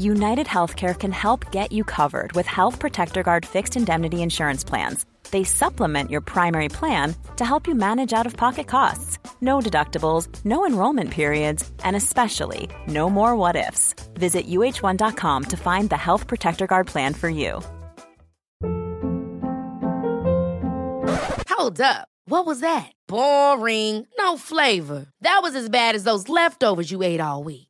United 0.00 0.46
Healthcare 0.46 0.98
can 0.98 1.12
help 1.12 1.52
get 1.52 1.72
you 1.72 1.84
covered 1.84 2.32
with 2.32 2.46
Health 2.46 2.78
Protector 2.78 3.22
Guard 3.22 3.44
fixed 3.44 3.76
indemnity 3.76 4.22
insurance 4.22 4.64
plans. 4.64 5.04
They 5.30 5.44
supplement 5.44 6.10
your 6.10 6.22
primary 6.22 6.70
plan 6.70 7.14
to 7.36 7.44
help 7.44 7.66
you 7.66 7.74
manage 7.74 8.14
out 8.14 8.24
of 8.24 8.34
pocket 8.34 8.66
costs. 8.66 9.18
No 9.42 9.60
deductibles, 9.60 10.26
no 10.42 10.64
enrollment 10.64 11.10
periods, 11.10 11.70
and 11.84 11.96
especially 11.96 12.70
no 12.86 13.10
more 13.10 13.36
what 13.36 13.56
ifs. 13.56 13.94
Visit 14.14 14.46
uh1.com 14.46 15.44
to 15.44 15.56
find 15.58 15.90
the 15.90 15.98
Health 15.98 16.26
Protector 16.26 16.66
Guard 16.66 16.86
plan 16.86 17.12
for 17.12 17.28
you. 17.28 17.60
Hold 21.50 21.82
up. 21.82 22.08
What 22.24 22.46
was 22.46 22.60
that? 22.60 22.90
Boring. 23.06 24.06
No 24.16 24.38
flavor. 24.38 25.08
That 25.20 25.40
was 25.42 25.54
as 25.54 25.68
bad 25.68 25.94
as 25.94 26.04
those 26.04 26.30
leftovers 26.30 26.90
you 26.90 27.02
ate 27.02 27.20
all 27.20 27.44
week. 27.44 27.69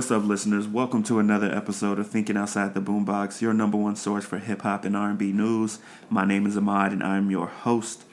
what's 0.00 0.10
up, 0.10 0.24
listeners? 0.24 0.66
Welcome 0.66 1.02
to 1.02 1.18
another 1.18 1.54
episode 1.54 1.98
of 1.98 2.08
Thinking 2.08 2.34
Outside 2.34 2.72
the 2.72 2.80
Boombox, 2.80 3.42
your 3.42 3.52
number 3.52 3.76
one 3.76 3.96
source 3.96 4.24
for 4.24 4.38
hip 4.38 4.62
hop 4.62 4.86
and 4.86 4.96
R&B 4.96 5.30
news. 5.30 5.78
My 6.08 6.24
name 6.24 6.46
is 6.46 6.56
Ahmad, 6.56 6.92
and 6.92 7.02
I'm 7.02 7.30
your 7.30 7.48
host. 7.48 8.04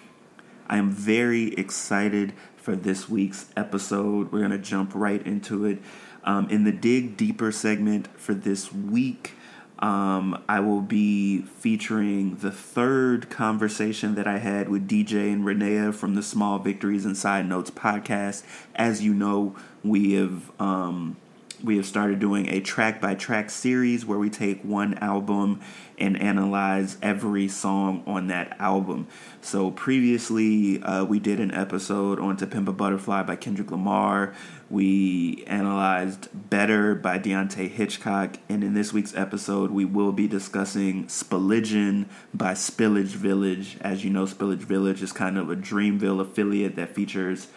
I 0.67 0.79
am 0.79 0.91
very 0.91 1.53
excited 1.53 2.33
for 2.57 2.75
this 2.75 3.07
week's 3.07 3.45
episode. 3.55 4.33
We're 4.33 4.41
gonna 4.41 4.57
jump 4.57 4.91
right 4.95 5.25
into 5.25 5.63
it. 5.63 5.79
Um, 6.25 6.49
in 6.49 6.65
the 6.65 6.73
dig 6.73 7.15
deeper 7.15 7.53
segment 7.53 8.09
for 8.19 8.33
this 8.33 8.73
week, 8.73 9.35
um, 9.79 10.43
I 10.49 10.59
will 10.59 10.81
be 10.81 11.43
featuring 11.43 12.35
the 12.35 12.51
third 12.51 13.29
conversation 13.29 14.15
that 14.15 14.27
I 14.27 14.39
had 14.39 14.67
with 14.67 14.89
DJ 14.89 15.31
and 15.31 15.45
Renea 15.45 15.95
from 15.95 16.15
the 16.15 16.23
Small 16.23 16.59
Victories 16.59 17.05
and 17.05 17.15
Side 17.15 17.47
Notes 17.47 17.71
podcast. 17.71 18.43
As 18.75 19.01
you 19.01 19.13
know, 19.13 19.55
we 19.85 20.15
have 20.15 20.51
um, 20.59 21.15
we 21.63 21.77
have 21.77 21.85
started 21.85 22.19
doing 22.19 22.47
a 22.49 22.59
track 22.59 23.01
by 23.01 23.15
track 23.15 23.49
series 23.49 24.05
where 24.05 24.19
we 24.19 24.29
take 24.29 24.61
one 24.63 24.93
album 24.95 25.61
and 25.97 26.21
analyze 26.21 26.97
every 27.01 27.47
song 27.47 28.03
on 28.05 28.27
that 28.27 28.55
album. 28.59 29.07
So 29.41 29.71
previously, 29.71 30.81
uh, 30.83 31.05
we 31.05 31.19
did 31.19 31.39
an 31.39 31.51
episode 31.51 32.19
on 32.19 32.37
To 32.37 32.47
Pimp 32.47 32.67
a 32.67 32.73
Butterfly 32.73 33.23
by 33.23 33.35
Kendrick 33.35 33.71
Lamar. 33.71 34.35
We 34.69 35.43
analyzed 35.47 36.27
Better 36.49 36.93
by 36.93 37.17
Deante' 37.17 37.69
Hitchcock. 37.69 38.37
And 38.47 38.63
in 38.63 38.73
this 38.73 38.93
week's 38.93 39.15
episode, 39.15 39.71
we 39.71 39.85
will 39.85 40.11
be 40.11 40.27
discussing 40.27 41.07
Spilligion 41.07 42.05
by 42.33 42.53
Spillage 42.53 43.15
Village. 43.15 43.77
As 43.81 44.03
you 44.03 44.11
know, 44.11 44.25
Spillage 44.25 44.59
Village 44.59 45.01
is 45.01 45.11
kind 45.11 45.37
of 45.37 45.49
a 45.49 45.55
Dreamville 45.55 46.21
affiliate 46.21 46.75
that 46.75 46.93
features 46.93 47.47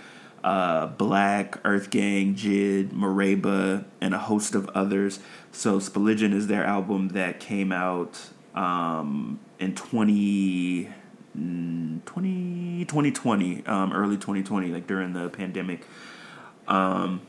uh, 0.42 0.88
6lack, 0.88 1.60
Earth 1.64 1.90
Gang, 1.90 2.34
Jid, 2.34 2.90
Mereba, 2.90 3.84
and 4.00 4.14
a 4.14 4.18
host 4.18 4.54
of 4.54 4.68
others. 4.70 5.20
So 5.52 5.78
Spilligion 5.78 6.32
is 6.32 6.46
their 6.46 6.64
album 6.64 7.08
that 7.10 7.40
came 7.40 7.72
out 7.72 8.30
um, 8.54 9.40
in 9.58 9.74
20, 9.74 10.88
mm, 11.36 12.04
20 12.04 12.84
2020, 12.84 13.66
um, 13.66 13.92
early 13.92 14.16
2020, 14.16 14.68
like 14.68 14.86
during 14.86 15.12
the 15.12 15.28
pandemic. 15.28 15.84
Um, 16.66 17.22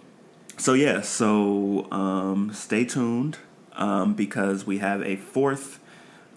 so 0.58 0.74
yeah, 0.74 1.02
so 1.02 1.92
um, 1.92 2.52
stay 2.54 2.86
tuned 2.86 3.38
um, 3.74 4.14
because 4.14 4.66
we 4.66 4.78
have 4.78 5.02
a 5.02 5.16
fourth 5.16 5.80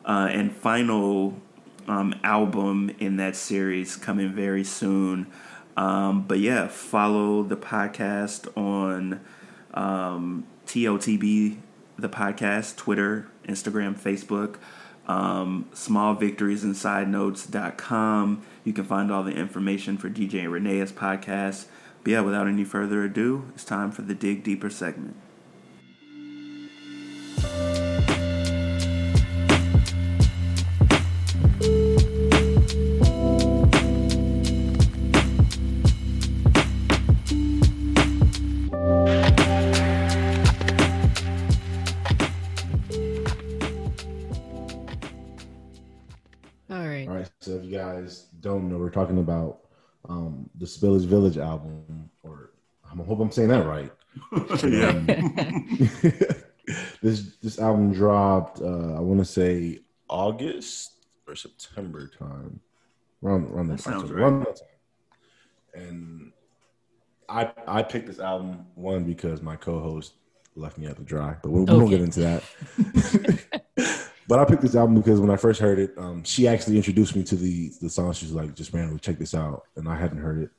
uh, 0.04 0.28
and 0.30 0.54
final 0.54 1.34
um, 1.86 2.14
album 2.22 2.90
in 2.98 3.16
that 3.16 3.36
series 3.36 3.96
coming 3.96 4.32
very 4.32 4.64
soon. 4.64 5.26
Um, 5.76 6.22
but 6.22 6.38
yeah, 6.38 6.68
follow 6.68 7.42
the 7.42 7.56
podcast 7.56 8.46
on 8.56 9.20
um, 9.72 10.46
TOTB, 10.66 11.56
the 11.98 12.08
podcast, 12.08 12.76
Twitter, 12.76 13.26
Instagram, 13.48 13.98
Facebook, 13.98 14.58
um, 15.08 15.68
smallvictoriesinsidenotes.com. 15.74 18.42
You 18.64 18.72
can 18.72 18.84
find 18.84 19.10
all 19.10 19.24
the 19.24 19.32
information 19.32 19.98
for 19.98 20.08
DJ 20.08 20.44
and 20.44 20.52
Renee's 20.52 20.92
podcast. 20.92 21.64
But 22.02 22.12
yeah, 22.12 22.20
without 22.20 22.46
any 22.46 22.62
further 22.64 23.02
ado, 23.02 23.50
it's 23.54 23.64
time 23.64 23.90
for 23.90 24.02
the 24.02 24.14
Dig 24.14 24.44
Deeper 24.44 24.70
segment. 24.70 25.16
Don't 48.44 48.69
know, 48.69 48.77
we're 48.77 48.91
talking 48.91 49.19
about 49.19 49.60
um, 50.09 50.49
the 50.56 50.66
Spillage 50.66 51.06
Village 51.06 51.38
album, 51.38 52.10
or 52.22 52.50
I 52.84 52.94
hope 53.03 53.21
I'm 53.21 53.32
saying 53.32 53.49
that 53.49 53.66
right. 53.66 53.91
Um, 54.32 55.06
this 57.03 57.37
this 57.43 57.59
album 57.59 57.93
dropped. 57.93 58.60
Uh, 58.60 58.94
I 58.94 59.00
want 59.00 59.19
to 59.19 59.25
say 59.25 59.81
August 60.09 61.06
or 61.27 61.34
September 61.34 62.06
time, 62.06 62.60
around 63.25 63.50
around 63.50 63.69
that, 63.69 63.79
That 63.79 63.82
sounds 63.82 64.05
time. 64.05 64.12
right. 64.12 64.23
Around 64.23 64.44
that 64.44 64.56
time. 64.56 65.82
And 65.82 66.32
I 67.29 67.52
I 67.67 67.82
picked 67.82 68.06
this 68.06 68.20
album 68.20 68.67
one 68.76 69.02
because 69.02 69.43
my 69.43 69.56
co-host 69.56 70.12
left 70.55 70.79
me 70.79 70.87
at 70.87 70.97
the 70.97 71.02
dry, 71.02 71.37
but 71.43 71.50
we, 71.50 71.64
we 71.64 71.73
won't 71.76 71.90
get 71.90 72.00
into 72.00 72.20
that. 72.20 72.43
But 74.26 74.38
I 74.38 74.44
picked 74.44 74.62
this 74.62 74.75
album 74.75 74.94
because 74.94 75.21
when 75.21 75.31
I 75.31 75.37
first 75.37 75.61
heard 75.61 75.79
it, 75.79 75.93
um, 75.99 76.25
she 76.25 76.49
actually 76.49 76.76
introduced 76.76 77.15
me 77.15 77.23
to 77.25 77.37
the 77.37 77.73
the 77.81 77.91
song. 77.91 78.12
She 78.12 78.26
was 78.26 78.35
like, 78.35 78.55
"Just 78.55 78.73
randomly 78.73 79.00
check 79.00 79.19
this 79.19 79.35
out," 79.35 79.65
and 79.76 79.88
I 79.88 79.97
hadn't 79.97 80.19
heard 80.19 80.43
it. 80.43 80.50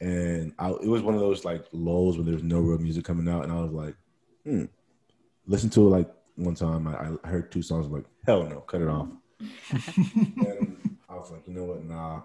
And 0.00 0.52
I, 0.58 0.70
it 0.70 0.88
was 0.88 1.02
one 1.02 1.14
of 1.14 1.20
those 1.20 1.44
like 1.44 1.64
lulls 1.72 2.16
when 2.16 2.26
there 2.26 2.34
was 2.34 2.42
no 2.42 2.60
real 2.60 2.78
music 2.78 3.04
coming 3.04 3.28
out, 3.28 3.44
and 3.44 3.52
I 3.52 3.60
was 3.60 3.72
like, 3.72 3.94
"Hmm." 4.44 4.64
Listen 5.46 5.68
to 5.70 5.80
it 5.86 5.90
like 5.90 6.10
one 6.36 6.54
time. 6.54 6.88
I, 6.88 7.10
I 7.22 7.28
heard 7.28 7.52
two 7.52 7.62
songs. 7.62 7.86
I'm 7.86 7.92
like, 7.92 8.06
"Hell 8.24 8.44
no, 8.44 8.60
cut 8.60 8.80
it 8.80 8.88
off." 8.88 9.08
and 9.70 10.98
I 11.08 11.14
was 11.14 11.30
like, 11.30 11.46
"You 11.46 11.54
know 11.54 11.64
what? 11.64 11.84
Nah, 11.84 12.22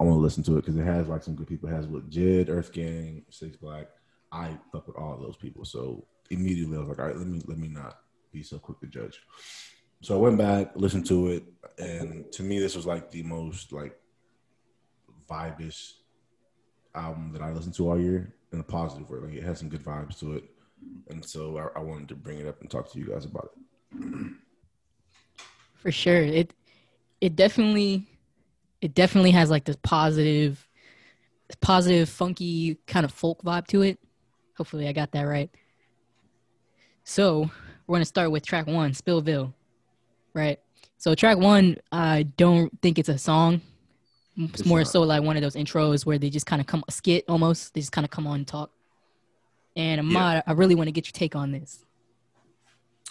I 0.00 0.04
want 0.04 0.16
to 0.16 0.20
listen 0.20 0.42
to 0.44 0.56
it 0.56 0.62
because 0.62 0.76
it 0.76 0.84
has 0.84 1.08
like 1.08 1.22
some 1.22 1.34
good 1.34 1.46
people. 1.46 1.68
It 1.68 1.74
has 1.74 1.86
with 1.86 2.10
Jid, 2.10 2.48
Earth 2.48 2.72
Gang, 2.72 3.24
Six 3.28 3.56
Black. 3.56 3.86
I 4.32 4.56
fuck 4.72 4.86
with 4.86 4.96
all 4.96 5.14
of 5.14 5.20
those 5.20 5.36
people. 5.36 5.64
So 5.64 6.06
immediately 6.30 6.76
I 6.76 6.80
was 6.80 6.88
like, 6.88 6.98
all 6.98 7.06
right, 7.06 7.16
let 7.16 7.26
me 7.26 7.42
let 7.46 7.58
me 7.58 7.68
not 7.68 7.98
be 8.32 8.42
so 8.42 8.58
quick 8.58 8.80
to 8.80 8.86
judge. 8.86 9.20
So 10.02 10.14
I 10.14 10.18
went 10.18 10.38
back, 10.38 10.72
listened 10.74 11.06
to 11.06 11.28
it, 11.28 11.44
and 11.78 12.30
to 12.32 12.42
me, 12.42 12.58
this 12.58 12.76
was 12.76 12.86
like 12.86 13.10
the 13.10 13.22
most 13.22 13.72
like 13.72 13.98
vibish 15.28 15.92
album 16.94 17.32
that 17.32 17.42
I 17.42 17.52
listened 17.52 17.74
to 17.74 17.90
all 17.90 18.00
year 18.00 18.34
in 18.52 18.60
a 18.60 18.64
positive 18.64 19.08
way. 19.10 19.18
Like 19.18 19.34
it 19.34 19.42
had 19.42 19.58
some 19.58 19.68
good 19.68 19.84
vibes 19.84 20.18
to 20.20 20.34
it, 20.34 20.44
and 21.08 21.24
so 21.24 21.58
I, 21.58 21.78
I 21.78 21.82
wanted 21.82 22.08
to 22.08 22.14
bring 22.14 22.38
it 22.38 22.46
up 22.46 22.60
and 22.60 22.70
talk 22.70 22.90
to 22.92 22.98
you 22.98 23.06
guys 23.06 23.24
about 23.24 23.50
it. 23.54 24.32
For 25.76 25.92
sure. 25.92 26.22
It 26.22 26.54
it 27.20 27.36
definitely 27.36 28.06
it 28.80 28.94
definitely 28.94 29.30
has 29.32 29.50
like 29.50 29.64
this 29.64 29.76
positive 29.82 30.66
positive, 31.60 32.08
funky 32.08 32.78
kind 32.86 33.04
of 33.04 33.12
folk 33.12 33.42
vibe 33.42 33.66
to 33.68 33.82
it. 33.82 33.98
Hopefully 34.56 34.88
I 34.88 34.92
got 34.92 35.12
that 35.12 35.22
right. 35.22 35.50
So 37.04 37.50
we're 37.86 37.96
gonna 37.96 38.04
start 38.04 38.30
with 38.30 38.46
track 38.46 38.66
one, 38.66 38.92
Spillville. 38.92 39.52
Right. 40.34 40.58
So 40.98 41.14
track 41.14 41.38
one, 41.38 41.76
I 41.90 42.24
don't 42.36 42.70
think 42.82 42.98
it's 42.98 43.08
a 43.08 43.18
song. 43.18 43.62
It's, 44.36 44.60
It's 44.60 44.68
more 44.68 44.80
not. 44.80 44.88
so 44.88 45.02
like 45.02 45.22
one 45.22 45.36
of 45.36 45.42
those 45.42 45.56
intros 45.56 46.04
where 46.06 46.18
they 46.18 46.30
just 46.30 46.46
kind 46.46 46.60
of 46.60 46.66
come 46.66 46.84
a 46.88 46.92
skit 46.92 47.24
almost. 47.28 47.74
They 47.74 47.80
just 47.80 47.92
kind 47.92 48.04
of 48.04 48.10
come 48.10 48.26
on 48.26 48.36
and 48.36 48.46
talk. 48.46 48.70
And 49.76 50.00
Ahmad, 50.00 50.42
I 50.46 50.52
really 50.52 50.74
want 50.74 50.88
to 50.88 50.92
get 50.92 51.06
your 51.06 51.12
take 51.12 51.34
on 51.36 51.52
this. 51.52 51.84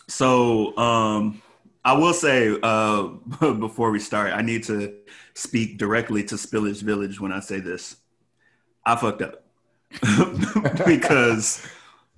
So 0.08 0.78
um, 0.78 1.42
I 1.86 1.94
will 1.94 2.14
say 2.14 2.58
uh, 2.62 3.04
before 3.54 3.92
we 3.92 4.00
start, 4.00 4.34
I 4.34 4.42
need 4.42 4.64
to 4.66 4.94
speak 5.34 5.78
directly 5.78 6.24
to 6.26 6.36
Spillage 6.36 6.82
Village 6.82 7.20
when 7.20 7.32
I 7.32 7.40
say 7.40 7.60
this. 7.60 7.98
I 8.86 8.96
fucked 8.96 9.22
up 9.22 9.44
because 10.86 11.66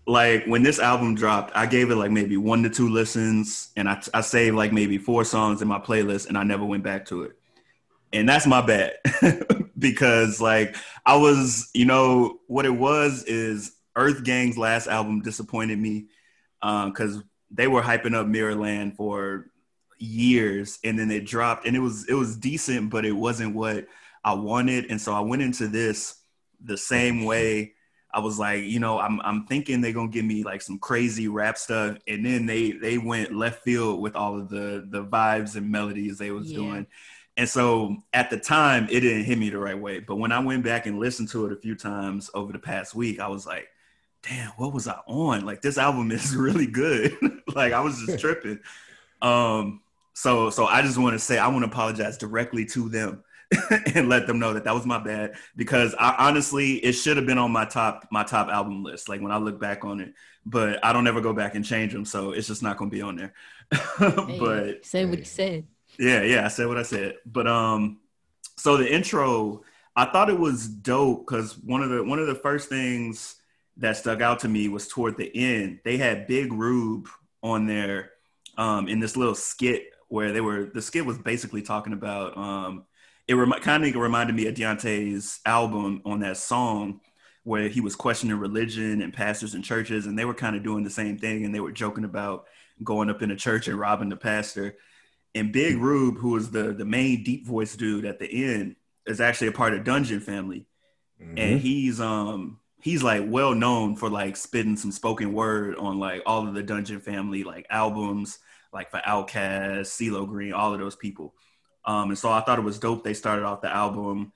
like 0.07 0.45
when 0.45 0.63
this 0.63 0.79
album 0.79 1.15
dropped, 1.15 1.55
I 1.55 1.65
gave 1.65 1.91
it 1.91 1.95
like 1.95 2.11
maybe 2.11 2.37
one 2.37 2.63
to 2.63 2.69
two 2.69 2.89
listens, 2.89 3.69
and 3.75 3.87
I, 3.87 4.01
I 4.13 4.21
saved 4.21 4.55
like 4.55 4.73
maybe 4.73 4.97
four 4.97 5.23
songs 5.23 5.61
in 5.61 5.67
my 5.67 5.79
playlist, 5.79 6.27
and 6.27 6.37
I 6.37 6.43
never 6.43 6.65
went 6.65 6.83
back 6.83 7.05
to 7.07 7.23
it. 7.23 7.37
And 8.13 8.27
that's 8.27 8.45
my 8.47 8.61
bad 8.61 8.93
because 9.77 10.41
like 10.41 10.75
I 11.05 11.15
was, 11.15 11.69
you 11.73 11.85
know, 11.85 12.39
what 12.47 12.65
it 12.65 12.71
was 12.71 13.23
is 13.23 13.73
Earth 13.95 14.23
Gang's 14.23 14.57
last 14.57 14.87
album 14.87 15.21
disappointed 15.21 15.79
me 15.79 16.07
uh, 16.61 16.87
because 16.87 17.23
they 17.49 17.67
were 17.67 17.81
hyping 17.81 18.15
up 18.15 18.27
Mirrorland 18.27 18.95
for 18.95 19.51
years, 19.97 20.79
and 20.83 20.97
then 20.97 21.11
it 21.11 21.25
dropped, 21.25 21.65
and 21.65 21.75
it 21.75 21.79
was 21.79 22.07
it 22.09 22.13
was 22.13 22.35
decent, 22.35 22.89
but 22.89 23.05
it 23.05 23.11
wasn't 23.11 23.55
what 23.55 23.87
I 24.23 24.33
wanted, 24.33 24.89
and 24.89 24.99
so 24.99 25.13
I 25.13 25.19
went 25.21 25.41
into 25.41 25.67
this 25.67 26.21
the 26.63 26.77
same 26.77 27.23
way. 27.23 27.73
I 28.13 28.19
was 28.19 28.37
like, 28.39 28.63
you 28.63 28.79
know, 28.79 28.99
I'm 28.99 29.21
I'm 29.21 29.45
thinking 29.47 29.81
they're 29.81 29.93
gonna 29.93 30.09
give 30.09 30.25
me 30.25 30.43
like 30.43 30.61
some 30.61 30.79
crazy 30.79 31.27
rap 31.27 31.57
stuff, 31.57 31.97
and 32.07 32.25
then 32.25 32.45
they 32.45 32.71
they 32.71 32.97
went 32.97 33.33
left 33.35 33.63
field 33.63 34.01
with 34.01 34.15
all 34.15 34.39
of 34.39 34.49
the 34.49 34.85
the 34.89 35.03
vibes 35.05 35.55
and 35.55 35.71
melodies 35.71 36.17
they 36.17 36.31
was 36.31 36.51
Yeah. 36.51 36.57
doing. 36.59 36.87
And 37.37 37.47
so 37.49 37.97
at 38.13 38.29
the 38.29 38.37
time, 38.39 38.87
it 38.91 38.99
didn't 39.01 39.23
hit 39.23 39.37
me 39.37 39.49
the 39.49 39.57
right 39.59 39.79
way. 39.79 39.99
But 39.99 40.17
when 40.17 40.31
I 40.33 40.39
went 40.39 40.63
back 40.65 40.85
and 40.85 40.99
listened 40.99 41.29
to 41.29 41.45
it 41.45 41.53
a 41.53 41.55
few 41.55 41.75
times 41.75 42.29
over 42.33 42.51
the 42.51 42.59
past 42.59 42.93
week, 42.93 43.19
I 43.21 43.27
was 43.29 43.45
like, 43.45 43.69
damn, 44.23 44.49
what 44.51 44.73
was 44.73 44.87
I 44.87 44.99
on? 45.07 45.45
Like 45.45 45.61
this 45.61 45.77
album 45.77 46.11
is 46.11 46.35
really 46.37 46.67
good. 46.67 47.17
like 47.55 47.73
I 47.73 47.81
was 47.81 47.99
just 47.99 48.19
tripping. 48.19 48.59
Um, 49.21 49.81
so 50.13 50.49
so 50.49 50.65
I 50.65 50.81
just 50.81 50.97
want 50.97 51.13
to 51.13 51.19
say 51.19 51.37
I 51.37 51.47
want 51.47 51.63
to 51.63 51.69
apologize 51.71 52.17
directly 52.17 52.65
to 52.67 52.89
them 52.89 53.23
and 53.95 54.07
let 54.07 54.27
them 54.27 54.39
know 54.39 54.53
that 54.53 54.63
that 54.63 54.73
was 54.73 54.85
my 54.85 54.97
bad 54.97 55.33
because 55.55 55.93
I 55.99 56.15
honestly 56.17 56.75
it 56.75 56.93
should 56.93 57.17
have 57.17 57.25
been 57.25 57.37
on 57.37 57.51
my 57.51 57.65
top 57.65 58.07
my 58.11 58.23
top 58.23 58.47
album 58.47 58.83
list. 58.83 59.09
Like 59.09 59.21
when 59.21 59.31
I 59.31 59.37
look 59.37 59.59
back 59.59 59.83
on 59.83 59.99
it, 59.99 60.13
but 60.45 60.83
I 60.83 60.93
don't 60.93 61.07
ever 61.07 61.21
go 61.21 61.33
back 61.33 61.55
and 61.55 61.65
change 61.65 61.91
them, 61.91 62.05
so 62.05 62.31
it's 62.31 62.47
just 62.47 62.63
not 62.63 62.77
going 62.77 62.89
to 62.89 62.95
be 62.95 63.01
on 63.01 63.15
there. 63.15 63.33
Hey, 64.27 64.39
but 64.39 64.85
say 64.85 65.05
what 65.05 65.19
you 65.19 65.25
said. 65.25 65.65
yeah, 65.99 66.21
yeah, 66.23 66.45
I 66.45 66.47
said 66.49 66.67
what 66.67 66.77
I 66.77 66.83
said. 66.83 67.15
But 67.25 67.47
um, 67.47 67.99
so 68.57 68.77
the 68.77 68.91
intro, 68.91 69.63
I 69.95 70.05
thought 70.05 70.29
it 70.29 70.39
was 70.39 70.67
dope 70.67 71.25
because 71.25 71.57
one 71.57 71.81
of 71.81 71.89
the 71.89 72.03
one 72.03 72.19
of 72.19 72.27
the 72.27 72.35
first 72.35 72.69
things 72.69 73.35
that 73.77 73.97
stuck 73.97 74.21
out 74.21 74.39
to 74.39 74.47
me 74.47 74.67
was 74.69 74.87
toward 74.87 75.17
the 75.17 75.31
end. 75.35 75.79
They 75.83 75.97
had 75.97 76.27
Big 76.27 76.53
Rube 76.53 77.07
on 77.43 77.65
there 77.65 78.11
um, 78.57 78.87
in 78.87 78.99
this 78.99 79.17
little 79.17 79.35
skit 79.35 79.87
where 80.07 80.31
they 80.31 80.41
were. 80.41 80.65
The 80.65 80.81
skit 80.81 81.05
was 81.05 81.17
basically 81.17 81.61
talking 81.61 81.93
about. 81.93 82.37
Um, 82.37 82.85
it 83.27 83.35
rem- 83.35 83.51
kind 83.61 83.85
of 83.85 83.95
reminded 83.95 84.35
me 84.35 84.47
of 84.47 84.55
Deante's 84.55 85.39
album 85.45 86.01
on 86.05 86.19
that 86.21 86.37
song 86.37 87.01
where 87.43 87.67
he 87.67 87.81
was 87.81 87.95
questioning 87.95 88.37
religion 88.37 89.01
and 89.01 89.13
pastors 89.13 89.55
and 89.55 89.63
churches, 89.63 90.05
and 90.05 90.17
they 90.17 90.25
were 90.25 90.33
kind 90.33 90.55
of 90.55 90.63
doing 90.63 90.83
the 90.83 90.89
same 90.89 91.17
thing, 91.17 91.43
and 91.45 91.53
they 91.53 91.59
were 91.59 91.71
joking 91.71 92.03
about 92.03 92.45
going 92.83 93.09
up 93.09 93.21
in 93.21 93.31
a 93.31 93.35
church 93.35 93.67
and 93.67 93.79
robbing 93.79 94.09
the 94.09 94.17
pastor. 94.17 94.75
And 95.33 95.51
Big 95.53 95.77
Rube, 95.77 96.17
who 96.17 96.31
was 96.31 96.51
the 96.51 96.73
the 96.73 96.85
main 96.85 97.23
deep 97.23 97.47
voice 97.47 97.75
dude 97.75 98.05
at 98.05 98.19
the 98.19 98.27
end, 98.53 98.75
is 99.05 99.21
actually 99.21 99.47
a 99.47 99.53
part 99.53 99.73
of 99.73 99.83
Dungeon 99.83 100.19
Family, 100.19 100.67
and 101.19 101.59
he's 101.59 101.99
um 102.01 102.59
he's 102.81 103.03
like 103.03 103.23
well 103.25 103.55
known 103.55 103.95
for 103.95 104.09
like 104.09 104.35
spitting 104.35 104.75
some 104.75 104.91
spoken 104.91 105.33
word 105.33 105.75
on 105.77 105.99
like 105.99 106.21
all 106.25 106.47
of 106.47 106.53
the 106.53 106.63
Dungeon 106.63 106.99
Family 106.99 107.43
like 107.43 107.65
albums, 107.69 108.39
like 108.73 108.91
for 108.91 108.99
Outkast, 108.99 109.87
CeeLo 109.87 110.27
Green, 110.27 110.53
all 110.53 110.73
of 110.73 110.79
those 110.79 110.95
people. 110.95 111.33
Um, 111.85 112.09
and 112.09 112.17
so 112.17 112.31
I 112.31 112.41
thought 112.41 112.59
it 112.59 112.63
was 112.65 112.79
dope. 112.79 113.03
They 113.03 113.13
started 113.13 113.43
off 113.45 113.61
the 113.61 113.73
album 113.73 114.33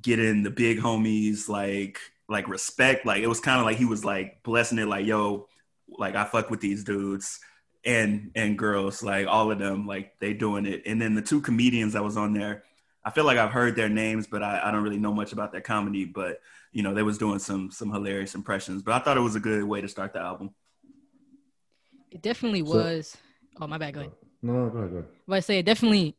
getting 0.00 0.42
the 0.42 0.50
big 0.50 0.78
homies 0.78 1.48
like 1.48 1.98
like 2.28 2.48
respect. 2.48 3.04
Like 3.06 3.22
it 3.22 3.26
was 3.28 3.40
kind 3.40 3.58
of 3.60 3.66
like 3.66 3.76
he 3.76 3.84
was 3.84 4.04
like 4.04 4.42
blessing 4.42 4.78
it, 4.78 4.86
like 4.86 5.06
yo, 5.06 5.48
like 5.98 6.14
I 6.14 6.24
fuck 6.24 6.50
with 6.50 6.60
these 6.60 6.84
dudes 6.84 7.40
and 7.84 8.30
and 8.34 8.56
girls, 8.58 9.02
like 9.02 9.26
all 9.26 9.50
of 9.50 9.58
them, 9.58 9.86
like 9.86 10.18
they 10.20 10.32
doing 10.34 10.66
it. 10.66 10.82
And 10.86 11.00
then 11.00 11.14
the 11.14 11.22
two 11.22 11.40
comedians 11.40 11.94
that 11.94 12.04
was 12.04 12.16
on 12.16 12.32
there, 12.32 12.64
I 13.04 13.10
feel 13.10 13.24
like 13.24 13.38
I've 13.38 13.50
heard 13.52 13.74
their 13.76 13.88
names, 13.88 14.26
but 14.26 14.42
I, 14.42 14.60
I 14.64 14.70
don't 14.70 14.82
really 14.82 14.98
know 14.98 15.12
much 15.12 15.32
about 15.32 15.52
their 15.52 15.60
comedy. 15.60 16.04
But 16.04 16.40
you 16.72 16.82
know, 16.82 16.94
they 16.94 17.02
was 17.02 17.18
doing 17.18 17.38
some 17.38 17.70
some 17.70 17.90
hilarious 17.90 18.34
impressions. 18.34 18.82
But 18.82 18.94
I 18.94 18.98
thought 19.04 19.16
it 19.16 19.20
was 19.20 19.34
a 19.36 19.40
good 19.40 19.64
way 19.64 19.80
to 19.80 19.88
start 19.88 20.12
the 20.12 20.20
album. 20.20 20.50
It 22.10 22.22
definitely 22.22 22.64
So- 22.64 22.74
was. 22.74 23.16
Oh 23.60 23.66
my 23.66 23.78
bad. 23.78 23.94
Go 23.94 24.00
ahead. 24.00 24.12
No, 24.42 24.52
no, 24.64 24.70
go 24.70 24.78
ahead, 24.78 24.90
go 24.90 24.96
ahead. 24.98 25.08
But 25.28 25.34
I 25.36 25.40
say 25.40 25.58
it 25.58 25.66
definitely. 25.66 26.16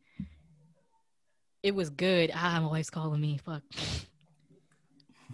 It 1.64 1.74
was 1.74 1.90
good. 1.90 2.32
Ah, 2.36 2.60
my 2.62 2.68
wife's 2.68 2.90
calling 2.90 3.22
me. 3.22 3.40
Fuck. 3.44 3.64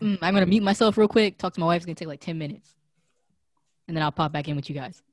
Mm, 0.01 0.17
I'm 0.21 0.33
gonna 0.33 0.45
mute 0.45 0.63
myself 0.63 0.97
real 0.97 1.09
quick. 1.09 1.37
Talk 1.37 1.53
to 1.55 1.59
my 1.59 1.65
wife. 1.65 1.77
It's 1.77 1.85
gonna 1.85 1.93
take 1.95 2.07
like 2.07 2.21
ten 2.21 2.37
minutes, 2.37 2.73
and 3.85 3.97
then 3.97 4.01
I'll 4.01 4.13
pop 4.13 4.31
back 4.31 4.47
in 4.47 4.55
with 4.55 4.69
you 4.69 4.73
guys. 4.75 5.03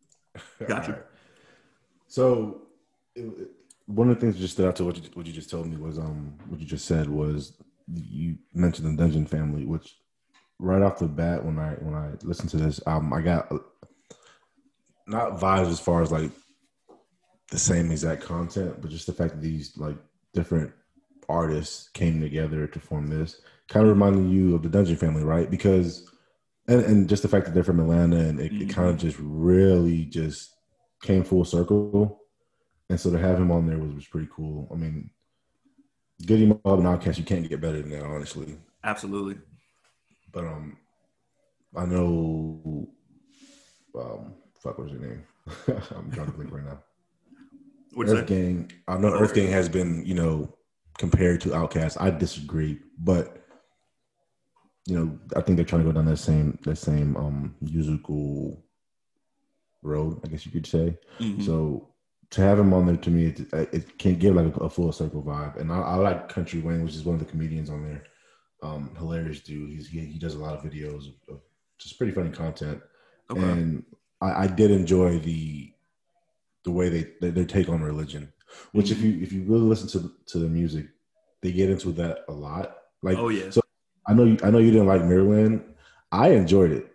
Gotcha. 0.61 0.91
Alright. 0.93 1.03
So, 2.07 2.63
it, 3.17 3.23
it- 3.23 3.51
one 3.87 4.09
of 4.11 4.15
the 4.15 4.21
things 4.21 4.35
that 4.37 4.41
just 4.43 4.55
stood 4.55 4.69
out 4.69 4.77
to 4.77 4.85
what 4.85 4.97
you, 4.97 5.03
what 5.15 5.27
you 5.27 5.33
just 5.33 5.51
told 5.51 5.67
me 5.67 5.77
was 5.77 5.99
um 5.99 6.39
what 6.49 6.61
you 6.61 6.67
just 6.67 6.85
said 6.85 7.09
was 7.09 7.57
you 7.93 8.37
mentioned 8.55 8.87
the 8.87 9.03
Dungeon 9.03 9.27
Family, 9.27 9.65
which 9.65 9.97
right 10.61 10.83
off 10.83 11.01
the 11.01 11.07
bat 11.09 11.45
when 11.45 11.59
I 11.59 11.73
when 11.81 11.95
I 11.95 12.13
listened 12.23 12.51
to 12.51 12.57
this 12.59 12.81
album, 12.87 13.13
I 13.13 13.23
got 13.23 13.51
uh, 13.51 13.59
not 15.09 15.41
vibes 15.41 15.71
as 15.71 15.81
far 15.81 16.01
as 16.01 16.13
like 16.13 16.31
the 17.51 17.59
same 17.59 17.91
exact 17.91 18.23
content, 18.23 18.81
but 18.81 18.91
just 18.93 19.07
the 19.09 19.13
fact 19.13 19.35
that 19.35 19.43
these 19.43 19.77
like 19.77 19.97
different 20.33 20.71
artists 21.29 21.89
came 21.91 22.21
together 22.21 22.67
to 22.67 22.81
form 22.81 23.09
this 23.09 23.41
kind 23.69 23.85
of 23.85 23.91
reminded 23.91 24.31
you 24.31 24.55
of 24.55 24.63
the 24.63 24.69
Dungeon 24.69 24.97
Family, 24.97 25.25
right? 25.25 25.51
Because 25.51 26.11
and, 26.69 26.85
and 26.85 27.09
just 27.09 27.23
the 27.23 27.29
fact 27.29 27.47
that 27.47 27.55
they're 27.55 27.65
from 27.65 27.81
Atlanta 27.81 28.17
and 28.17 28.41
it, 28.41 28.53
it 28.53 28.71
kind 28.71 28.89
of 28.89 28.99
just 28.99 29.17
really 29.21 30.05
just 30.05 30.55
came 31.03 31.25
full 31.25 31.45
circle. 31.45 32.21
And 32.89 32.99
so 32.99 33.11
to 33.11 33.19
have 33.19 33.39
him 33.39 33.51
on 33.51 33.67
there 33.67 33.79
was, 33.79 33.95
was 33.95 34.07
pretty 34.07 34.29
cool. 34.35 34.69
I 34.73 34.77
mean, 34.77 35.11
Goodie 36.25 36.47
Mob 36.47 36.61
and 36.65 36.85
Outkast, 36.85 37.19
you 37.19 37.25
can't 37.25 37.49
get 37.49 37.61
better 37.61 37.81
than 37.81 37.91
that, 37.91 38.05
honestly. 38.05 38.57
Absolutely. 38.83 39.37
But 40.33 40.45
um, 40.45 40.77
I 41.75 41.85
know, 41.85 42.89
um, 43.99 44.35
fuck, 44.61 44.79
what's 44.79 44.93
your 44.93 45.01
name? 45.01 45.25
I'm 45.97 46.11
trying 46.11 46.27
to 46.27 46.33
think 46.33 46.53
right 46.53 46.65
now. 46.65 46.79
What's 47.95 48.11
Earth 48.11 48.27
that? 48.27 48.27
Gang. 48.27 48.73
I 48.87 48.99
know 48.99 49.09
Earth 49.09 49.35
Gang 49.35 49.51
has 49.51 49.69
been, 49.69 50.05
you 50.05 50.15
know, 50.15 50.57
compared 50.99 51.41
to 51.43 51.51
Outkast. 51.51 52.01
I 52.01 52.11
disagree, 52.11 52.79
but 52.99 53.43
you 54.87 54.97
know, 54.97 55.19
I 55.37 55.41
think 55.41 55.57
they're 55.57 55.65
trying 55.65 55.83
to 55.83 55.89
go 55.89 55.93
down 55.93 56.07
that 56.07 56.19
same 56.19 56.59
that 56.65 56.77
same 56.77 57.17
um 57.17 57.57
musical 57.61 58.65
road, 59.83 60.21
I 60.25 60.29
guess 60.29 60.47
you 60.47 60.53
could 60.53 60.67
say. 60.67 60.97
Mhm. 61.21 61.45
So 61.45 61.93
to 62.31 62.41
have 62.41 62.59
him 62.59 62.73
on 62.73 62.87
there 62.87 62.97
to 62.97 63.11
me, 63.11 63.27
it, 63.27 63.53
it 63.53 63.99
can 63.99 64.17
give 64.17 64.35
like 64.35 64.57
a, 64.57 64.61
a 64.65 64.71
full 64.71 64.91
circle 64.93 65.23
vibe. 65.23 65.61
And 65.61 65.71
I, 65.73 65.79
I 65.79 65.95
like 65.95 66.29
Country 66.29 66.61
Wayne, 66.61 66.83
which 66.83 66.95
is 66.95 67.05
one 67.05 67.15
of 67.15 67.21
the 67.21 67.31
comedians 67.31 67.71
on 67.71 67.85
there. 67.85 68.05
Um, 68.63 68.95
hilarious 68.97 69.41
dude. 69.41 69.71
He's, 69.71 69.87
he 69.89 70.01
he 70.01 70.19
does 70.19 70.35
a 70.35 70.39
lot 70.39 70.55
of 70.55 70.63
videos 70.65 71.09
of, 71.09 71.35
of 71.35 71.41
just 71.79 71.99
pretty 71.99 72.13
funny 72.13 72.31
content 72.31 72.81
Okay. 73.31 73.41
and 73.41 73.85
I, 74.21 74.45
I 74.45 74.47
did 74.47 74.71
enjoy 74.71 75.19
the 75.19 75.73
the 76.65 76.71
way 76.71 76.89
they 76.89 77.13
they, 77.21 77.31
they 77.31 77.45
take 77.45 77.69
on 77.69 77.83
religion. 77.83 78.33
Which, 78.73 78.91
if 78.91 79.01
you 79.01 79.21
if 79.23 79.33
you 79.33 79.43
really 79.43 79.63
listen 79.63 79.89
to 79.89 80.13
to 80.27 80.39
the 80.39 80.49
music, 80.49 80.87
they 81.43 81.53
get 81.53 81.71
into 81.71 81.93
that 81.93 82.25
a 82.29 82.33
lot. 82.33 82.77
Like, 83.03 83.19
oh 83.19 83.29
yeah. 83.29 83.51
so 83.51 83.61
I 84.07 84.15
know 84.15 84.25
you, 84.25 84.39
I 84.43 84.51
know 84.51 84.59
you 84.59 84.71
didn't 84.71 84.87
like 84.87 85.03
Mirrorland. 85.03 85.63
I 86.13 86.31
enjoyed 86.31 86.71
it, 86.71 86.93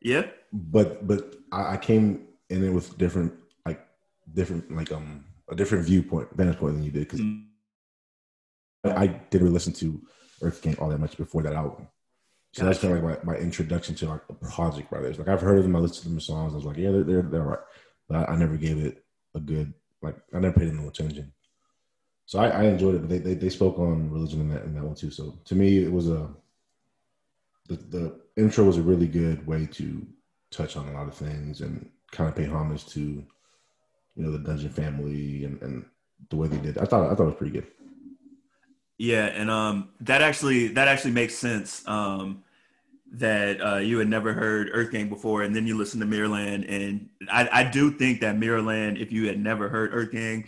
yeah. 0.00 0.26
but 0.52 1.06
but 1.06 1.34
I, 1.52 1.74
I 1.74 1.76
came 1.76 2.28
in 2.50 2.64
it 2.64 2.70
with 2.70 2.96
different 2.98 3.32
like 3.64 3.86
different 4.32 4.70
like 4.74 4.92
um 4.92 5.24
a 5.48 5.54
different 5.54 5.84
viewpoint, 5.84 6.28
vantage 6.36 6.58
point 6.58 6.74
than 6.74 6.84
you 6.84 6.90
did 6.90 7.08
because 7.08 7.20
Mm. 7.20 7.44
I 8.84 9.06
didn't 9.08 9.42
really 9.42 9.54
listen 9.54 9.72
to 9.74 10.00
Earth 10.42 10.62
Gang 10.62 10.76
all 10.78 10.88
that 10.90 11.00
much 11.00 11.16
before 11.16 11.42
that 11.42 11.54
album. 11.54 11.88
So 12.52 12.64
that's 12.64 12.78
kind 12.78 12.96
of 12.96 13.02
like 13.02 13.24
my, 13.24 13.34
my 13.34 13.38
introduction 13.38 13.94
to 13.96 14.08
like 14.08 14.22
a 14.30 14.34
project 14.34 14.90
by 14.90 15.00
theirs. 15.00 15.18
Like 15.18 15.28
I've 15.28 15.40
heard 15.40 15.58
of 15.58 15.64
them, 15.64 15.76
I 15.76 15.80
listened 15.80 16.04
to 16.04 16.08
them 16.08 16.20
songs. 16.20 16.52
I 16.52 16.56
was 16.56 16.64
like, 16.64 16.76
yeah, 16.78 16.90
they're 16.90 17.04
they're, 17.04 17.22
they're 17.22 17.42
all 17.42 17.48
right, 17.48 17.58
but 18.08 18.28
I 18.30 18.36
never 18.36 18.56
gave 18.56 18.78
it 18.78 19.04
a 19.34 19.40
good 19.40 19.74
like. 20.02 20.16
I 20.34 20.38
never 20.38 20.58
paid 20.58 20.72
no 20.72 20.88
attention. 20.88 21.32
So 22.26 22.40
I, 22.40 22.48
I 22.48 22.62
enjoyed 22.64 22.96
it, 22.96 22.98
but 22.98 23.08
they, 23.08 23.18
they 23.18 23.34
they 23.34 23.48
spoke 23.48 23.78
on 23.78 24.10
religion 24.10 24.40
in 24.40 24.48
that 24.50 24.64
in 24.64 24.74
that 24.74 24.84
one 24.84 24.96
too. 24.96 25.10
So 25.10 25.38
to 25.44 25.54
me, 25.54 25.82
it 25.82 25.92
was 25.92 26.08
a 26.08 26.28
the 27.68 27.76
the 27.76 28.20
intro 28.36 28.64
was 28.64 28.78
a 28.78 28.82
really 28.82 29.06
good 29.06 29.46
way 29.46 29.66
to 29.66 30.06
touch 30.50 30.76
on 30.76 30.88
a 30.88 30.92
lot 30.92 31.08
of 31.08 31.14
things 31.14 31.60
and 31.60 31.88
kind 32.10 32.28
of 32.28 32.36
pay 32.36 32.46
homage 32.46 32.86
to 32.86 33.00
you 33.00 33.24
know 34.16 34.32
the 34.32 34.38
Dungeon 34.38 34.70
family 34.70 35.44
and 35.44 35.60
and 35.62 35.84
the 36.30 36.36
way 36.36 36.48
they 36.48 36.58
did. 36.58 36.78
I 36.78 36.84
thought 36.84 37.10
I 37.10 37.14
thought 37.14 37.24
it 37.24 37.26
was 37.26 37.34
pretty 37.36 37.52
good. 37.52 37.66
Yeah, 38.98 39.26
and 39.26 39.50
um, 39.50 39.90
that 40.00 40.22
actually 40.22 40.68
that 40.68 40.88
actually 40.88 41.12
makes 41.12 41.34
sense. 41.34 41.86
Um, 41.86 42.42
that 43.12 43.60
uh, 43.60 43.76
you 43.76 43.98
had 43.98 44.08
never 44.08 44.32
heard 44.32 44.70
Earth 44.72 44.90
Gang 44.90 45.08
before, 45.08 45.42
and 45.42 45.54
then 45.54 45.66
you 45.66 45.76
listen 45.76 46.00
to 46.00 46.06
Mirrorland, 46.06 46.66
and 46.68 47.08
I, 47.30 47.48
I 47.52 47.64
do 47.64 47.90
think 47.90 48.20
that 48.20 48.36
Mirrorland, 48.36 49.00
if 49.00 49.12
you 49.12 49.26
had 49.26 49.38
never 49.38 49.68
heard 49.68 49.94
Earth 49.94 50.12
Gang, 50.12 50.44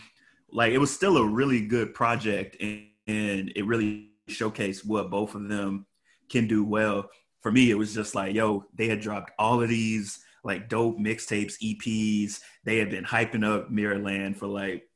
like 0.51 0.73
it 0.73 0.79
was 0.79 0.91
still 0.91 1.17
a 1.17 1.27
really 1.27 1.61
good 1.61 1.95
project, 1.95 2.57
and, 2.61 2.87
and 3.07 3.53
it 3.55 3.65
really 3.67 4.11
showcased 4.29 4.87
what 4.87 5.11
both 5.11 5.35
of 5.35 5.49
them 5.49 5.87
can 6.29 6.47
do 6.47 6.65
well. 6.65 7.09
For 7.41 7.53
me, 7.53 7.71
it 7.71 7.79
was 7.79 7.95
just 7.95 8.15
like, 8.15 8.35
yo, 8.35 8.65
they 8.75 8.89
had 8.89 9.01
dropped 9.01 9.33
all 9.39 9.63
of 9.63 9.69
these 9.69 10.19
like 10.43 10.69
dope 10.69 10.99
mixtapes, 10.99 11.55
EPs. 11.63 12.41
They 12.65 12.79
had 12.79 12.91
been 12.91 13.05
hyping 13.05 13.45
up 13.45 13.71
Mirrorland 13.71 14.37
for 14.37 14.47
like, 14.47 14.89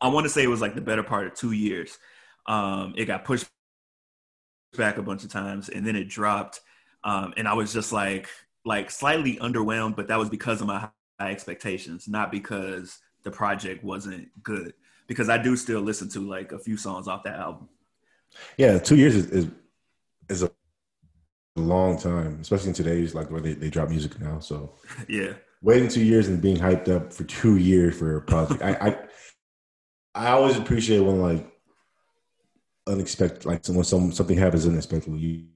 I 0.00 0.08
want 0.08 0.24
to 0.24 0.30
say 0.30 0.42
it 0.42 0.48
was 0.48 0.60
like 0.60 0.74
the 0.74 0.80
better 0.80 1.02
part 1.02 1.26
of 1.26 1.34
two 1.34 1.52
years. 1.52 1.98
Um, 2.46 2.94
it 2.96 3.06
got 3.06 3.24
pushed 3.24 3.46
back 4.76 4.98
a 4.98 5.02
bunch 5.02 5.24
of 5.24 5.30
times, 5.30 5.68
and 5.68 5.86
then 5.86 5.96
it 5.96 6.08
dropped 6.08 6.60
um, 7.04 7.34
and 7.36 7.48
I 7.48 7.54
was 7.54 7.72
just 7.72 7.92
like, 7.92 8.28
like 8.64 8.90
slightly 8.90 9.36
underwhelmed, 9.36 9.96
but 9.96 10.08
that 10.08 10.18
was 10.18 10.28
because 10.28 10.60
of 10.60 10.66
my 10.66 10.88
high 11.18 11.30
expectations, 11.30 12.08
not 12.08 12.30
because 12.30 12.98
the 13.22 13.30
project 13.30 13.84
wasn't 13.84 14.28
good. 14.42 14.74
Because 15.06 15.28
I 15.28 15.38
do 15.38 15.56
still 15.56 15.80
listen 15.80 16.08
to 16.10 16.20
like 16.20 16.52
a 16.52 16.58
few 16.58 16.76
songs 16.76 17.08
off 17.08 17.24
that 17.24 17.38
album. 17.38 17.68
Yeah, 18.56 18.78
two 18.78 18.96
years 18.96 19.16
is 19.16 19.26
is, 19.26 19.48
is 20.28 20.42
a 20.44 20.50
long 21.56 21.98
time, 21.98 22.38
especially 22.40 22.68
in 22.68 22.74
today's 22.74 23.14
like 23.14 23.30
where 23.30 23.40
they, 23.40 23.54
they 23.54 23.70
drop 23.70 23.88
music 23.88 24.20
now. 24.20 24.38
So 24.38 24.74
yeah, 25.08 25.32
waiting 25.62 25.88
two 25.88 26.04
years 26.04 26.28
and 26.28 26.40
being 26.40 26.56
hyped 26.56 26.88
up 26.88 27.12
for 27.12 27.24
two 27.24 27.56
years 27.56 27.98
for 27.98 28.16
a 28.16 28.22
project, 28.22 28.62
I, 28.62 28.72
I 28.74 28.98
I 30.14 30.30
always 30.30 30.56
appreciate 30.56 31.00
when 31.00 31.20
like 31.20 31.50
unexpected, 32.86 33.46
like 33.46 33.66
when 33.66 33.84
some 33.84 34.12
something 34.12 34.38
happens 34.38 34.66
unexpectedly. 34.66 35.48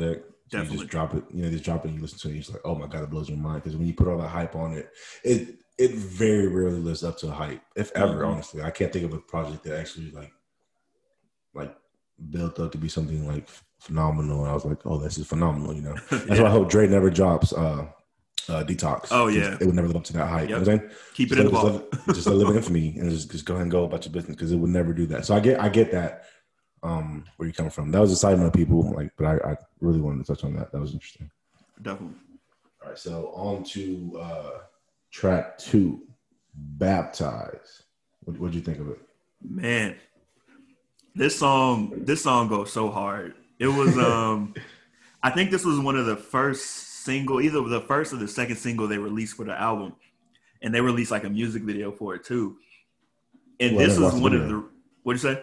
That. 0.00 0.24
So 0.48 0.62
you 0.62 0.68
just 0.78 0.86
drop 0.86 1.12
it, 1.14 1.24
you 1.34 1.42
know, 1.42 1.50
just 1.50 1.64
drop 1.64 1.84
it 1.84 1.88
and 1.88 1.96
you 1.96 2.02
listen 2.02 2.20
to 2.20 2.28
it. 2.28 2.32
You're 2.34 2.40
just 2.42 2.52
like, 2.52 2.62
oh 2.64 2.76
my 2.76 2.86
God, 2.86 3.02
it 3.02 3.10
blows 3.10 3.28
your 3.28 3.36
mind. 3.38 3.64
Because 3.64 3.76
when 3.76 3.88
you 3.88 3.94
put 3.94 4.06
all 4.06 4.18
that 4.18 4.28
hype 4.28 4.54
on 4.54 4.72
it, 4.74 4.90
it 5.24 5.56
it 5.76 5.90
very 5.92 6.46
rarely 6.46 6.78
lives 6.78 7.02
up 7.04 7.18
to 7.18 7.26
the 7.26 7.32
hype, 7.32 7.60
if 7.74 7.90
ever, 7.96 8.22
Mhm. 8.22 8.28
honestly. 8.28 8.62
I 8.62 8.70
can't 8.70 8.92
think 8.92 9.04
of 9.04 9.12
a 9.12 9.18
project 9.18 9.64
that 9.64 9.78
actually 9.78 10.10
like 10.12 10.32
like 11.54 11.74
built 12.30 12.58
up 12.60 12.72
to 12.72 12.78
be 12.78 12.88
something 12.88 13.26
like 13.26 13.48
phenomenal. 13.80 14.42
And 14.42 14.50
I 14.50 14.54
was 14.54 14.64
like, 14.64 14.78
oh, 14.86 14.98
this 14.98 15.18
is 15.18 15.26
phenomenal, 15.26 15.74
you 15.74 15.82
know. 15.82 15.96
That's 16.10 16.40
why 16.40 16.46
I 16.46 16.50
hope 16.50 16.70
Dre 16.70 16.86
never 16.86 17.10
drops 17.10 17.52
uh 17.52 17.86
uh 18.48 18.62
detox. 18.64 19.08
Oh 19.10 19.26
yeah. 19.26 19.56
It 19.60 19.66
would 19.66 19.74
never 19.74 19.88
live 19.88 19.96
up 19.96 20.04
to 20.04 20.12
that 20.12 20.28
hype. 20.28 20.48
You 20.48 20.54
know 20.54 20.60
what 20.60 20.68
I'm 20.68 20.78
saying? 20.78 20.90
keep 21.14 21.32
it 21.32 21.36
Just 21.36 21.48
in 21.48 21.52
the 21.52 22.14
just, 22.14 22.26
live 22.28 22.48
in 22.50 22.56
infamy 22.56 22.96
and 22.98 23.10
just, 23.10 23.32
just 23.32 23.44
go 23.44 23.54
ahead 23.54 23.62
and 23.62 23.70
go 23.72 23.84
about 23.84 24.04
your 24.04 24.12
business 24.12 24.36
because 24.36 24.52
it 24.52 24.56
would 24.56 24.70
never 24.70 24.92
do 24.92 25.06
that. 25.06 25.26
So 25.26 25.34
I 25.34 25.40
get 25.40 25.60
I 25.60 25.68
get 25.68 25.90
that 25.90 26.26
um 26.86 27.24
where 27.36 27.46
you're 27.46 27.54
coming 27.54 27.70
from. 27.70 27.90
That 27.90 28.00
was 28.00 28.12
a 28.12 28.16
side 28.16 28.38
note, 28.38 28.54
people. 28.54 28.92
Like, 28.92 29.10
but 29.16 29.26
I, 29.26 29.52
I 29.52 29.56
really 29.80 30.00
wanted 30.00 30.24
to 30.24 30.32
touch 30.34 30.44
on 30.44 30.54
that. 30.56 30.72
That 30.72 30.80
was 30.80 30.92
interesting. 30.92 31.30
Definitely. 31.82 32.16
All 32.82 32.88
right, 32.90 32.98
so 32.98 33.32
on 33.34 33.64
to 33.64 34.18
uh 34.20 34.50
track 35.10 35.58
two, 35.58 36.02
baptize. 36.54 37.82
What 38.24 38.38
what'd 38.38 38.54
you 38.54 38.60
think 38.60 38.78
of 38.78 38.88
it? 38.88 39.00
Man, 39.42 39.96
this 41.14 41.38
song, 41.38 41.92
this 42.04 42.22
song 42.22 42.48
goes 42.48 42.72
so 42.72 42.90
hard. 42.90 43.34
It 43.58 43.68
was 43.68 43.96
um 44.12 44.54
I 45.22 45.30
think 45.30 45.50
this 45.50 45.64
was 45.64 45.78
one 45.80 45.96
of 45.96 46.06
the 46.06 46.16
first 46.16 46.64
single, 47.04 47.40
either 47.40 47.60
the 47.62 47.80
first 47.80 48.12
or 48.12 48.16
the 48.16 48.28
second 48.28 48.56
single 48.56 48.86
they 48.86 48.98
released 48.98 49.36
for 49.36 49.44
the 49.44 49.60
album. 49.60 49.96
And 50.62 50.74
they 50.74 50.80
released 50.80 51.10
like 51.10 51.24
a 51.24 51.30
music 51.30 51.62
video 51.62 51.92
for 51.92 52.14
it 52.14 52.24
too. 52.24 52.56
And 53.60 53.76
Well, 53.76 53.86
this 53.86 53.98
was 53.98 54.14
one 54.14 54.34
of 54.34 54.48
the 54.48 54.64
what'd 55.02 55.22
you 55.22 55.34
say? 55.34 55.42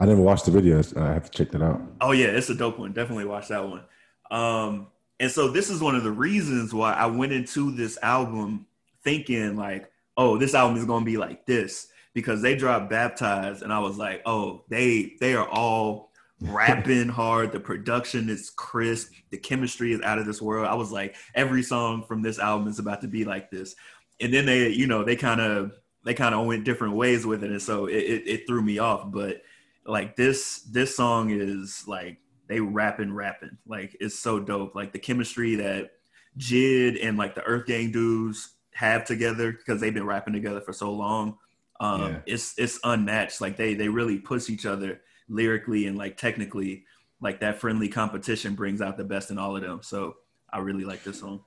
I 0.00 0.06
never 0.06 0.20
watched 0.20 0.44
the 0.44 0.52
videos. 0.52 0.96
I 0.96 1.12
have 1.12 1.30
to 1.30 1.36
check 1.36 1.50
that 1.52 1.62
out. 1.62 1.80
Oh 2.00 2.12
yeah, 2.12 2.26
it's 2.26 2.50
a 2.50 2.54
dope 2.54 2.78
one. 2.78 2.92
Definitely 2.92 3.24
watch 3.24 3.48
that 3.48 3.68
one. 3.68 3.82
Um, 4.30 4.88
and 5.18 5.30
so 5.30 5.48
this 5.48 5.70
is 5.70 5.80
one 5.80 5.96
of 5.96 6.04
the 6.04 6.12
reasons 6.12 6.72
why 6.72 6.92
I 6.92 7.06
went 7.06 7.32
into 7.32 7.72
this 7.72 7.98
album 8.02 8.66
thinking 9.02 9.56
like, 9.56 9.90
oh, 10.16 10.38
this 10.38 10.54
album 10.54 10.76
is 10.76 10.84
gonna 10.84 11.04
be 11.04 11.16
like 11.16 11.46
this 11.46 11.88
because 12.14 12.42
they 12.42 12.54
dropped 12.54 12.90
Baptized, 12.90 13.62
and 13.62 13.72
I 13.72 13.80
was 13.80 13.96
like, 13.96 14.22
oh, 14.24 14.64
they 14.68 15.14
they 15.20 15.34
are 15.34 15.48
all 15.48 16.12
rapping 16.40 17.08
hard. 17.08 17.50
The 17.50 17.60
production 17.60 18.28
is 18.28 18.50
crisp. 18.50 19.12
The 19.30 19.38
chemistry 19.38 19.92
is 19.92 20.00
out 20.02 20.18
of 20.18 20.26
this 20.26 20.40
world. 20.40 20.68
I 20.68 20.74
was 20.74 20.92
like, 20.92 21.16
every 21.34 21.64
song 21.64 22.04
from 22.04 22.22
this 22.22 22.38
album 22.38 22.68
is 22.68 22.78
about 22.78 23.00
to 23.00 23.08
be 23.08 23.24
like 23.24 23.50
this. 23.50 23.74
And 24.20 24.32
then 24.32 24.46
they, 24.46 24.68
you 24.68 24.86
know, 24.86 25.02
they 25.02 25.16
kind 25.16 25.40
of 25.40 25.72
they 26.04 26.14
kind 26.14 26.34
of 26.34 26.46
went 26.46 26.64
different 26.64 26.94
ways 26.94 27.26
with 27.26 27.42
it, 27.42 27.50
and 27.50 27.62
so 27.62 27.86
it, 27.86 27.96
it, 27.96 28.22
it 28.26 28.46
threw 28.46 28.62
me 28.62 28.78
off. 28.78 29.10
But 29.10 29.42
like 29.88 30.16
this 30.16 30.60
this 30.70 30.94
song 30.96 31.30
is 31.30 31.84
like 31.88 32.18
they 32.46 32.60
rapping 32.60 33.12
rapping. 33.12 33.56
Like 33.66 33.96
it's 34.00 34.18
so 34.18 34.38
dope. 34.38 34.74
Like 34.74 34.92
the 34.92 34.98
chemistry 34.98 35.56
that 35.56 35.92
jid 36.36 37.04
and 37.04 37.18
like 37.18 37.34
the 37.34 37.42
earth 37.42 37.66
gang 37.66 37.90
dudes 37.90 38.50
have 38.72 39.04
together 39.04 39.50
because 39.52 39.80
they've 39.80 39.94
been 39.94 40.06
rapping 40.06 40.32
together 40.34 40.60
for 40.60 40.72
so 40.72 40.92
long 40.92 41.36
um 41.80 42.00
Yeah. 42.02 42.18
it's 42.26 42.54
it's 42.58 42.78
unmatched. 42.84 43.40
Like 43.40 43.56
they 43.56 43.74
they 43.74 43.88
really 43.88 44.18
push 44.18 44.50
each 44.50 44.66
other 44.66 45.00
lyrically 45.28 45.86
and 45.86 45.96
like 45.98 46.16
technically. 46.16 46.84
Like 47.20 47.40
that 47.40 47.58
friendly 47.58 47.88
competition 47.88 48.54
brings 48.54 48.80
out 48.80 48.96
the 48.96 49.02
best 49.02 49.32
in 49.32 49.38
all 49.38 49.56
of 49.56 49.62
them. 49.62 49.80
So 49.82 50.18
i 50.52 50.58
really 50.60 50.84
like 50.84 51.02
this 51.02 51.18
song. 51.18 51.42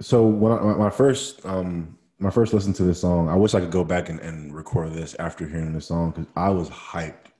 So 0.00 0.26
when 0.26 0.52
I, 0.52 0.56
my 0.74 0.90
first 0.90 1.46
um 1.46 1.96
my 2.18 2.30
first 2.30 2.52
listen 2.52 2.72
to 2.74 2.84
this 2.84 3.00
song, 3.00 3.28
I 3.28 3.34
wish 3.34 3.54
I 3.54 3.60
could 3.60 3.70
go 3.70 3.84
back 3.84 4.08
and, 4.08 4.20
and 4.20 4.54
record 4.54 4.92
this 4.92 5.14
after 5.18 5.46
hearing 5.46 5.72
the 5.72 5.80
song 5.80 6.10
because 6.10 6.26
I 6.36 6.50
was 6.50 6.68
hyped. 6.70 7.31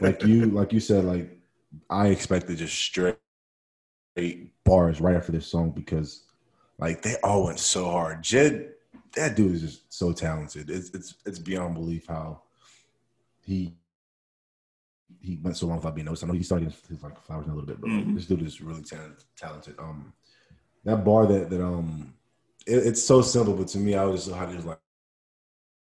Like 0.00 0.22
you, 0.22 0.46
like 0.46 0.72
you 0.72 0.80
said, 0.80 1.04
like 1.04 1.38
I 1.90 2.08
expected 2.08 2.58
just 2.58 2.74
straight 2.76 3.18
bars 4.64 5.00
right 5.00 5.16
after 5.16 5.32
this 5.32 5.46
song 5.46 5.70
because 5.70 6.24
like 6.78 7.02
they 7.02 7.16
all 7.22 7.44
went 7.44 7.58
so 7.58 7.90
hard. 7.90 8.22
Jed, 8.22 8.72
that 9.14 9.36
dude 9.36 9.54
is 9.54 9.62
just 9.62 9.92
so 9.92 10.12
talented. 10.12 10.70
It's 10.70 10.90
it's 10.90 11.14
it's 11.24 11.38
beyond 11.38 11.74
belief 11.74 12.06
how 12.06 12.42
he 13.42 13.74
he 15.20 15.38
went 15.42 15.56
so 15.56 15.66
long 15.66 15.76
without 15.76 15.94
being 15.94 16.04
noticed. 16.04 16.24
I 16.24 16.26
know 16.26 16.34
he 16.34 16.42
started 16.42 16.70
his, 16.70 16.80
his 16.88 17.02
like 17.02 17.20
flowers 17.22 17.46
in 17.46 17.52
a 17.52 17.54
little 17.54 17.66
bit, 17.66 17.80
but 17.80 17.90
like, 17.90 18.04
Mhm. 18.06 18.14
this 18.14 18.26
dude 18.26 18.42
is 18.42 18.60
really 18.60 18.82
talented. 18.82 19.24
Talented. 19.36 19.74
Um, 19.78 20.12
that 20.84 21.04
bar 21.04 21.26
that 21.26 21.50
that 21.50 21.64
um, 21.64 22.14
it, 22.66 22.86
it's 22.86 23.02
so 23.02 23.22
simple, 23.22 23.54
but 23.54 23.68
to 23.68 23.78
me, 23.78 23.94
I 23.94 24.04
was 24.04 24.24
just 24.24 24.36
so 24.36 24.40
hyped. 24.40 24.58
It 24.58 24.64
like 24.64 24.78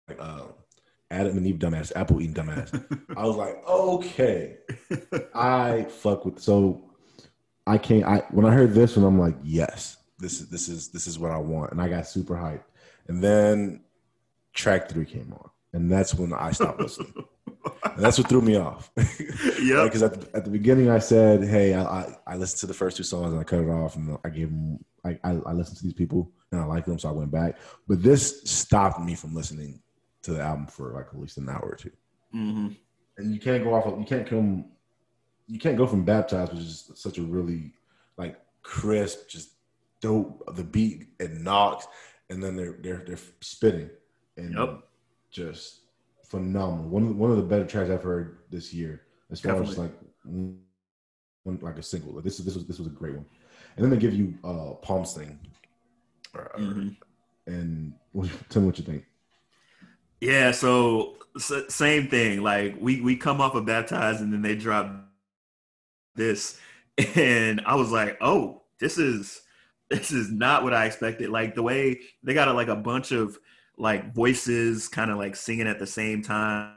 like 0.10 0.20
uh, 0.20 0.48
Adam 1.13 1.38
and 1.38 1.46
Eve 1.48 1.55
dumbass, 1.55 1.91
Apple 1.96 2.22
eating 2.22 2.34
dumbass. 2.34 2.74
I 3.17 3.25
was 3.25 3.38
like, 3.38 3.55
okay, 3.67 4.58
I 5.36 5.84
fuck 5.84 6.25
with. 6.25 6.39
So 6.39 6.89
I 7.67 7.77
can't. 7.77 8.03
I 8.03 8.24
when 8.32 8.46
I 8.46 8.51
heard 8.51 8.74
this 8.74 8.98
one, 8.98 9.05
I'm 9.05 9.20
like, 9.20 9.36
yes, 9.43 9.98
this 10.20 10.41
is 10.41 10.50
this 10.50 10.67
is 10.67 10.89
this 10.89 11.08
is 11.08 11.20
what 11.20 11.32
I 11.32 11.38
want, 11.38 11.72
and 11.72 11.82
I 11.82 11.88
got 11.88 12.08
super 12.08 12.36
hyped. 12.36 12.63
And 13.08 13.24
then 13.24 13.82
track 14.53 14.89
three 14.89 15.05
came 15.05 15.34
on, 15.34 15.50
and 15.74 15.91
that's 15.91 16.13
when 16.15 16.34
I 16.34 16.51
stopped 16.51 16.79
listening. 16.79 17.13
and 17.84 18.03
that's 18.03 18.17
what 18.17 18.27
threw 18.27 18.41
me 18.41 18.58
off. 18.58 18.91
yeah, 19.62 19.84
Because 19.84 20.03
at, 20.03 20.20
the, 20.20 20.38
at 20.38 20.43
the 20.46 20.51
beginning, 20.51 20.89
I 20.89 21.00
said, 21.00 21.43
"Hey, 21.43 21.74
I, 21.74 21.84
I 21.84 22.15
I 22.27 22.36
listened 22.36 22.60
to 22.62 22.67
the 22.67 22.74
first 22.74 22.98
two 22.98 23.03
songs 23.03 23.32
and 23.32 23.39
I 23.39 23.43
cut 23.43 23.60
it 23.60 23.70
off, 23.70 23.96
and 23.96 24.17
I 24.25 24.29
gave 24.29 24.50
them. 24.50 24.84
I, 25.05 25.20
I 25.24 25.32
I 25.46 25.53
listened 25.53 25.77
to 25.77 25.84
these 25.84 25.93
people 25.93 26.32
and 26.53 26.62
I 26.62 26.65
like 26.65 26.86
them, 26.86 26.98
so 26.98 27.10
I 27.10 27.12
went 27.12 27.32
back. 27.32 27.58
But 27.88 28.01
this 28.01 28.41
stopped 28.50 29.01
me 29.01 29.15
from 29.15 29.36
listening 29.36 29.82
to 30.24 30.34
the 30.34 30.42
album 30.42 30.68
for 30.68 30.94
like 30.94 31.08
at 31.08 31.20
least 31.20 31.38
an 31.38 31.50
hour 31.50 31.70
or 31.72 31.75
two. 31.75 31.92
hmm 32.32 32.70
And 33.18 33.34
you 33.34 33.39
can't 33.39 33.63
go 33.63 33.74
off. 33.75 33.86
Of, 33.86 34.00
you 34.00 34.06
can't 34.06 34.27
come. 34.27 34.65
You 35.48 35.60
can't 35.60 35.77
go 35.77 35.86
from 35.86 36.03
baptized, 36.03 36.53
which 36.53 36.62
is 36.62 36.92
such 36.96 37.18
a 37.18 37.22
really 37.22 37.74
like 38.18 38.39
crisp, 38.63 39.27
just 39.30 39.51
dope. 40.01 40.44
The 40.56 40.63
beat 40.63 41.10
and 41.20 41.44
knocks, 41.44 41.86
and 42.30 42.42
then 42.44 42.56
they're 42.56 42.77
they're 42.82 43.03
they're 43.06 43.20
spitting 43.42 43.89
and 44.38 44.56
Yep. 44.56 44.84
just 45.32 45.82
phenomenal. 46.25 46.89
One 46.89 47.03
of, 47.03 47.15
one 47.18 47.30
of 47.32 47.38
the 47.38 47.44
better 47.44 47.65
tracks 47.65 47.89
I've 47.92 48.03
heard 48.03 48.39
this 48.50 48.74
year, 48.74 49.01
as 49.32 49.42
far 49.42 49.62
as 49.62 49.77
like 49.77 49.94
one, 50.24 51.60
like 51.62 51.77
a 51.77 51.84
single. 51.84 52.13
Like 52.13 52.24
this 52.24 52.39
is 52.39 52.46
this 52.46 52.56
was 52.56 52.65
this 52.65 52.80
was 52.80 52.88
a 52.88 52.92
great 52.92 53.15
one. 53.15 53.25
And 53.75 53.84
then 53.84 53.92
they 53.92 53.98
give 53.98 54.13
you 54.13 54.34
uh 54.44 54.74
Psalm 54.86 55.06
Sing. 55.06 55.39
Uh, 56.36 56.58
Mhm. 56.58 56.96
And 57.46 57.94
what, 58.13 58.30
tell 58.50 58.62
me 58.62 58.68
what 58.68 58.80
you 58.80 58.86
think. 58.86 59.06
Yeah, 60.24 60.51
so 60.51 61.18
s- 61.36 61.51
same 61.70 62.08
thing. 62.08 62.42
Like 62.42 62.75
we 62.80 63.01
we 63.01 63.15
come 63.18 63.42
off 63.42 63.56
of 63.56 63.65
baptized 63.65 64.22
and 64.22 64.32
then 64.32 64.42
they 64.42 64.56
drop 64.56 64.88
this 66.15 66.60
and 67.15 67.62
I 67.65 67.75
was 67.75 67.92
like, 67.92 68.18
"Oh, 68.22 68.62
this 68.80 68.98
is 68.98 69.42
this 69.89 70.12
is 70.12 70.32
not 70.32 70.63
what 70.63 70.74
I 70.74 70.86
expected." 70.86 71.30
Like 71.30 71.56
the 71.56 71.63
way 71.63 72.00
they 72.24 72.34
got 72.34 72.48
a, 72.48 72.53
like 72.53 72.68
a 72.68 72.75
bunch 72.75 73.12
of 73.12 73.38
like 73.77 74.13
voices 74.13 74.88
kind 74.88 75.10
of 75.12 75.18
like 75.18 75.36
singing 75.36 75.68
at 75.68 75.80
the 75.80 75.88
same 75.88 76.22
time. 76.22 76.75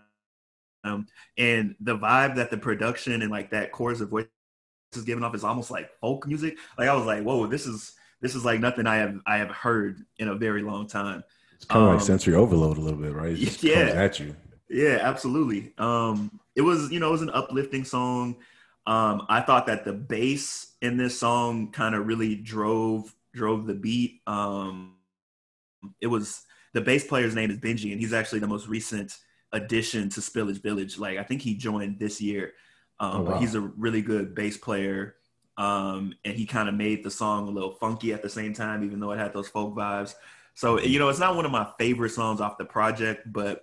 Um, 0.85 1.07
and 1.39 1.77
the 1.81 1.99
vibe 1.99 2.37
that 2.37 2.51
the 2.51 2.59
production 2.59 3.23
and 3.23 3.31
like 3.31 3.51
that 3.53 3.73
chorus 3.73 4.01
of 4.01 4.11
voices 4.11 4.31
is 4.97 5.05
giving 5.05 5.25
off 5.25 5.35
is 5.35 5.45
almost 5.45 5.71
like 5.71 5.91
folk 6.01 6.27
music. 6.29 6.59
Like 6.79 6.89
I 6.89 6.95
was 6.97 7.07
like, 7.07 7.23
"Whoa, 7.25 7.47
this 7.49 7.67
is 7.67 7.95
this 8.23 8.35
is 8.35 8.45
like 8.45 8.61
nothing 8.61 8.87
I 8.87 8.97
have 8.97 9.17
I 9.27 9.39
have 9.39 9.51
heard 9.51 10.01
in 10.19 10.29
a 10.29 10.37
very 10.37 10.63
long 10.63 10.89
time." 10.89 11.25
It's 11.57 11.65
kind 11.67 11.83
of 11.85 11.89
Um, 11.89 11.91
like 11.91 12.01
sensory 12.01 12.35
overload 12.35 12.79
a 12.79 12.81
little 12.81 13.01
bit, 13.01 13.13
right? 13.15 13.37
Yeah. 13.63 13.93
at 13.95 14.21
you. 14.21 14.37
Yeah, 14.69 14.99
absolutely. 15.03 15.75
Um, 15.79 16.41
it 16.57 16.63
was, 16.63 16.91
you 16.91 17.01
know, 17.01 17.09
it 17.09 17.13
was 17.13 17.23
an 17.23 17.31
uplifting 17.31 17.85
song. 17.85 18.37
Um, 18.87 19.27
I 19.29 19.41
thought 19.41 19.67
that 19.67 19.85
the 19.85 19.93
bass 19.93 20.75
in 20.83 20.97
this 20.97 21.19
song 21.19 21.73
kind 21.73 21.95
of 21.95 22.07
really 22.07 22.37
drove 22.37 23.15
drove 23.35 23.67
the 23.67 23.75
beat. 23.75 24.23
Um, 24.27 24.97
it 26.01 26.07
was 26.07 26.43
the 26.73 26.81
bass 26.81 27.07
player's 27.07 27.35
name 27.35 27.51
is 27.51 27.59
Benji, 27.59 27.93
and 27.93 28.01
he's 28.01 28.13
actually 28.13 28.41
the 28.41 28.47
most 28.47 28.69
recent 28.69 29.17
addition 29.53 30.09
to 30.11 30.21
Spillage 30.21 30.63
Village. 30.63 30.99
Like 30.99 31.19
I 31.19 31.23
think 31.23 31.43
he 31.43 31.55
joined 31.57 31.99
this 31.99 32.21
year, 32.21 32.53
um, 33.01 33.13
Oh, 33.13 33.23
wow. 33.23 33.31
but 33.33 33.37
he's 33.37 33.55
a 33.55 33.61
really 33.61 34.03
good 34.03 34.35
bass 34.35 34.57
player. 34.57 35.17
Um, 35.59 36.13
and 36.25 36.37
he 36.37 36.45
kind 36.45 36.69
of 36.69 36.75
made 36.75 37.03
the 37.03 37.11
song 37.11 37.49
a 37.49 37.51
little 37.51 37.75
funky 37.77 38.13
at 38.13 38.23
the 38.23 38.29
same 38.29 38.53
time, 38.53 38.85
even 38.85 39.01
though 39.01 39.13
it 39.13 39.19
had 39.19 39.33
those 39.33 39.49
folk 39.49 39.75
vibes. 39.75 40.15
So 40.57 40.81
you 40.81 40.99
know, 40.99 41.09
it's 41.09 41.21
not 41.21 41.37
one 41.37 41.45
of 41.45 41.53
my 41.53 41.69
favorite 41.79 42.11
songs 42.11 42.41
off 42.41 42.59
the 42.59 42.65
project, 42.65 43.33
but 43.33 43.63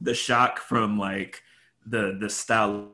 the 0.00 0.14
shock 0.14 0.60
from 0.60 0.96
like 0.96 1.42
the 1.84 2.16
the 2.20 2.30
stylistic 2.30 2.92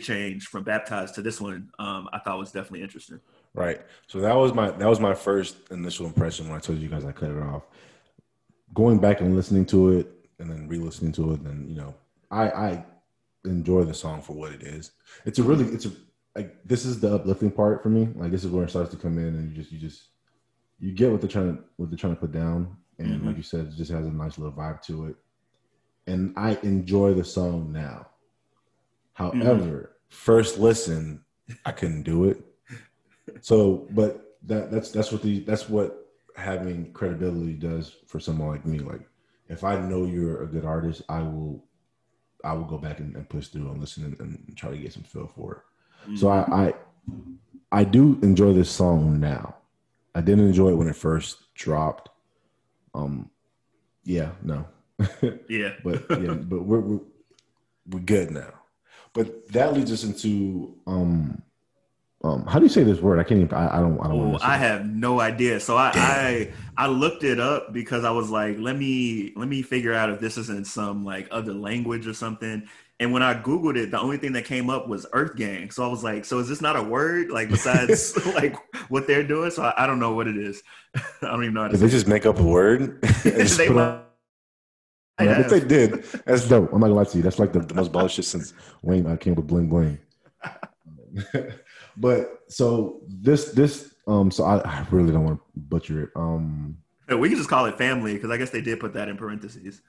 change 0.00 0.46
from 0.46 0.64
baptized 0.64 1.14
to 1.14 1.20
this 1.20 1.40
one 1.42 1.68
um 1.78 2.08
i 2.12 2.18
thought 2.18 2.38
was 2.38 2.52
definitely 2.52 2.80
interesting 2.80 3.20
Right. 3.54 3.80
So 4.06 4.20
that 4.20 4.34
was 4.36 4.54
my 4.54 4.70
that 4.70 4.88
was 4.88 5.00
my 5.00 5.14
first 5.14 5.56
initial 5.70 6.06
impression 6.06 6.48
when 6.48 6.56
I 6.56 6.60
told 6.60 6.78
you 6.78 6.88
guys 6.88 7.04
I 7.04 7.12
cut 7.12 7.30
it 7.30 7.42
off. 7.42 7.64
Going 8.74 8.98
back 8.98 9.20
and 9.20 9.34
listening 9.34 9.66
to 9.66 9.90
it 9.90 10.12
and 10.38 10.50
then 10.50 10.68
re-listening 10.68 11.12
to 11.12 11.32
it, 11.32 11.40
and 11.40 11.68
you 11.68 11.76
know, 11.76 11.94
I 12.30 12.50
I 12.50 12.84
enjoy 13.44 13.84
the 13.84 13.94
song 13.94 14.22
for 14.22 14.34
what 14.34 14.52
it 14.52 14.62
is. 14.62 14.92
It's 15.24 15.38
a 15.38 15.42
really 15.42 15.64
it's 15.66 15.86
a 15.86 15.92
like 16.36 16.56
this 16.64 16.84
is 16.84 17.00
the 17.00 17.14
uplifting 17.14 17.50
part 17.50 17.82
for 17.82 17.88
me. 17.88 18.08
Like 18.14 18.30
this 18.30 18.44
is 18.44 18.50
where 18.50 18.64
it 18.64 18.70
starts 18.70 18.90
to 18.90 18.96
come 18.96 19.18
in 19.18 19.34
and 19.34 19.50
you 19.50 19.56
just 19.56 19.72
you 19.72 19.78
just 19.78 20.08
you 20.80 20.92
get 20.92 21.10
what 21.10 21.20
they're 21.20 21.30
trying 21.30 21.56
to 21.56 21.64
what 21.76 21.90
they're 21.90 21.98
trying 21.98 22.14
to 22.14 22.20
put 22.20 22.32
down. 22.32 22.76
And 22.98 23.20
Mhm. 23.22 23.26
like 23.26 23.36
you 23.36 23.42
said, 23.42 23.66
it 23.66 23.76
just 23.76 23.90
has 23.92 24.06
a 24.06 24.10
nice 24.10 24.38
little 24.38 24.52
vibe 24.52 24.82
to 24.82 25.06
it. 25.06 25.16
And 26.06 26.32
I 26.36 26.58
enjoy 26.62 27.14
the 27.14 27.24
song 27.24 27.72
now. 27.72 28.08
However, 29.14 29.96
first 30.08 30.58
listen, 30.58 31.24
I 31.64 31.72
couldn't 31.72 32.02
do 32.04 32.24
it. 32.24 32.44
So, 33.40 33.86
but 33.90 34.36
that 34.44 34.70
that's 34.70 34.90
that's 34.90 35.12
what 35.12 35.22
the 35.22 35.40
that's 35.40 35.68
what 35.68 36.06
having 36.36 36.92
credibility 36.92 37.54
does 37.54 37.96
for 38.06 38.20
someone 38.20 38.48
like 38.48 38.64
me. 38.64 38.78
Like, 38.78 39.08
if 39.48 39.64
I 39.64 39.80
know 39.80 40.04
you're 40.06 40.42
a 40.42 40.46
good 40.46 40.64
artist, 40.64 41.02
I 41.08 41.20
will 41.22 41.64
I 42.44 42.52
will 42.52 42.64
go 42.64 42.78
back 42.78 43.00
and, 43.00 43.14
and 43.16 43.28
push 43.28 43.48
through 43.48 43.68
and 43.70 43.80
listen 43.80 44.04
and, 44.04 44.18
and 44.20 44.56
try 44.56 44.70
to 44.70 44.78
get 44.78 44.92
some 44.92 45.02
feel 45.02 45.26
for 45.26 45.64
it. 46.08 46.18
So 46.18 46.28
I, 46.28 46.66
I 46.66 46.74
I 47.72 47.84
do 47.84 48.18
enjoy 48.22 48.52
this 48.54 48.70
song 48.70 49.18
now. 49.20 49.56
I 50.14 50.20
didn't 50.20 50.46
enjoy 50.46 50.70
it 50.70 50.76
when 50.76 50.88
it 50.88 50.96
first 50.96 51.54
dropped. 51.54 52.08
Um, 52.94 53.30
yeah, 54.04 54.32
no, 54.42 54.66
yeah 55.48 55.74
but 55.84 56.04
yeah, 56.10 56.32
but 56.34 56.62
we're, 56.62 56.80
we're 56.80 57.00
we're 57.90 58.00
good 58.00 58.30
now. 58.30 58.52
But 59.12 59.48
that 59.52 59.74
leads 59.74 59.92
us 59.92 60.04
into 60.04 60.74
um 60.86 61.42
um 62.24 62.46
how 62.46 62.58
do 62.58 62.64
you 62.64 62.70
say 62.70 62.82
this 62.82 63.00
word? 63.00 63.18
I 63.18 63.22
can't 63.24 63.40
even. 63.42 63.54
I, 63.56 63.78
I 63.78 63.80
don't. 63.80 63.98
I 64.00 64.08
don't 64.08 64.20
Oh, 64.20 64.28
want. 64.30 64.44
I 64.44 64.56
have 64.56 64.86
no 64.86 65.20
idea. 65.20 65.60
So 65.60 65.76
I, 65.76 65.92
I 65.94 66.52
I 66.76 66.86
looked 66.88 67.22
it 67.24 67.38
up 67.38 67.72
because 67.72 68.04
I 68.04 68.10
was 68.10 68.30
like, 68.30 68.58
let 68.58 68.76
me 68.76 69.32
let 69.36 69.48
me 69.48 69.62
figure 69.62 69.92
out 69.94 70.10
if 70.10 70.18
this 70.20 70.36
isn't 70.38 70.66
some 70.66 71.04
like 71.04 71.28
other 71.30 71.52
language 71.54 72.06
or 72.06 72.14
something. 72.14 72.66
And 73.00 73.12
when 73.12 73.22
I 73.22 73.34
googled 73.34 73.76
it, 73.76 73.92
the 73.92 74.00
only 74.00 74.16
thing 74.16 74.32
that 74.32 74.44
came 74.44 74.68
up 74.68 74.88
was 74.88 75.06
Earth 75.12 75.36
Gang. 75.36 75.70
So 75.70 75.84
I 75.84 75.88
was 75.88 76.02
like, 76.02 76.24
so 76.24 76.40
is 76.40 76.48
this 76.48 76.60
not 76.60 76.74
a 76.74 76.82
word 76.82 77.30
like 77.30 77.48
besides 77.48 78.16
like 78.34 78.56
what 78.90 79.06
they're 79.06 79.22
doing? 79.22 79.50
So 79.52 79.62
I, 79.62 79.84
I 79.84 79.86
don't 79.86 80.00
know 80.00 80.14
what 80.14 80.26
it 80.26 80.36
is. 80.36 80.62
I 80.94 81.02
don't 81.22 81.42
even 81.44 81.54
know 81.54 81.62
how 81.62 81.68
to 81.68 81.72
Did 81.74 81.80
they 81.80 81.86
say 81.88 81.92
just 81.92 82.08
make 82.08 82.26
up 82.26 82.40
a 82.40 82.42
word? 82.42 82.80
and 82.82 83.00
just 83.22 83.56
They 83.56 83.68
put 83.68 83.76
might 83.76 83.82
on- 83.82 84.02
Yeah, 85.20 85.40
if 85.40 85.48
they 85.48 85.60
did, 85.60 86.02
that's 86.26 86.48
dope. 86.48 86.72
I'm 86.72 86.80
not 86.80 86.86
gonna 86.88 86.94
lie 86.94 87.04
to 87.04 87.16
you. 87.16 87.22
That's 87.22 87.38
like 87.38 87.52
the, 87.52 87.60
the 87.60 87.74
most 87.74 87.92
baller 87.92 88.10
shit 88.10 88.24
since 88.24 88.52
Wayne 88.82 89.06
I 89.06 89.16
came 89.16 89.34
with 89.36 89.46
bling 89.46 89.68
bling. 89.68 89.98
but 91.96 92.40
so 92.48 93.00
this 93.06 93.52
this 93.52 93.94
um 94.06 94.30
so 94.30 94.44
I, 94.44 94.58
I 94.58 94.86
really 94.90 95.12
don't 95.12 95.24
want 95.24 95.38
to 95.40 95.44
butcher 95.60 96.02
it. 96.04 96.10
Um 96.16 96.78
Yeah, 97.08 97.16
we 97.16 97.28
can 97.28 97.38
just 97.38 97.50
call 97.50 97.66
it 97.66 97.78
family 97.78 98.14
because 98.14 98.30
I 98.30 98.36
guess 98.36 98.50
they 98.50 98.60
did 98.60 98.80
put 98.80 98.92
that 98.94 99.08
in 99.08 99.16
parentheses. 99.16 99.82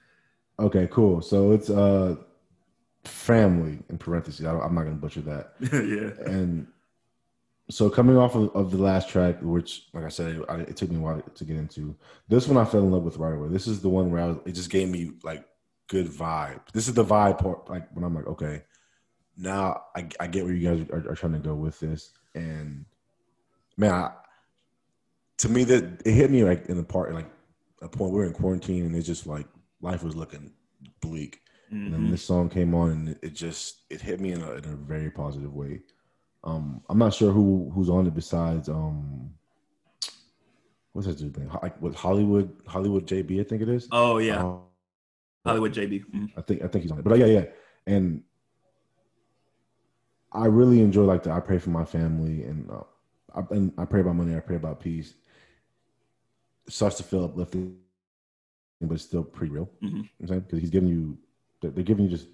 okay, 0.60 0.88
cool. 0.92 1.22
So 1.22 1.52
it's 1.54 1.70
uh 1.70 2.16
family 3.04 3.80
in 3.90 3.98
parentheses. 3.98 4.46
I 4.46 4.52
I'm 4.52 4.76
not 4.76 4.84
gonna 4.84 4.96
butcher 4.96 5.22
that. 5.22 5.54
yeah. 5.62 6.32
and 6.32 6.68
so 7.70 7.90
coming 7.90 8.18
off 8.18 8.36
of, 8.36 8.56
of 8.56 8.72
the 8.72 8.78
last 8.78 9.10
track, 9.10 9.38
which, 9.42 9.88
like 9.94 10.04
I 10.04 10.10
said, 10.10 10.42
I, 10.50 10.62
it 10.62 10.76
took 10.76 10.90
me 10.90 10.98
a 10.98 11.00
while 11.00 11.22
to 11.22 11.46
get 11.46 11.56
into. 11.56 11.96
This 12.28 12.48
one 12.48 12.58
I 12.58 12.66
fell 12.66 12.82
in 12.82 12.92
love 12.92 13.04
with 13.04 13.18
right 13.18 13.36
away. 13.36 13.50
This 13.50 13.68
is 13.68 13.80
the 13.82 13.90
one 13.90 14.12
where 14.12 14.24
I 14.24 14.28
was, 14.28 14.38
it 14.46 14.54
just 14.54 14.72
gave 14.72 14.90
me 14.90 15.12
like 15.24 15.46
good 15.88 16.08
vibe. 16.08 16.62
This 16.74 16.88
is 16.88 16.96
the 16.96 17.06
vibe 17.06 17.38
part, 17.38 17.70
like 17.70 17.88
when 17.94 18.04
I'm 18.04 18.16
like, 18.16 18.28
okay, 18.28 18.64
now 19.38 19.84
I, 19.96 20.08
I 20.20 20.28
get 20.28 20.46
where 20.46 20.54
you 20.54 20.68
guys 20.68 20.90
are, 20.90 21.12
are 21.12 21.16
trying 21.16 21.34
to 21.34 21.40
go 21.40 21.54
with 21.54 21.80
this, 21.80 22.12
and 22.34 22.86
man, 23.78 23.94
I, 23.94 24.12
to 25.38 25.50
me 25.50 25.64
that 25.66 26.02
it 26.06 26.12
hit 26.12 26.32
me 26.32 26.44
like 26.44 26.66
in 26.68 26.78
the 26.78 26.84
part, 26.84 27.14
like 27.14 27.30
a 27.82 27.88
point 27.88 28.12
we 28.12 28.18
we're 28.18 28.26
in 28.26 28.34
quarantine, 28.34 28.86
and 28.86 28.96
it's 28.96 29.08
just 29.08 29.28
like 29.28 29.48
life 29.80 30.04
was 30.04 30.16
looking 30.16 30.52
bleak. 31.02 31.42
And 31.72 31.94
then 31.94 32.08
Mhm. 32.08 32.12
this 32.12 32.24
song 32.24 32.50
came 32.50 32.74
on, 32.74 32.90
and 32.92 33.20
it- 33.22 33.34
just 33.36 33.84
it 33.90 34.02
hit 34.02 34.20
me 34.20 34.32
in 34.32 34.42
a, 34.42 34.52
in 34.54 34.66
a 34.66 34.76
very 34.76 35.12
positive 35.12 35.54
way. 35.54 35.82
Um, 36.44 36.82
I'm 36.90 36.98
not 36.98 37.14
sure 37.14 37.32
who 37.32 37.70
who's 37.74 37.90
on 37.90 38.08
it 38.08 38.16
besides 38.16 38.70
um, 38.70 39.32
what's 40.94 41.08
that 41.08 41.18
dude's 41.18 41.38
name? 41.38 41.50
Like 41.62 41.80
what 41.82 41.94
Hollywood 41.96 42.50
Hollywood 42.66 43.06
JB, 43.06 43.40
I 43.40 43.44
think 43.44 43.62
it 43.62 43.70
is. 43.70 43.88
Oh 43.92 44.18
yeah, 44.18 44.44
Um, 44.44 44.64
Hollywood 45.46 45.74
JB. 45.74 46.04
Mhm. 46.12 46.32
I 46.38 46.42
think 46.42 46.64
I 46.64 46.68
think 46.68 46.84
he's 46.84 46.92
on 46.92 47.00
it. 47.00 47.04
But 47.04 47.14
uh, 47.14 47.18
yeah, 47.18 47.26
yeah, 47.28 47.46
and 47.86 48.24
I 50.32 50.46
really 50.46 50.82
enjoy 50.82 51.04
like 51.04 51.24
the 51.24 51.32
I 51.32 51.40
pray 51.40 51.60
for 51.60 51.70
my 51.72 51.86
family 51.86 52.44
and 52.44 52.70
uh, 52.72 52.84
I, 53.36 53.42
and 53.52 53.74
I 53.78 53.86
pray 53.86 54.02
about 54.02 54.16
money. 54.16 54.36
I 54.36 54.40
pray 54.40 54.56
about 54.56 54.80
peace. 54.80 55.14
It 56.68 56.74
starts 56.74 56.98
to 56.98 57.04
feel 57.04 57.26
uplifting, 57.26 57.78
but 58.82 58.94
it's 58.94 59.04
still 59.04 59.24
pretty 59.24 59.54
real. 59.54 59.70
Mhm. 59.84 59.92
You 59.92 59.92
know 59.92 60.04
I'm 60.22 60.28
saying 60.28 60.40
because 60.42 60.60
he's 60.60 60.70
giving 60.70 60.90
you 60.90 61.18
they're 61.62 61.72
they're 61.72 61.84
giving 61.84 62.06
you 62.06 62.12
just 62.12 62.28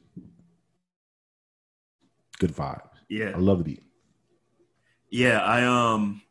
good 2.39 2.53
vibes. 2.53 2.81
Yeah. 3.09 3.31
I 3.35 3.37
love 3.39 3.59
the 3.59 3.63
beat. 3.63 3.83
Yeah, 5.09 5.39
I 5.39 5.63
um 5.63 6.21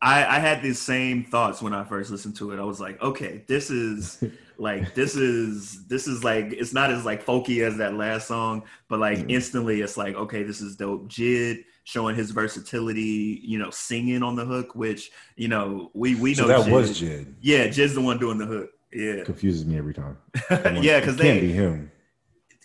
I 0.00 0.24
I 0.36 0.38
had 0.38 0.62
these 0.62 0.80
same 0.80 1.24
thoughts 1.24 1.62
when 1.62 1.72
I 1.72 1.84
first 1.84 2.10
listened 2.10 2.36
to 2.36 2.52
it. 2.52 2.58
I 2.58 2.64
was 2.64 2.80
like, 2.80 3.00
okay, 3.02 3.44
this 3.48 3.70
is 3.70 4.22
like 4.58 4.94
this 4.94 5.14
is 5.16 5.86
this 5.86 6.06
is 6.06 6.24
like 6.24 6.46
it's 6.52 6.72
not 6.74 6.90
as 6.90 7.04
like 7.04 7.24
folky 7.24 7.62
as 7.66 7.76
that 7.78 7.94
last 7.94 8.28
song, 8.28 8.64
but 8.88 8.98
like 9.00 9.18
Mhm. 9.18 9.30
instantly 9.30 9.80
it's 9.80 9.96
like, 9.96 10.14
okay, 10.16 10.42
this 10.42 10.60
is 10.60 10.76
dope. 10.76 11.08
Jid 11.08 11.64
showing 11.84 12.14
his 12.14 12.32
versatility, 12.32 13.40
you 13.42 13.58
know, 13.58 13.70
singing 13.70 14.22
on 14.22 14.36
the 14.36 14.44
hook, 14.44 14.74
which, 14.74 15.10
you 15.36 15.48
know, 15.48 15.90
we 15.94 16.14
we 16.16 16.34
know 16.34 16.46
that 16.48 16.66
Jid. 16.66 16.70
was 16.72 17.00
Jid. 17.00 17.32
Yeah, 17.40 17.68
Jid's 17.68 17.94
the 17.94 18.02
one 18.02 18.18
doing 18.18 18.36
the 18.38 18.46
hook. 18.46 18.70
Yeah. 18.92 19.22
Confuses 19.24 19.64
me 19.64 19.78
every 19.78 19.94
time. 19.94 20.18
Yeah, 20.50 21.00
because 21.00 21.16
they 21.16 21.24
can't 21.24 21.40
be 21.40 21.52
him. 21.52 21.90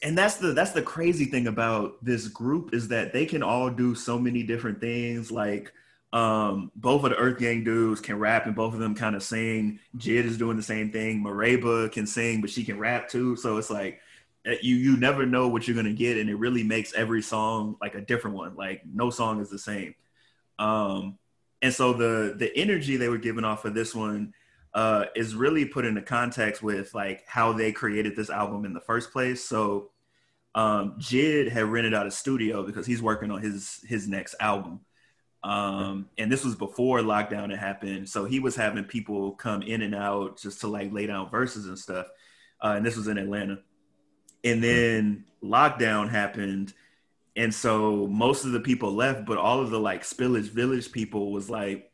And 0.03 0.17
that's 0.17 0.35
the 0.35 0.51
that's 0.51 0.71
the 0.71 0.81
crazy 0.81 1.25
thing 1.25 1.47
about 1.47 2.03
this 2.03 2.27
group 2.27 2.73
is 2.73 2.89
that 2.89 3.13
they 3.13 3.25
can 3.25 3.41
all 3.41 3.69
do 3.69 3.95
so 3.95 4.19
many 4.19 4.43
different 4.43 4.81
things. 4.81 5.31
Like 5.31 5.71
um 6.11 6.71
both 6.75 7.03
of 7.03 7.09
the 7.09 7.15
earth 7.17 7.39
gang 7.39 7.63
dudes 7.63 8.01
can 8.01 8.19
rap 8.19 8.45
and 8.45 8.55
both 8.55 8.73
of 8.73 8.79
them 8.79 8.95
kind 8.95 9.15
of 9.15 9.23
sing. 9.23 9.79
Jid 9.97 10.25
is 10.25 10.37
doing 10.37 10.57
the 10.57 10.63
same 10.63 10.91
thing. 10.91 11.23
Mereba 11.23 11.89
can 11.89 12.05
sing 12.05 12.41
but 12.41 12.49
she 12.49 12.65
can 12.65 12.77
rap 12.77 13.07
too. 13.07 13.37
So 13.37 13.57
it's 13.57 13.69
like 13.69 14.01
eh, 14.45 14.57
you 14.61 14.75
you 14.75 14.97
never 14.97 15.25
know 15.25 15.47
what 15.47 15.67
you're 15.67 15.75
gonna 15.75 15.93
get 15.93 16.17
and 16.17 16.29
it 16.29 16.35
really 16.35 16.63
makes 16.63 16.93
every 16.93 17.21
song 17.21 17.77
like 17.81 17.95
a 17.95 18.01
different 18.01 18.35
one. 18.35 18.55
Like 18.55 18.81
no 18.85 19.09
song 19.09 19.39
is 19.39 19.49
the 19.49 19.59
same. 19.59 19.95
Um 20.59 21.17
and 21.61 21.73
so 21.73 21.93
the 21.93 22.35
the 22.37 22.55
energy 22.57 22.97
they 22.97 23.07
were 23.07 23.17
giving 23.17 23.45
off 23.45 23.63
of 23.63 23.73
this 23.73 23.95
one 23.95 24.33
uh, 24.73 25.05
is 25.15 25.35
really 25.35 25.65
put 25.65 25.85
into 25.85 26.01
context 26.01 26.63
with 26.63 26.93
like 26.93 27.23
how 27.27 27.53
they 27.53 27.71
created 27.71 28.15
this 28.15 28.29
album 28.29 28.65
in 28.65 28.73
the 28.73 28.81
first 28.81 29.11
place. 29.11 29.43
So 29.43 29.91
um, 30.55 30.95
Jid 30.99 31.49
had 31.49 31.65
rented 31.65 31.93
out 31.93 32.05
a 32.05 32.11
studio 32.11 32.63
because 32.63 32.85
he's 32.85 33.01
working 33.01 33.31
on 33.31 33.41
his 33.41 33.83
his 33.87 34.07
next 34.07 34.35
album, 34.39 34.81
um, 35.43 36.09
and 36.17 36.31
this 36.31 36.45
was 36.45 36.55
before 36.55 36.99
lockdown 36.99 37.49
had 37.49 37.59
happened. 37.59 38.07
So 38.07 38.25
he 38.25 38.39
was 38.39 38.55
having 38.55 38.83
people 38.83 39.31
come 39.31 39.63
in 39.63 39.81
and 39.81 39.95
out 39.95 40.37
just 40.37 40.61
to 40.61 40.67
like 40.67 40.93
lay 40.93 41.07
down 41.07 41.29
verses 41.29 41.67
and 41.67 41.77
stuff. 41.77 42.07
uh, 42.61 42.73
and 42.77 42.85
this 42.85 42.95
was 42.95 43.07
in 43.07 43.17
Atlanta. 43.17 43.59
And 44.43 44.63
then 44.63 45.25
lockdown 45.43 46.09
happened, 46.09 46.73
and 47.35 47.53
so 47.53 48.07
most 48.07 48.45
of 48.45 48.51
the 48.51 48.59
people 48.59 48.93
left, 48.93 49.25
but 49.25 49.37
all 49.37 49.59
of 49.59 49.71
the 49.71 49.79
like 49.79 50.03
Spillage 50.03 50.49
Village 50.51 50.91
people 50.91 51.31
was 51.31 51.49
like, 51.49 51.91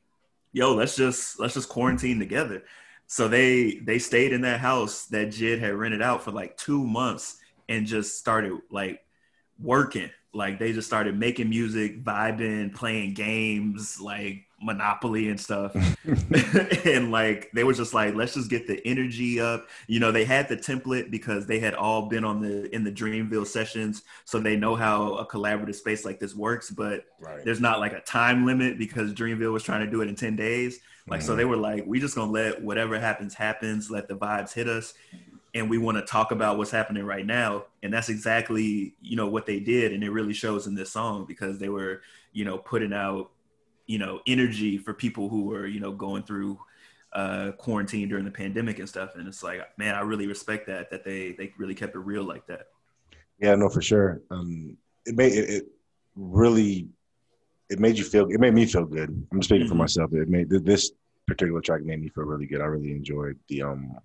"Yo, 0.51 0.73
let's 0.75 0.95
just 0.97 1.39
let's 1.39 1.53
just 1.53 1.69
quarantine 1.69 2.19
together." 2.19 2.63
So 3.07 3.27
they 3.27 3.75
they 3.75 3.99
stayed 3.99 4.33
in 4.33 4.41
that 4.41 4.59
house 4.59 5.05
that 5.07 5.29
JID 5.29 5.59
had 5.59 5.75
rented 5.75 6.01
out 6.01 6.23
for 6.23 6.31
like 6.31 6.57
two 6.57 6.85
months 6.85 7.38
and 7.69 7.85
just 7.85 8.17
started 8.17 8.59
like 8.69 8.99
working. 9.61 10.09
Like 10.33 10.59
they 10.59 10.73
just 10.73 10.87
started 10.87 11.17
making 11.17 11.49
music, 11.49 12.03
vibing, 12.03 12.75
playing 12.75 13.13
games, 13.13 13.99
like 13.99 14.45
Monopoly 14.61 15.29
and 15.29 15.39
stuff. 15.39 15.73
and 16.85 17.11
like 17.11 17.49
they 17.53 17.63
were 17.63 17.73
just 17.73 17.93
like, 17.93 18.13
let's 18.13 18.35
just 18.35 18.49
get 18.49 18.67
the 18.67 18.85
energy 18.85 19.39
up. 19.39 19.67
You 19.87 19.99
know, 19.99 20.11
they 20.11 20.25
had 20.25 20.47
the 20.47 20.57
template 20.57 21.09
because 21.09 21.47
they 21.47 21.59
had 21.59 21.73
all 21.73 22.09
been 22.09 22.23
on 22.23 22.41
the 22.41 22.73
in 22.75 22.83
the 22.83 22.91
Dreamville 22.91 23.47
sessions, 23.47 24.03
so 24.25 24.39
they 24.39 24.55
know 24.55 24.75
how 24.75 25.15
a 25.15 25.25
collaborative 25.25 25.75
space 25.75 26.05
like 26.05 26.19
this 26.19 26.35
works. 26.35 26.69
But 26.69 27.05
right. 27.19 27.43
there's 27.43 27.61
not 27.61 27.79
like 27.79 27.93
a 27.93 28.01
time 28.01 28.45
limit 28.45 28.77
because 28.77 29.13
Dreamville 29.13 29.53
was 29.53 29.63
trying 29.63 29.85
to 29.85 29.91
do 29.91 30.01
it 30.01 30.09
in 30.09 30.15
10 30.15 30.35
days. 30.35 30.79
Like 31.07 31.21
mm-hmm. 31.21 31.27
so 31.27 31.35
they 31.35 31.45
were 31.45 31.57
like, 31.57 31.85
we 31.87 31.99
just 31.99 32.15
gonna 32.15 32.31
let 32.31 32.61
whatever 32.61 32.99
happens 32.99 33.33
happens, 33.33 33.89
let 33.89 34.07
the 34.07 34.15
vibes 34.15 34.53
hit 34.53 34.67
us 34.67 34.93
and 35.53 35.69
we 35.69 35.77
want 35.77 35.97
to 35.97 36.03
talk 36.03 36.31
about 36.31 36.57
what's 36.57 36.71
happening 36.71 37.03
right 37.03 37.25
now 37.25 37.65
and 37.83 37.93
that's 37.93 38.09
exactly 38.09 38.93
you 39.01 39.15
know 39.15 39.27
what 39.27 39.45
they 39.45 39.59
did 39.59 39.93
and 39.93 40.03
it 40.03 40.11
really 40.11 40.33
shows 40.33 40.67
in 40.67 40.75
this 40.75 40.91
song 40.91 41.25
because 41.25 41.59
they 41.59 41.69
were 41.69 42.01
you 42.33 42.45
know 42.45 42.57
putting 42.57 42.93
out 42.93 43.31
you 43.87 43.97
know 43.97 44.21
energy 44.27 44.77
for 44.77 44.93
people 44.93 45.29
who 45.29 45.45
were 45.45 45.65
you 45.65 45.79
know 45.79 45.91
going 45.91 46.23
through 46.23 46.59
uh 47.13 47.51
quarantine 47.57 48.07
during 48.07 48.25
the 48.25 48.31
pandemic 48.31 48.77
and 48.77 48.87
stuff 48.87 49.15
and 49.15 49.27
it's 49.27 49.41
like 49.41 49.61
man 49.79 49.95
i 49.95 50.01
really 50.01 50.27
respect 50.27 50.67
that 50.67 50.91
that 50.91 51.03
they 51.03 51.31
they 51.31 51.51
really 51.57 51.73
kept 51.73 51.95
it 51.95 51.99
real 51.99 52.23
like 52.23 52.45
that. 52.45 52.67
Yeah 53.39 53.55
no 53.55 53.69
for 53.69 53.81
sure. 53.81 54.21
Um 54.29 54.77
it 55.05 55.15
made 55.15 55.33
it, 55.33 55.49
it 55.49 55.67
really 56.15 56.87
it 57.69 57.79
made 57.79 57.97
you 57.97 58.03
feel 58.03 58.27
it 58.29 58.39
made 58.39 58.53
me 58.53 58.65
feel 58.65 58.85
good. 58.85 59.09
I'm 59.31 59.41
speaking 59.41 59.63
mm-hmm. 59.63 59.69
for 59.69 59.75
myself. 59.75 60.13
It 60.13 60.29
made 60.29 60.49
this 60.49 60.91
particular 61.25 61.61
track 61.61 61.83
made 61.83 62.01
me 62.01 62.09
feel 62.09 62.25
really 62.25 62.45
good. 62.45 62.61
I 62.61 62.65
really 62.65 62.91
enjoyed 62.91 63.39
the 63.47 63.63
um 63.63 63.95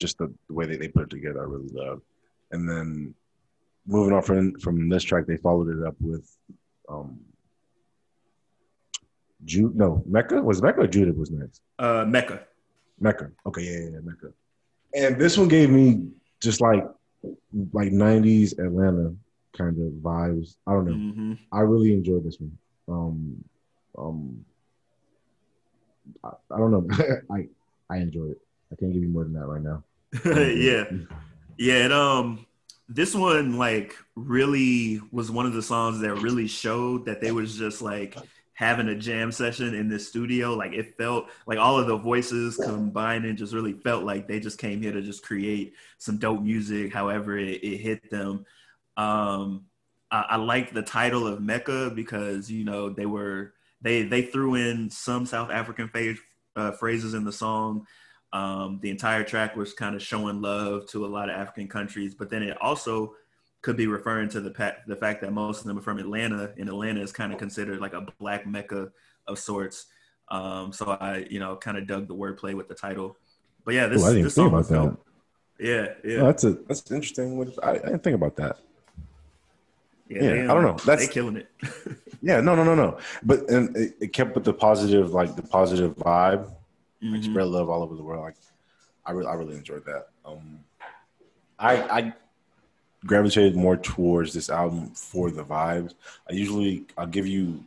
just 0.00 0.18
the, 0.18 0.32
the 0.48 0.54
way 0.54 0.66
that 0.66 0.80
they 0.80 0.88
put 0.88 1.04
it 1.04 1.10
together, 1.10 1.42
I 1.42 1.44
really 1.44 1.68
love. 1.72 2.00
And 2.50 2.68
then 2.68 3.14
moving 3.86 4.14
on 4.14 4.22
from 4.22 4.58
from 4.58 4.88
this 4.88 5.04
track, 5.04 5.26
they 5.26 5.36
followed 5.36 5.68
it 5.68 5.86
up 5.86 5.94
with 6.00 6.28
um 6.88 7.20
Jude 9.44 9.76
no 9.76 10.02
Mecca 10.06 10.42
was 10.42 10.60
Mecca 10.60 10.80
or 10.80 10.86
Judah 10.86 11.12
was 11.12 11.30
next? 11.30 11.60
Uh 11.78 12.04
Mecca. 12.08 12.46
Mecca. 12.98 13.30
Okay, 13.46 13.62
yeah, 13.62 13.90
yeah, 13.92 14.00
Mecca. 14.02 14.32
And 14.94 15.20
this 15.20 15.38
one 15.38 15.48
gave 15.48 15.70
me 15.70 16.08
just 16.40 16.60
like 16.60 16.84
like 17.72 17.92
90s 17.92 18.58
Atlanta 18.58 19.14
kind 19.56 19.78
of 19.78 19.92
vibes. 20.02 20.56
I 20.66 20.72
don't 20.72 20.86
know. 20.86 20.92
Mm-hmm. 20.92 21.32
I 21.52 21.60
really 21.60 21.92
enjoyed 21.92 22.24
this 22.24 22.38
one. 22.40 22.56
Um 22.88 23.44
um 23.96 24.44
I, 26.24 26.30
I 26.50 26.58
don't 26.58 26.70
know. 26.70 26.88
I 27.30 27.48
I 27.88 27.98
enjoyed 27.98 28.32
it. 28.32 28.38
I 28.72 28.76
can't 28.76 28.92
give 28.92 29.02
you 29.02 29.08
more 29.08 29.24
than 29.24 29.34
that 29.34 29.46
right 29.46 29.62
now. 29.62 29.82
yeah, 30.24 30.84
yeah. 31.56 31.84
And, 31.84 31.92
um, 31.92 32.46
this 32.88 33.14
one 33.14 33.56
like 33.56 33.94
really 34.16 35.00
was 35.12 35.30
one 35.30 35.46
of 35.46 35.52
the 35.52 35.62
songs 35.62 36.00
that 36.00 36.14
really 36.16 36.48
showed 36.48 37.06
that 37.06 37.20
they 37.20 37.30
was 37.30 37.56
just 37.56 37.80
like 37.80 38.16
having 38.60 38.88
a 38.88 38.94
jam 38.94 39.30
session 39.30 39.74
in 39.74 39.88
this 39.88 40.08
studio. 40.08 40.54
Like 40.54 40.72
it 40.72 40.96
felt 40.98 41.28
like 41.46 41.58
all 41.58 41.78
of 41.78 41.86
the 41.86 41.96
voices 41.96 42.56
combined 42.56 43.24
and 43.24 43.38
just 43.38 43.54
really 43.54 43.72
felt 43.72 44.04
like 44.04 44.26
they 44.26 44.40
just 44.40 44.58
came 44.58 44.82
here 44.82 44.92
to 44.92 45.00
just 45.00 45.22
create 45.22 45.74
some 45.98 46.18
dope 46.18 46.42
music. 46.42 46.92
However, 46.92 47.38
it, 47.38 47.62
it 47.62 47.78
hit 47.78 48.10
them. 48.10 48.44
Um, 48.96 49.66
I, 50.10 50.26
I 50.30 50.36
like 50.36 50.74
the 50.74 50.82
title 50.82 51.26
of 51.28 51.40
Mecca 51.40 51.92
because 51.94 52.50
you 52.50 52.64
know 52.64 52.90
they 52.90 53.06
were 53.06 53.54
they 53.80 54.02
they 54.02 54.22
threw 54.22 54.56
in 54.56 54.90
some 54.90 55.26
South 55.26 55.50
African 55.50 55.90
uh, 56.56 56.72
phrases 56.72 57.14
in 57.14 57.24
the 57.24 57.32
song. 57.32 57.86
Um, 58.32 58.78
the 58.80 58.90
entire 58.90 59.24
track 59.24 59.56
was 59.56 59.72
kind 59.72 59.96
of 59.96 60.02
showing 60.02 60.40
love 60.40 60.86
to 60.86 61.04
a 61.04 61.08
lot 61.08 61.28
of 61.28 61.36
African 61.36 61.66
countries, 61.68 62.14
but 62.14 62.30
then 62.30 62.42
it 62.42 62.56
also 62.60 63.14
could 63.62 63.76
be 63.76 63.86
referring 63.86 64.28
to 64.30 64.40
the 64.40 64.50
pa- 64.50 64.76
the 64.86 64.96
fact 64.96 65.20
that 65.22 65.32
most 65.32 65.60
of 65.60 65.66
them 65.66 65.78
are 65.78 65.82
from 65.82 65.98
Atlanta, 65.98 66.52
and 66.56 66.68
Atlanta 66.68 67.00
is 67.00 67.12
kind 67.12 67.32
of 67.32 67.38
considered 67.38 67.80
like 67.80 67.92
a 67.92 68.06
black 68.18 68.46
mecca 68.46 68.90
of 69.26 69.38
sorts. 69.38 69.86
Um, 70.28 70.72
so 70.72 70.96
I, 71.00 71.26
you 71.28 71.40
know, 71.40 71.56
kind 71.56 71.76
of 71.76 71.86
dug 71.86 72.06
the 72.06 72.14
wordplay 72.14 72.54
with 72.54 72.68
the 72.68 72.74
title. 72.74 73.16
But 73.64 73.74
yeah, 73.74 73.88
this, 73.88 74.02
Ooh, 74.02 74.06
I 74.06 74.08
didn't 74.10 74.24
this 74.24 74.34
think 74.36 74.48
about 74.48 74.68
that. 74.68 74.96
Yeah, 75.58 75.86
yeah. 76.04 76.20
Oh, 76.20 76.26
that's 76.26 76.44
a 76.44 76.52
that's 76.52 76.90
interesting. 76.90 77.52
I, 77.62 77.70
I, 77.70 77.74
didn't 77.74 78.02
think 78.02 78.14
about 78.14 78.36
that. 78.36 78.58
Yeah, 80.08 80.22
yeah 80.22 80.44
I 80.44 80.54
don't 80.54 80.62
know. 80.62 80.76
That's 80.86 81.08
killing 81.08 81.36
it. 81.36 81.48
yeah, 82.22 82.40
no, 82.40 82.54
no, 82.54 82.64
no, 82.64 82.74
no. 82.74 82.98
But 83.24 83.50
and 83.50 83.76
it, 83.76 83.96
it 84.00 84.12
kept 84.12 84.34
with 84.34 84.44
the 84.44 84.54
positive, 84.54 85.10
like 85.10 85.36
the 85.36 85.42
positive 85.42 85.96
vibe 85.96 86.50
mm-hmm. 87.02 87.14
like 87.14 87.24
spread 87.24 87.46
love 87.46 87.68
all 87.68 87.82
over 87.82 87.94
the 87.94 88.02
world. 88.02 88.24
Like 88.24 88.36
I 89.04 89.12
really, 89.12 89.28
I 89.28 89.34
really 89.34 89.56
enjoyed 89.56 89.84
that. 89.86 90.08
Um, 90.24 90.60
I, 91.58 91.76
I 91.76 92.14
gravitated 93.04 93.56
more 93.56 93.76
towards 93.76 94.32
this 94.32 94.50
album 94.50 94.90
for 94.94 95.30
the 95.30 95.44
vibes. 95.44 95.94
I 96.28 96.32
usually, 96.32 96.84
I'll 96.96 97.06
give 97.06 97.26
you 97.26 97.64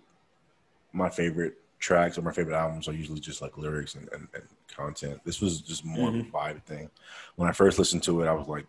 my 0.94 1.10
favorite 1.10 1.56
tracks 1.80 2.18
or 2.18 2.22
my 2.22 2.32
favorite 2.32 2.56
albums 2.56 2.88
are 2.88 2.94
usually 2.94 3.20
just 3.20 3.42
like 3.42 3.58
lyrics 3.58 3.96
and, 3.96 4.08
and, 4.14 4.28
and 4.34 4.44
content. 4.68 5.20
This 5.26 5.42
was 5.42 5.62
just 5.62 5.86
more 5.86 6.10
mm-hmm. 6.10 6.20
of 6.20 6.26
a 6.26 6.28
mm-hmm. 6.30 6.36
vibe 6.36 6.64
thing. 6.64 6.90
When 7.36 7.50
I 7.50 7.52
first 7.52 7.78
listened 7.80 8.04
to 8.04 8.22
it, 8.22 8.28
I 8.28 8.34
was 8.34 8.48
like, 8.48 8.66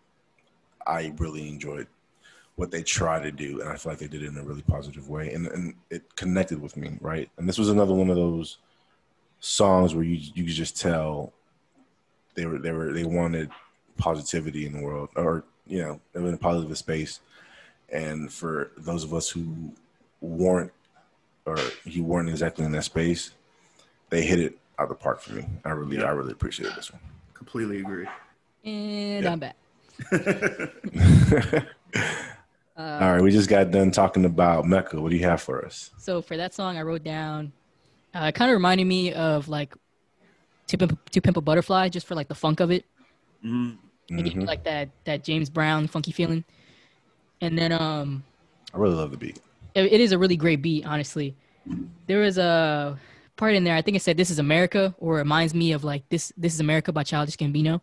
I 0.85 1.13
really 1.17 1.47
enjoyed 1.47 1.87
what 2.55 2.71
they 2.71 2.83
try 2.83 3.21
to 3.21 3.31
do, 3.31 3.59
and 3.59 3.69
I 3.69 3.75
feel 3.75 3.91
like 3.91 3.99
they 3.99 4.07
did 4.07 4.23
it 4.23 4.27
in 4.27 4.37
a 4.37 4.43
really 4.43 4.61
positive 4.61 5.09
way, 5.09 5.33
and 5.33 5.47
and 5.47 5.73
it 5.89 6.15
connected 6.15 6.61
with 6.61 6.77
me, 6.77 6.97
right? 7.01 7.29
And 7.37 7.49
this 7.49 7.57
was 7.57 7.69
another 7.69 7.93
one 7.93 8.09
of 8.09 8.15
those 8.15 8.59
songs 9.45 9.93
where 9.93 10.03
you 10.03 10.15
you 10.33 10.43
could 10.43 10.53
just 10.53 10.79
tell 10.79 11.31
they 12.33 12.47
were 12.47 12.57
they 12.57 12.71
were 12.71 12.91
they 12.91 13.03
wanted 13.03 13.51
positivity 13.95 14.65
in 14.65 14.73
the 14.73 14.81
world 14.81 15.09
or 15.15 15.43
you 15.67 15.81
know 15.81 15.99
in 16.15 16.33
a 16.33 16.37
positive 16.37 16.75
space. 16.77 17.19
And 17.89 18.33
for 18.33 18.71
those 18.75 19.03
of 19.03 19.13
us 19.13 19.29
who 19.29 19.71
weren't 20.19 20.71
or 21.45 21.57
he 21.85 22.01
weren't 22.01 22.29
exactly 22.29 22.65
in 22.65 22.71
that 22.71 22.83
space 22.83 23.31
they 24.09 24.23
hit 24.23 24.39
it 24.39 24.57
out 24.79 24.83
of 24.83 24.89
the 24.89 24.95
park 24.95 25.21
for 25.21 25.33
me. 25.33 25.45
I 25.63 25.69
really 25.69 25.97
yeah. 25.97 26.05
i 26.05 26.09
really 26.09 26.31
appreciated 26.31 26.75
this 26.75 26.91
one. 26.91 27.01
Completely 27.35 27.79
agree. 27.79 28.07
And 28.63 29.23
yeah. 29.23 29.31
i'm 29.31 29.39
back. 29.39 29.55
Uh, 32.77 32.99
all 33.01 33.13
right 33.13 33.21
we 33.21 33.31
just 33.31 33.47
got 33.47 33.71
done 33.71 33.89
talking 33.89 34.25
about 34.25 34.65
mecca. 34.65 34.99
What 34.99 35.09
do 35.09 35.15
you 35.15 35.23
have 35.23 35.41
for 35.41 35.65
us? 35.65 35.91
So 35.97 36.21
for 36.21 36.35
that 36.35 36.53
song 36.53 36.77
i 36.77 36.81
wrote 36.81 37.05
down 37.05 37.53
uh, 38.15 38.25
it 38.25 38.35
kind 38.35 38.49
of 38.49 38.55
reminded 38.55 38.85
me 38.85 39.13
of 39.13 39.47
like 39.47 39.73
to 40.67 40.77
pimp, 40.77 41.09
to 41.11 41.21
pimp 41.21 41.37
a 41.37 41.41
butterfly 41.41 41.89
just 41.89 42.07
for 42.07 42.15
like 42.15 42.27
the 42.27 42.35
funk 42.35 42.59
of 42.59 42.71
it. 42.71 42.85
Mm-hmm. 43.43 44.19
It 44.19 44.37
like 44.37 44.63
that 44.63 44.89
that 45.03 45.23
James 45.23 45.49
Brown 45.49 45.87
funky 45.87 46.11
feeling. 46.11 46.43
And 47.41 47.57
then 47.57 47.71
um 47.71 48.23
I 48.73 48.77
really 48.77 48.95
love 48.95 49.11
the 49.11 49.17
beat. 49.17 49.39
It, 49.73 49.91
it 49.91 50.01
is 50.01 50.11
a 50.11 50.17
really 50.17 50.37
great 50.37 50.61
beat, 50.61 50.85
honestly. 50.85 51.35
There 52.07 52.19
was 52.19 52.37
a 52.37 52.97
part 53.35 53.55
in 53.55 53.63
there, 53.63 53.75
I 53.75 53.81
think 53.81 53.97
it 53.97 54.01
said 54.01 54.17
This 54.17 54.29
is 54.29 54.39
America, 54.39 54.95
or 54.99 55.15
reminds 55.15 55.53
me 55.53 55.73
of 55.73 55.83
like 55.83 56.07
this 56.09 56.31
this 56.37 56.53
is 56.53 56.59
America 56.59 56.93
by 56.93 57.03
Childish 57.03 57.35
Gambino. 57.35 57.81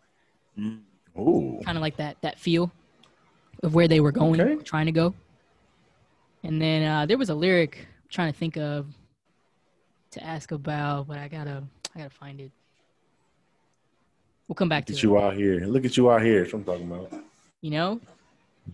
Mm. 0.57 0.79
Ooh. 1.19 1.59
Kind 1.63 1.77
of 1.77 1.81
like 1.81 1.97
that 1.97 2.17
that 2.21 2.39
feel 2.39 2.71
of 3.61 3.75
where 3.75 3.87
they 3.87 3.99
were 3.99 4.11
going, 4.11 4.41
okay. 4.41 4.63
trying 4.63 4.87
to 4.87 4.91
go. 4.91 5.13
And 6.43 6.61
then 6.61 6.83
uh, 6.83 7.05
there 7.05 7.17
was 7.17 7.29
a 7.29 7.35
lyric 7.35 7.77
I'm 7.79 8.09
trying 8.09 8.33
to 8.33 8.37
think 8.37 8.57
of 8.57 8.87
to 10.13 10.23
ask 10.23 10.51
about, 10.51 11.07
but 11.07 11.17
I 11.17 11.27
gotta 11.27 11.63
I 11.95 11.99
gotta 11.99 12.09
find 12.09 12.39
it. 12.39 12.51
We'll 14.47 14.55
come 14.55 14.69
back 14.69 14.81
Look 14.81 14.87
to 14.87 14.93
at 14.93 15.03
you 15.03 15.17
out 15.17 15.35
here. 15.35 15.65
Look 15.65 15.85
at 15.85 15.97
you 15.97 16.11
out 16.11 16.21
here. 16.21 16.41
That's 16.41 16.53
what 16.53 16.59
I'm 16.59 16.65
talking 16.65 16.91
about. 16.91 17.23
You 17.61 17.71
know? 17.71 18.01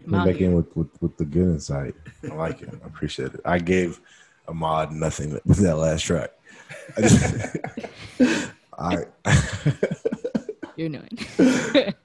Come 0.09 0.25
back 0.25 0.35
here. 0.35 0.49
in 0.49 0.55
with, 0.55 0.75
with, 0.75 1.01
with 1.01 1.17
the 1.17 1.25
good 1.25 1.47
insight. 1.47 1.95
I 2.23 2.33
like 2.35 2.61
it. 2.61 2.69
I 2.83 2.87
appreciate 2.87 3.33
it. 3.33 3.41
I 3.45 3.59
gave 3.59 3.99
Ahmad 4.47 4.91
nothing 4.91 5.39
with 5.45 5.57
that 5.59 5.77
last 5.77 6.03
track. 6.03 6.31
I 6.97 7.01
just 7.01 7.57
I 8.79 9.05
You're 10.75 10.87
annoying. 10.87 11.09
it 11.37 11.95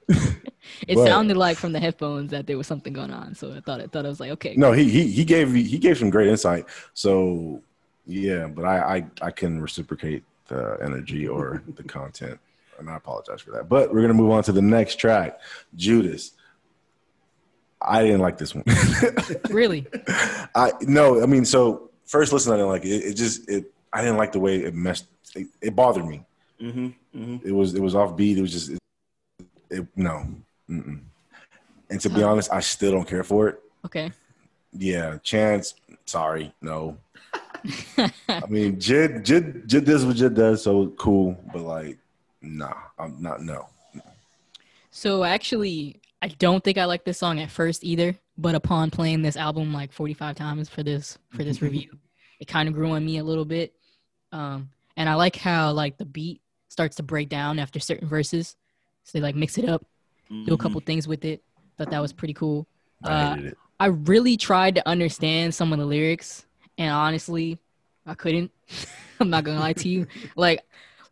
but, 0.95 1.07
sounded 1.07 1.37
like 1.37 1.57
from 1.57 1.71
the 1.71 1.79
headphones 1.79 2.31
that 2.31 2.47
there 2.47 2.57
was 2.57 2.67
something 2.67 2.93
going 2.93 3.11
on. 3.11 3.35
So 3.35 3.53
I 3.53 3.61
thought 3.61 3.81
I 3.81 3.87
thought 3.87 4.05
I 4.05 4.09
was 4.09 4.19
like, 4.19 4.31
okay. 4.31 4.55
No, 4.57 4.71
he 4.71 4.89
he 4.89 5.07
he 5.07 5.25
gave 5.25 5.53
he 5.53 5.77
gave 5.77 5.97
some 5.97 6.09
great 6.09 6.27
insight. 6.27 6.65
So 6.93 7.61
yeah, 8.07 8.47
but 8.47 8.65
I 8.65 8.95
I, 8.97 9.27
I 9.27 9.31
can 9.31 9.61
reciprocate 9.61 10.23
the 10.47 10.77
energy 10.81 11.27
or 11.27 11.63
the 11.75 11.83
content, 11.97 12.39
and 12.79 12.89
I 12.89 12.95
apologize 12.97 13.41
for 13.41 13.51
that. 13.51 13.69
But 13.69 13.93
we're 13.93 14.01
gonna 14.01 14.13
move 14.13 14.31
on 14.31 14.43
to 14.43 14.51
the 14.51 14.61
next 14.61 14.95
track, 14.95 15.39
Judas. 15.75 16.31
I 17.81 18.03
didn't 18.03 18.21
like 18.21 18.37
this 18.37 18.55
one. 18.55 18.63
really? 19.49 19.85
I 20.55 20.71
no. 20.81 21.21
I 21.21 21.25
mean, 21.25 21.45
so 21.45 21.89
first 22.05 22.33
listen, 22.33 22.53
I 22.53 22.55
didn't 22.55 22.69
like 22.69 22.85
it. 22.85 22.89
It, 22.89 23.05
it 23.05 23.13
just 23.13 23.49
it. 23.49 23.71
I 23.93 24.01
didn't 24.01 24.17
like 24.17 24.31
the 24.31 24.39
way 24.39 24.63
it 24.63 24.73
messed. 24.73 25.07
It, 25.35 25.47
it 25.61 25.75
bothered 25.75 26.05
me. 26.05 26.23
Mm-hmm, 26.61 26.85
mm-hmm. 27.15 27.47
It 27.47 27.51
was 27.51 27.75
it 27.75 27.81
was 27.81 27.93
offbeat. 27.93 28.37
It 28.37 28.41
was 28.41 28.51
just 28.51 28.69
it, 28.71 28.79
it, 29.69 29.87
no. 29.95 30.25
Mm-mm. 30.69 31.01
And 31.89 32.01
to 32.01 32.09
be 32.09 32.23
honest, 32.23 32.51
I 32.51 32.61
still 32.61 32.91
don't 32.91 33.07
care 33.07 33.23
for 33.23 33.47
it. 33.49 33.61
Okay. 33.85 34.11
Yeah, 34.73 35.17
Chance. 35.19 35.75
Sorry, 36.05 36.53
no. 36.61 36.97
I 38.29 38.45
mean, 38.47 38.77
Jid, 38.77 39.23
Jid, 39.25 39.67
Jid 39.67 39.85
does 39.85 40.05
what 40.05 40.15
Jid 40.15 40.35
does, 40.35 40.63
so 40.63 40.87
cool. 40.97 41.37
But 41.51 41.61
like, 41.61 41.97
nah, 42.41 42.73
I'm 42.97 43.21
not. 43.21 43.41
No. 43.41 43.67
So 44.91 45.23
actually, 45.23 45.99
I 46.21 46.29
don't 46.29 46.63
think 46.63 46.77
I 46.77 46.85
like 46.85 47.03
this 47.03 47.17
song 47.17 47.39
at 47.39 47.51
first 47.51 47.83
either. 47.83 48.15
But 48.37 48.55
upon 48.55 48.91
playing 48.91 49.21
this 49.21 49.37
album 49.37 49.73
like 49.73 49.93
45 49.93 50.35
times 50.35 50.69
for 50.69 50.83
this 50.83 51.17
for 51.29 51.43
this 51.43 51.61
review, 51.61 51.97
it 52.39 52.47
kind 52.47 52.67
of 52.67 52.75
grew 52.75 52.91
on 52.91 53.05
me 53.05 53.17
a 53.17 53.23
little 53.23 53.45
bit. 53.45 53.73
Um, 54.31 54.69
and 54.97 55.07
I 55.09 55.15
like 55.15 55.35
how 55.35 55.71
like 55.71 55.97
the 55.97 56.05
beat 56.05 56.41
starts 56.67 56.97
to 56.97 57.03
break 57.03 57.29
down 57.29 57.59
after 57.59 57.79
certain 57.79 58.07
verses. 58.07 58.55
So 59.03 59.17
they 59.17 59.21
like 59.21 59.35
mix 59.35 59.57
it 59.57 59.69
up, 59.69 59.85
do 60.29 60.53
a 60.53 60.57
couple 60.57 60.81
things 60.81 61.07
with 61.07 61.23
it. 61.25 61.43
Thought 61.77 61.91
that 61.91 62.01
was 62.01 62.13
pretty 62.13 62.33
cool. 62.33 62.67
I 63.03 63.11
Uh. 63.11 63.51
I 63.79 63.87
really 63.87 64.37
tried 64.37 64.75
to 64.75 64.87
understand 64.87 65.53
some 65.53 65.73
of 65.73 65.79
the 65.79 65.85
lyrics, 65.85 66.44
and 66.77 66.91
honestly, 66.91 67.57
I 68.05 68.13
couldn't. 68.13 68.51
I'm 69.19 69.29
not 69.29 69.43
gonna 69.43 69.59
lie 69.59 69.73
to 69.73 69.87
you. 69.89 70.07
Like, 70.35 70.61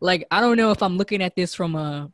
like 0.00 0.26
I 0.30 0.40
don't 0.40 0.56
know 0.56 0.70
if 0.70 0.82
I'm 0.82 0.96
looking 0.96 1.22
at 1.22 1.34
this 1.36 1.54
from 1.54 1.74
a 1.74 2.10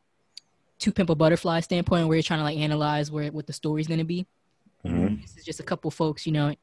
To 0.80 0.92
Pimp 0.92 1.10
a 1.10 1.14
Butterfly 1.14 1.60
standpoint, 1.60 2.06
where 2.08 2.16
you're 2.16 2.22
trying 2.22 2.40
to 2.40 2.44
like 2.44 2.58
analyze 2.58 3.10
where 3.10 3.30
what 3.32 3.46
the 3.46 3.52
story's 3.52 3.86
gonna 3.86 4.04
be. 4.04 4.26
Mhm. 4.84 5.20
This 5.22 5.36
is 5.36 5.44
just 5.44 5.60
a 5.60 5.64
couple 5.64 5.90
folks, 5.90 6.26
you 6.26 6.32
know, 6.32 6.54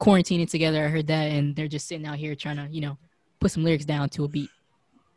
quarantining 0.00 0.48
together. 0.48 0.84
I 0.84 0.88
heard 0.88 1.06
that, 1.08 1.30
and 1.32 1.54
they're 1.54 1.68
just 1.68 1.86
sitting 1.88 2.06
out 2.06 2.16
here 2.16 2.34
trying 2.34 2.56
to, 2.56 2.68
you 2.70 2.80
know, 2.80 2.96
put 3.40 3.50
some 3.50 3.64
lyrics 3.64 3.84
down 3.84 4.08
to 4.10 4.24
a 4.24 4.28
beat. 4.28 4.48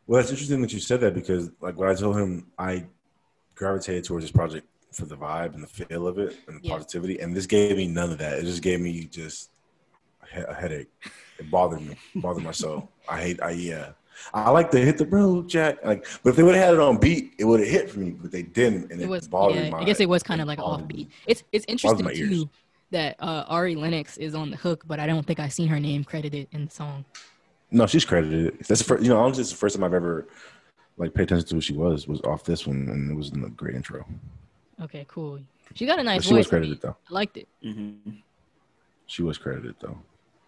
Well, 0.06 0.20
it's 0.20 0.30
interesting 0.30 0.60
that 0.62 0.72
you 0.72 0.80
said 0.80 1.00
that 1.02 1.14
because, 1.14 1.50
like, 1.60 1.76
when 1.78 1.88
I 1.88 1.94
told 1.94 2.16
him 2.16 2.48
I 2.58 2.84
gravitated 3.54 4.04
towards 4.04 4.24
this 4.24 4.32
project 4.32 4.66
for 4.92 5.06
the 5.06 5.16
vibe 5.16 5.54
and 5.54 5.62
the 5.62 5.66
feel 5.68 6.06
of 6.08 6.18
it 6.18 6.36
and 6.48 6.60
the 6.60 6.66
Yeah. 6.66 6.74
positivity, 6.74 7.20
and 7.20 7.34
this 7.36 7.46
gave 7.46 7.76
me 7.76 7.86
none 7.86 8.10
of 8.10 8.18
that. 8.18 8.38
It 8.40 8.44
just 8.44 8.60
gave 8.62 8.80
me 8.80 9.04
just 9.04 9.50
a 10.32 10.36
he- 10.36 10.44
a 10.48 10.54
headache. 10.54 10.88
It 11.38 11.50
bothered 11.50 11.80
me, 11.82 11.96
bothered 12.16 12.42
my 12.44 12.52
soul. 12.52 12.88
I 13.08 13.20
hate. 13.20 13.42
I 13.42 13.50
yeah. 13.52 13.90
I 14.34 14.50
like 14.50 14.70
to 14.72 14.78
hit 14.78 14.98
the 14.98 15.06
road, 15.06 15.48
Jack. 15.48 15.82
Like, 15.84 16.06
but 16.22 16.30
if 16.30 16.36
they 16.36 16.42
would 16.42 16.54
have 16.54 16.64
had 16.64 16.74
it 16.74 16.80
on 16.80 16.98
beat, 16.98 17.32
it 17.38 17.44
would 17.46 17.60
have 17.60 17.68
hit 17.68 17.90
for 17.90 18.00
me. 18.00 18.10
But 18.10 18.30
they 18.30 18.42
didn't, 18.42 18.92
and 18.92 19.00
it, 19.00 19.04
It 19.04 19.08
was, 19.08 19.26
bothered 19.26 19.56
yeah, 19.64 19.70
my. 19.70 19.78
I 19.78 19.84
guess 19.84 19.98
it 20.00 20.08
was 20.08 20.22
kind 20.22 20.40
of 20.42 20.46
like 20.46 20.58
off 20.58 20.86
beat. 20.86 21.10
It's 21.26 21.42
it's 21.52 21.64
interesting 21.68 22.04
my 22.04 22.12
ears. 22.12 22.28
too 22.28 22.50
that 22.90 23.16
uh, 23.20 23.44
Ari 23.48 23.76
Lennox 23.76 24.18
is 24.18 24.34
on 24.34 24.50
the 24.50 24.56
hook, 24.56 24.84
but 24.86 24.98
I 25.00 25.06
don't 25.06 25.24
think 25.24 25.38
I've 25.40 25.52
seen 25.52 25.68
her 25.68 25.78
name 25.80 26.02
credited 26.04 26.48
in 26.52 26.64
the 26.66 26.70
song. 26.70 27.04
No, 27.70 27.86
she's 27.86 28.04
credited. 28.04 28.58
That's 28.66 28.80
the 28.80 28.84
first. 28.84 29.02
You 29.02 29.08
know, 29.10 29.18
honestly, 29.18 29.42
it's 29.42 29.50
the 29.50 29.56
first 29.56 29.76
time 29.76 29.84
I've 29.84 29.94
ever 29.94 30.26
like 30.98 31.14
paid 31.14 31.22
attention 31.24 31.46
to 31.48 31.54
who 31.54 31.60
she 31.60 31.72
was. 31.72 32.06
Was 32.06 32.20
off 32.22 32.44
this 32.44 32.66
one, 32.66 32.88
and 32.90 33.10
it 33.10 33.14
was 33.14 33.30
in 33.30 33.40
the 33.40 33.48
great 33.50 33.74
intro. 33.74 34.04
Okay, 34.82 35.06
cool. 35.08 35.38
She 35.74 35.86
got 35.86 35.98
a 35.98 36.02
nice 36.02 36.18
But 36.18 36.24
she 36.24 36.30
voice. 36.30 36.38
was 36.38 36.46
credited 36.48 36.80
though. 36.82 36.96
I 37.10 37.14
liked 37.14 37.36
it. 37.36 37.48
Mm-hmm. 37.64 38.10
She 39.06 39.22
was 39.22 39.38
credited 39.38 39.76
though. 39.80 39.96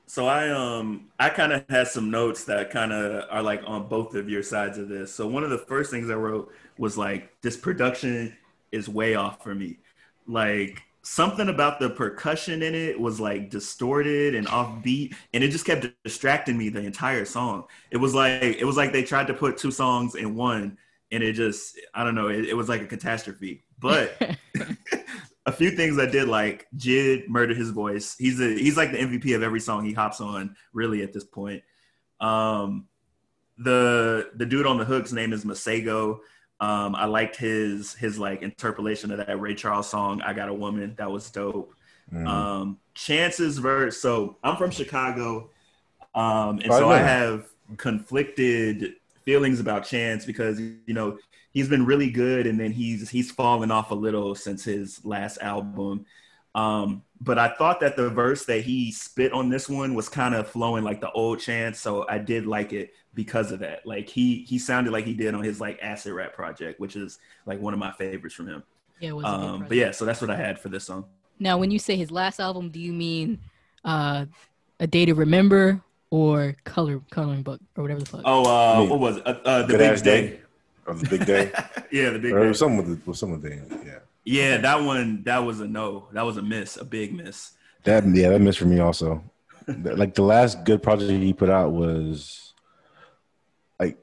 So 0.06 0.26
I 0.26 0.50
um 0.50 1.08
I 1.18 1.30
kind 1.30 1.52
of 1.52 1.64
had 1.68 1.88
some 1.88 2.10
notes 2.10 2.44
that 2.44 2.70
kind 2.70 2.92
of 2.92 3.24
are 3.30 3.42
like 3.42 3.62
on 3.66 3.88
both 3.88 4.14
of 4.14 4.28
your 4.28 4.42
sides 4.42 4.78
of 4.78 4.88
this. 4.88 5.14
So 5.14 5.26
one 5.26 5.44
of 5.44 5.50
the 5.50 5.58
first 5.58 5.90
things 5.90 6.10
I 6.10 6.14
wrote 6.14 6.52
was 6.78 6.98
like 6.98 7.32
this 7.40 7.56
production 7.56 8.36
is 8.72 8.88
way 8.88 9.14
off 9.14 9.42
for 9.42 9.54
me. 9.54 9.78
Like 10.26 10.82
something 11.02 11.48
about 11.48 11.80
the 11.80 11.90
percussion 11.90 12.62
in 12.62 12.74
it 12.74 12.98
was 13.00 13.20
like 13.20 13.50
distorted 13.50 14.34
and 14.34 14.46
offbeat 14.46 15.14
and 15.34 15.42
it 15.42 15.48
just 15.48 15.64
kept 15.64 15.86
distracting 16.04 16.58
me 16.58 16.68
the 16.68 16.80
entire 16.82 17.24
song. 17.24 17.64
It 17.90 17.96
was 17.96 18.14
like 18.14 18.42
it 18.42 18.64
was 18.64 18.76
like 18.76 18.92
they 18.92 19.04
tried 19.04 19.28
to 19.28 19.34
put 19.34 19.56
two 19.56 19.70
songs 19.70 20.14
in 20.14 20.34
one 20.34 20.76
and 21.10 21.22
it 21.22 21.32
just 21.34 21.78
I 21.94 22.04
don't 22.04 22.14
know, 22.14 22.28
it, 22.28 22.46
it 22.46 22.54
was 22.54 22.68
like 22.68 22.82
a 22.82 22.86
catastrophe. 22.86 23.64
But 23.78 24.36
a 25.46 25.52
few 25.52 25.70
things 25.72 25.98
I 25.98 26.06
did 26.06 26.28
like 26.28 26.66
Jid 26.76 27.28
murdered 27.28 27.56
his 27.56 27.70
voice. 27.70 28.14
He's 28.16 28.40
a 28.40 28.48
he's 28.48 28.76
like 28.76 28.92
the 28.92 28.98
MVP 28.98 29.34
of 29.34 29.42
every 29.42 29.60
song 29.60 29.84
he 29.84 29.92
hops 29.92 30.20
on, 30.20 30.54
really 30.72 31.02
at 31.02 31.12
this 31.12 31.24
point. 31.24 31.62
Um 32.20 32.86
the 33.58 34.30
the 34.36 34.46
dude 34.46 34.66
on 34.66 34.78
the 34.78 34.84
hook's 34.84 35.12
name 35.12 35.32
is 35.32 35.44
Masego. 35.44 36.20
Um 36.60 36.94
I 36.94 37.06
liked 37.06 37.36
his 37.36 37.94
his 37.94 38.18
like 38.18 38.42
interpolation 38.42 39.10
of 39.10 39.18
that 39.18 39.40
Ray 39.40 39.54
Charles 39.54 39.88
song, 39.90 40.22
I 40.22 40.32
Got 40.32 40.48
a 40.48 40.54
Woman. 40.54 40.94
That 40.96 41.10
was 41.10 41.30
dope. 41.30 41.74
Mhm. 42.12 42.26
Um 42.26 42.78
Chance's 42.94 43.58
verse. 43.58 44.00
So 44.00 44.36
I'm 44.44 44.56
from 44.56 44.70
Chicago. 44.70 45.50
Um 46.14 46.60
and 46.60 46.70
Oh, 46.70 46.78
so 46.78 46.88
I 46.90 46.98
have 46.98 47.46
conflicted 47.78 48.94
feelings 49.24 49.60
about 49.60 49.84
Chance 49.84 50.24
because 50.24 50.60
you 50.60 50.80
know 50.88 51.18
he's 51.52 51.68
been 51.68 51.84
really 51.86 52.10
good 52.10 52.46
and 52.46 52.58
then 52.58 52.72
he's 52.72 53.08
he's 53.10 53.30
fallen 53.30 53.70
off 53.70 53.90
a 53.90 53.94
little 53.94 54.34
since 54.34 54.64
his 54.64 55.04
last 55.04 55.38
album 55.40 56.04
um 56.54 57.02
but 57.20 57.38
i 57.38 57.48
thought 57.56 57.80
that 57.80 57.96
the 57.96 58.10
verse 58.10 58.44
that 58.44 58.60
he 58.62 58.92
spit 58.92 59.32
on 59.32 59.48
this 59.48 59.68
one 59.68 59.94
was 59.94 60.08
kind 60.08 60.34
of 60.34 60.46
flowing 60.48 60.84
like 60.84 61.00
the 61.00 61.10
old 61.12 61.38
chance 61.38 61.80
so 61.80 62.06
i 62.08 62.18
did 62.18 62.46
like 62.46 62.72
it 62.72 62.92
because 63.14 63.52
of 63.52 63.58
that 63.60 63.86
like 63.86 64.08
he 64.08 64.44
he 64.48 64.58
sounded 64.58 64.92
like 64.92 65.04
he 65.06 65.14
did 65.14 65.34
on 65.34 65.42
his 65.42 65.60
like 65.60 65.78
acid 65.82 66.12
rap 66.12 66.34
project 66.34 66.78
which 66.80 66.96
is 66.96 67.18
like 67.46 67.58
one 67.60 67.72
of 67.72 67.78
my 67.78 67.92
favorites 67.92 68.34
from 68.34 68.48
him 68.48 68.62
Yeah, 69.00 69.10
it 69.10 69.16
was 69.16 69.24
um 69.24 69.64
but 69.68 69.76
yeah 69.76 69.90
so 69.92 70.04
that's 70.04 70.20
what 70.20 70.30
i 70.30 70.36
had 70.36 70.58
for 70.58 70.68
this 70.68 70.84
song 70.84 71.06
Now, 71.38 71.58
when 71.58 71.70
you 71.70 71.78
say 71.78 71.96
his 71.96 72.10
last 72.10 72.38
album, 72.38 72.68
do 72.70 72.78
you 72.78 72.92
mean 72.92 73.38
uh, 73.84 74.26
a 74.78 74.86
day 74.86 75.04
to 75.06 75.14
remember 75.14 75.80
or 76.10 76.54
color 76.64 77.00
coloring 77.10 77.42
book 77.42 77.60
or 77.76 77.82
whatever 77.82 78.00
the 78.00 78.06
fuck? 78.06 78.20
oh 78.24 78.44
uh 78.44 78.84
Me. 78.84 78.88
what 78.90 79.00
was 79.00 79.16
it 79.16 79.26
uh, 79.26 79.38
uh 79.44 79.62
the 79.66 79.74
Good 79.74 79.78
big 79.78 80.02
day, 80.04 80.20
day. 80.28 80.40
Of 80.86 81.00
the 81.00 81.08
big 81.08 81.26
day. 81.26 81.52
yeah 81.92 82.10
the 82.10 82.18
big 82.18 82.32
or 82.32 82.46
day 82.46 82.52
some 82.52 82.76
with 82.76 82.86
the 82.86 83.00
with 83.08 83.16
some 83.16 83.32
of 83.32 83.42
the 83.42 83.50
yeah. 83.84 83.98
yeah 84.24 84.56
that 84.56 84.82
one 84.82 85.22
that 85.24 85.38
was 85.38 85.60
a 85.60 85.66
no 85.66 86.08
that 86.12 86.22
was 86.22 86.36
a 86.36 86.42
miss 86.42 86.76
a 86.76 86.84
big 86.84 87.14
miss 87.14 87.52
That 87.84 88.04
yeah, 88.06 88.30
that 88.30 88.40
missed 88.40 88.58
for 88.58 88.66
me 88.66 88.80
also. 88.80 89.22
Like 89.66 90.14
the 90.14 90.22
last 90.22 90.64
good 90.64 90.82
project 90.82 91.10
he 91.10 91.32
put 91.32 91.48
out 91.48 91.72
was 91.72 92.52
like 93.78 93.96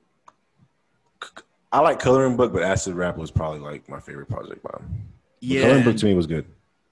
I 1.72 1.82
like 1.82 2.00
coloring 2.00 2.38
book, 2.38 2.54
but 2.54 2.64
acid 2.64 2.96
rap 2.96 3.18
was 3.18 3.30
probably 3.30 3.60
like 3.60 3.90
my 3.90 4.00
favorite 4.00 4.30
project 4.30 4.64
by 4.64 4.78
him. 4.80 4.88
But 5.40 5.48
yeah 5.48 5.62
coloring 5.64 5.84
book 5.84 5.98
to 5.98 6.06
me 6.06 6.14
was 6.14 6.28
good. 6.28 6.46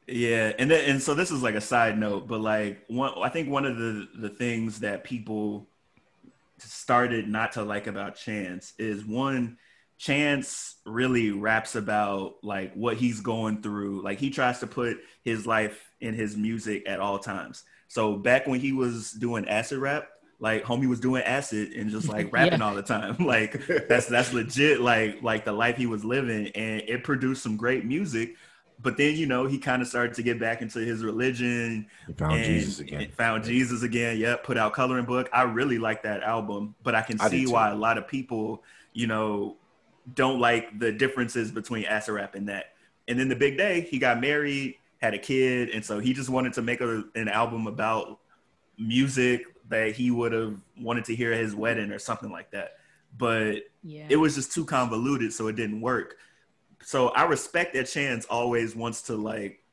Yeah, 0.08 0.54
and 0.58 0.72
then, 0.72 0.90
and 0.90 1.02
so 1.02 1.14
this 1.14 1.32
is 1.32 1.44
like 1.44 1.56
a 1.56 1.62
side 1.62 2.00
note, 2.00 2.28
but 2.28 2.40
like 2.40 2.86
one, 2.88 3.12
I 3.22 3.28
think 3.28 3.50
one 3.50 3.66
of 3.66 3.78
the 3.78 4.08
the 4.18 4.30
things 4.30 4.80
that 4.80 5.04
people 5.04 5.68
started 6.60 7.28
not 7.28 7.52
to 7.54 7.64
like 7.64 7.88
about 7.88 8.16
Chance 8.16 8.74
is 8.80 9.06
one, 9.06 9.58
Chance 9.98 10.76
really 10.86 11.32
raps 11.32 11.76
about 11.76 12.36
like 12.44 12.74
what 12.74 12.98
he's 12.98 13.22
going 13.22 13.62
through. 13.62 14.04
Like 14.04 14.20
he 14.20 14.30
tries 14.30 14.60
to 14.60 14.68
put 14.68 14.98
his 15.24 15.48
life 15.48 15.92
in 16.00 16.14
his 16.14 16.38
music 16.38 16.84
at 16.88 17.00
all 17.00 17.20
times. 17.20 17.64
So 17.88 18.16
back 18.16 18.48
when 18.48 18.60
he 18.60 18.74
was 18.74 19.12
doing 19.12 19.48
acid 19.48 19.80
rap, 19.80 20.10
like 20.40 20.64
homie 20.64 20.88
was 20.88 21.00
doing 21.00 21.24
acid 21.24 21.72
and 21.74 21.90
just 21.90 22.08
like 22.08 22.32
rapping 22.34 22.62
all 22.62 22.76
the 22.76 22.84
time. 22.84 23.16
Like 23.26 23.60
that's 23.88 24.06
that's 24.08 24.34
legit 24.34 24.82
like 24.82 25.24
like 25.24 25.46
the 25.46 25.52
life 25.54 25.78
he 25.78 25.88
was 25.88 26.06
living 26.06 26.48
and 26.50 26.82
it 26.82 27.04
produced 27.04 27.42
some 27.44 27.58
great 27.58 27.84
music 27.86 28.36
but 28.80 28.98
then 28.98 29.16
you 29.16 29.26
know 29.26 29.48
he 29.48 29.58
kind 29.58 29.82
of 29.82 29.88
started 29.88 30.14
to 30.16 30.24
get 30.24 30.40
back 30.40 30.62
into 30.62 30.80
his 30.80 31.04
religion 31.04 31.88
He 32.06 32.14
found 32.14 32.34
and, 32.36 32.46
Jesus 32.46 32.80
again. 32.80 33.02
and 33.02 33.14
found 33.14 33.44
jesus 33.44 33.84
again 33.84 34.18
yeah 34.18 34.36
put 34.36 34.58
out 34.58 34.74
coloring 34.74 35.06
book 35.06 35.30
i 35.34 35.42
really 35.44 35.80
like 35.80 36.04
that 36.04 36.22
album 36.24 36.76
but 36.84 36.94
i 36.96 37.02
can 37.02 37.20
I 37.20 37.30
see 37.30 37.46
too. 37.46 37.52
why 37.52 37.70
a 37.72 37.76
lot 37.76 37.98
of 37.98 38.08
people 38.08 38.64
you 38.94 39.08
know 39.08 39.58
don't 40.14 40.40
like 40.40 40.80
the 40.80 40.92
differences 40.92 41.52
between 41.52 41.86
acid 41.86 42.14
rap 42.14 42.36
and 42.36 42.48
that 42.50 42.74
and 43.08 43.20
then 43.20 43.28
the 43.28 43.36
big 43.36 43.58
day 43.58 43.82
he 43.82 44.00
got 44.00 44.20
married 44.22 44.76
had 45.02 45.14
a 45.14 45.20
kid 45.20 45.70
and 45.70 45.84
so 45.84 46.00
he 46.00 46.14
just 46.14 46.30
wanted 46.30 46.54
to 46.54 46.62
make 46.62 46.82
a, 46.82 47.04
an 47.16 47.28
album 47.28 47.68
about 47.68 48.20
music 48.78 49.44
that 49.70 49.96
he 49.96 50.12
would 50.12 50.32
have 50.32 50.56
wanted 50.80 51.04
to 51.04 51.16
hear 51.16 51.34
at 51.34 51.40
his 51.40 51.54
wedding 51.56 51.92
or 51.92 52.00
something 52.00 52.32
like 52.32 52.50
that 52.52 52.78
but 53.18 53.64
yeah. 53.84 54.06
it 54.10 54.18
was 54.18 54.36
just 54.36 54.52
too 54.52 54.66
convoluted, 54.66 55.34
so 55.34 55.48
it 55.48 55.56
didn't 55.56 55.82
work. 55.82 56.18
So 56.84 57.10
I 57.10 57.24
respect 57.24 57.74
that 57.74 57.88
Chance 57.88 58.26
always 58.26 58.76
wants 58.76 59.04
to 59.04 59.16
like 59.16 59.64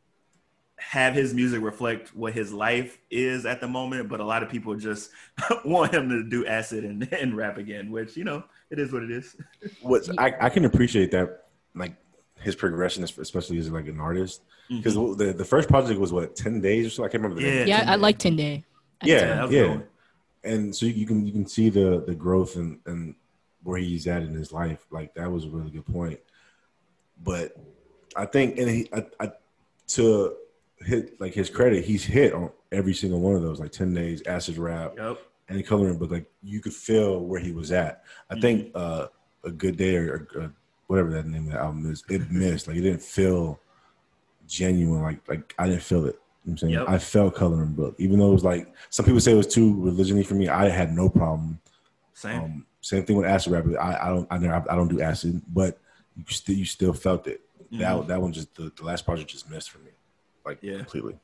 have 0.77 1.15
his 1.15 1.35
music 1.35 1.63
reflect 1.63 2.15
what 2.15 2.33
his 2.33 2.53
life 2.53 2.99
is 3.11 3.47
at 3.47 3.61
the 3.61 3.69
moment, 3.69 4.09
but 4.09 4.21
a 4.21 4.25
lot 4.25 4.43
of 4.43 4.49
people 4.49 4.75
just 4.75 5.11
want 5.65 5.95
him 5.95 6.09
to 6.09 6.25
do 6.25 6.47
acid 6.47 6.85
and, 6.85 7.13
and 7.13 7.37
rap 7.37 7.59
again, 7.59 7.91
which 7.91 8.17
you 8.17 8.25
know 8.25 8.45
it 8.75 8.79
is 8.81 8.93
what 8.93 9.03
it 9.03 9.11
is. 9.11 9.37
What 9.81 10.09
I, 10.19 10.35
I 10.41 10.49
can 10.51 10.65
appreciate 10.65 11.11
that 11.13 11.45
like 11.75 11.95
his 12.41 12.55
progression, 12.55 13.05
especially 13.05 13.59
as 13.59 13.71
like 13.71 13.87
an 13.89 14.01
artist. 14.01 14.43
Because 14.69 14.95
the 14.95 15.35
the 15.37 15.45
first 15.45 15.69
project 15.69 15.99
was 16.01 16.13
what 16.13 16.35
ten 16.37 16.61
days 16.61 16.87
or 16.87 16.91
so. 16.91 17.05
I 17.05 17.09
can't 17.09 17.23
remember 17.23 17.41
the 17.41 17.47
name. 17.49 17.59
Mm-hmm. 17.61 17.69
Yeah. 17.69 17.85
yeah, 17.85 17.93
I 17.93 17.97
like 17.97 18.19
Ten 18.19 18.37
Day. 18.37 18.65
at 19.01 19.07
the 19.07 19.11
Yeah, 19.13 19.19
time. 19.21 19.29
that 19.37 19.47
was 19.49 19.55
yeah. 19.55 20.51
and 20.53 20.75
so 20.77 20.87
you 20.87 21.07
can 21.07 21.27
you 21.27 21.33
can 21.33 21.47
see 21.47 21.69
the 21.71 22.03
the 22.07 22.15
growth 22.15 22.57
and 22.57 22.79
and 22.87 23.15
where 23.63 23.79
he's 23.79 24.07
at 24.07 24.23
in 24.23 24.35
his 24.35 24.53
life. 24.53 24.85
Like 24.91 25.15
that 25.15 25.31
was 25.31 25.45
a 25.45 25.49
really 25.49 25.71
good 25.71 25.87
point. 25.87 26.19
But 27.23 27.57
I 28.17 28.27
think 28.27 28.59
and 28.59 28.69
he 28.69 28.89
I, 28.93 29.07
I, 29.21 29.33
to 29.89 30.35
hit 30.81 31.21
like 31.21 31.35
his 31.35 31.51
credit, 31.51 31.85
he's 31.85 32.05
hit 32.05 32.33
on 32.35 32.51
every 32.73 32.95
single 32.95 33.21
one 33.21 33.35
of 33.37 33.43
those, 33.43 33.61
like 33.61 33.73
ten 33.73 33.93
days, 33.95 34.23
acid 34.27 34.57
rap, 34.59 34.95
Yep. 34.97 35.19
And 35.49 35.67
coloring 35.67 35.99
book. 35.99 36.11
Like 36.11 36.31
you 36.43 36.61
could 36.61 36.75
feel 36.75 37.21
where 37.21 37.41
he 37.41 37.53
was 37.53 37.73
at. 37.73 38.03
I 38.31 38.41
think 38.41 38.71
uh, 38.75 39.07
a 39.45 39.51
good 39.51 39.77
day 39.77 39.97
or, 39.97 40.27
or 40.35 40.53
whatever 40.87 41.11
that 41.11 41.27
name 41.27 41.47
of 41.47 41.53
the 41.53 41.59
album 41.59 41.91
is, 41.91 42.05
it 42.09 42.31
missed. 42.31 42.67
Like 42.69 42.77
it 42.77 42.83
didn't 42.83 43.03
feel 43.03 43.61
genuine. 44.47 45.03
Like 45.03 45.27
like 45.29 45.55
I 45.59 45.69
didn't 45.69 45.83
feel 45.83 46.07
it. 46.07 46.19
You 46.45 46.51
know 46.51 46.53
I'm 46.53 46.59
saying 46.59 46.73
Yep. 46.75 46.89
I 46.89 46.99
felt 46.99 47.35
coloring 47.35 47.73
book, 47.73 47.95
even 47.99 48.19
though 48.19 48.29
it 48.31 48.35
was 48.35 48.45
like 48.45 48.73
some 48.91 49.05
people 49.07 49.21
say 49.21 49.33
it 49.33 49.37
was 49.37 49.47
too 49.47 49.75
religiony 49.81 50.23
for 50.23 50.35
me. 50.35 50.49
I 50.49 50.69
had 50.69 50.93
no 50.95 51.09
problem. 51.09 51.61
Same. 52.13 52.41
Um, 52.43 52.67
same 52.81 53.05
thing 53.05 53.17
with 53.17 53.27
acid 53.27 53.53
rap. 53.53 53.65
I, 53.81 54.07
I 54.07 54.09
don't 54.09 54.27
I 54.31 54.39
never 54.39 54.71
I 54.71 54.77
don't 54.77 54.89
do 54.89 55.01
acid, 55.01 55.41
but 55.49 55.79
you 56.17 56.25
still 56.29 56.55
you 56.55 56.65
still 56.65 56.93
felt 56.93 57.27
it. 57.27 57.41
That 57.73 58.07
that 58.09 58.21
one 58.23 58.33
just 58.33 58.55
the, 58.55 58.71
the 58.77 58.85
last 58.85 59.05
project 59.05 59.31
just 59.31 59.51
missed 59.51 59.71
for 59.71 59.79
me, 59.79 59.91
like 60.45 60.59
Mm-hmm. 60.59 60.67
Yeah. 60.69 60.79
completely. 60.79 61.17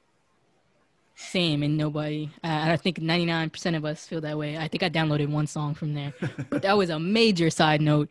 Same, 1.16 1.62
and 1.62 1.76
nobody. 1.76 2.30
I, 2.42 2.72
I 2.72 2.76
think 2.76 2.98
99% 2.98 3.76
of 3.76 3.84
us 3.84 4.06
feel 4.06 4.20
that 4.22 4.38
way. 4.38 4.56
I 4.56 4.68
think 4.68 4.82
I 4.82 4.88
downloaded 4.88 5.28
one 5.28 5.46
song 5.46 5.74
from 5.74 5.94
there, 5.94 6.12
but 6.50 6.62
that 6.62 6.76
was 6.76 6.90
a 6.90 6.98
major 6.98 7.50
side 7.50 7.80
note. 7.80 8.08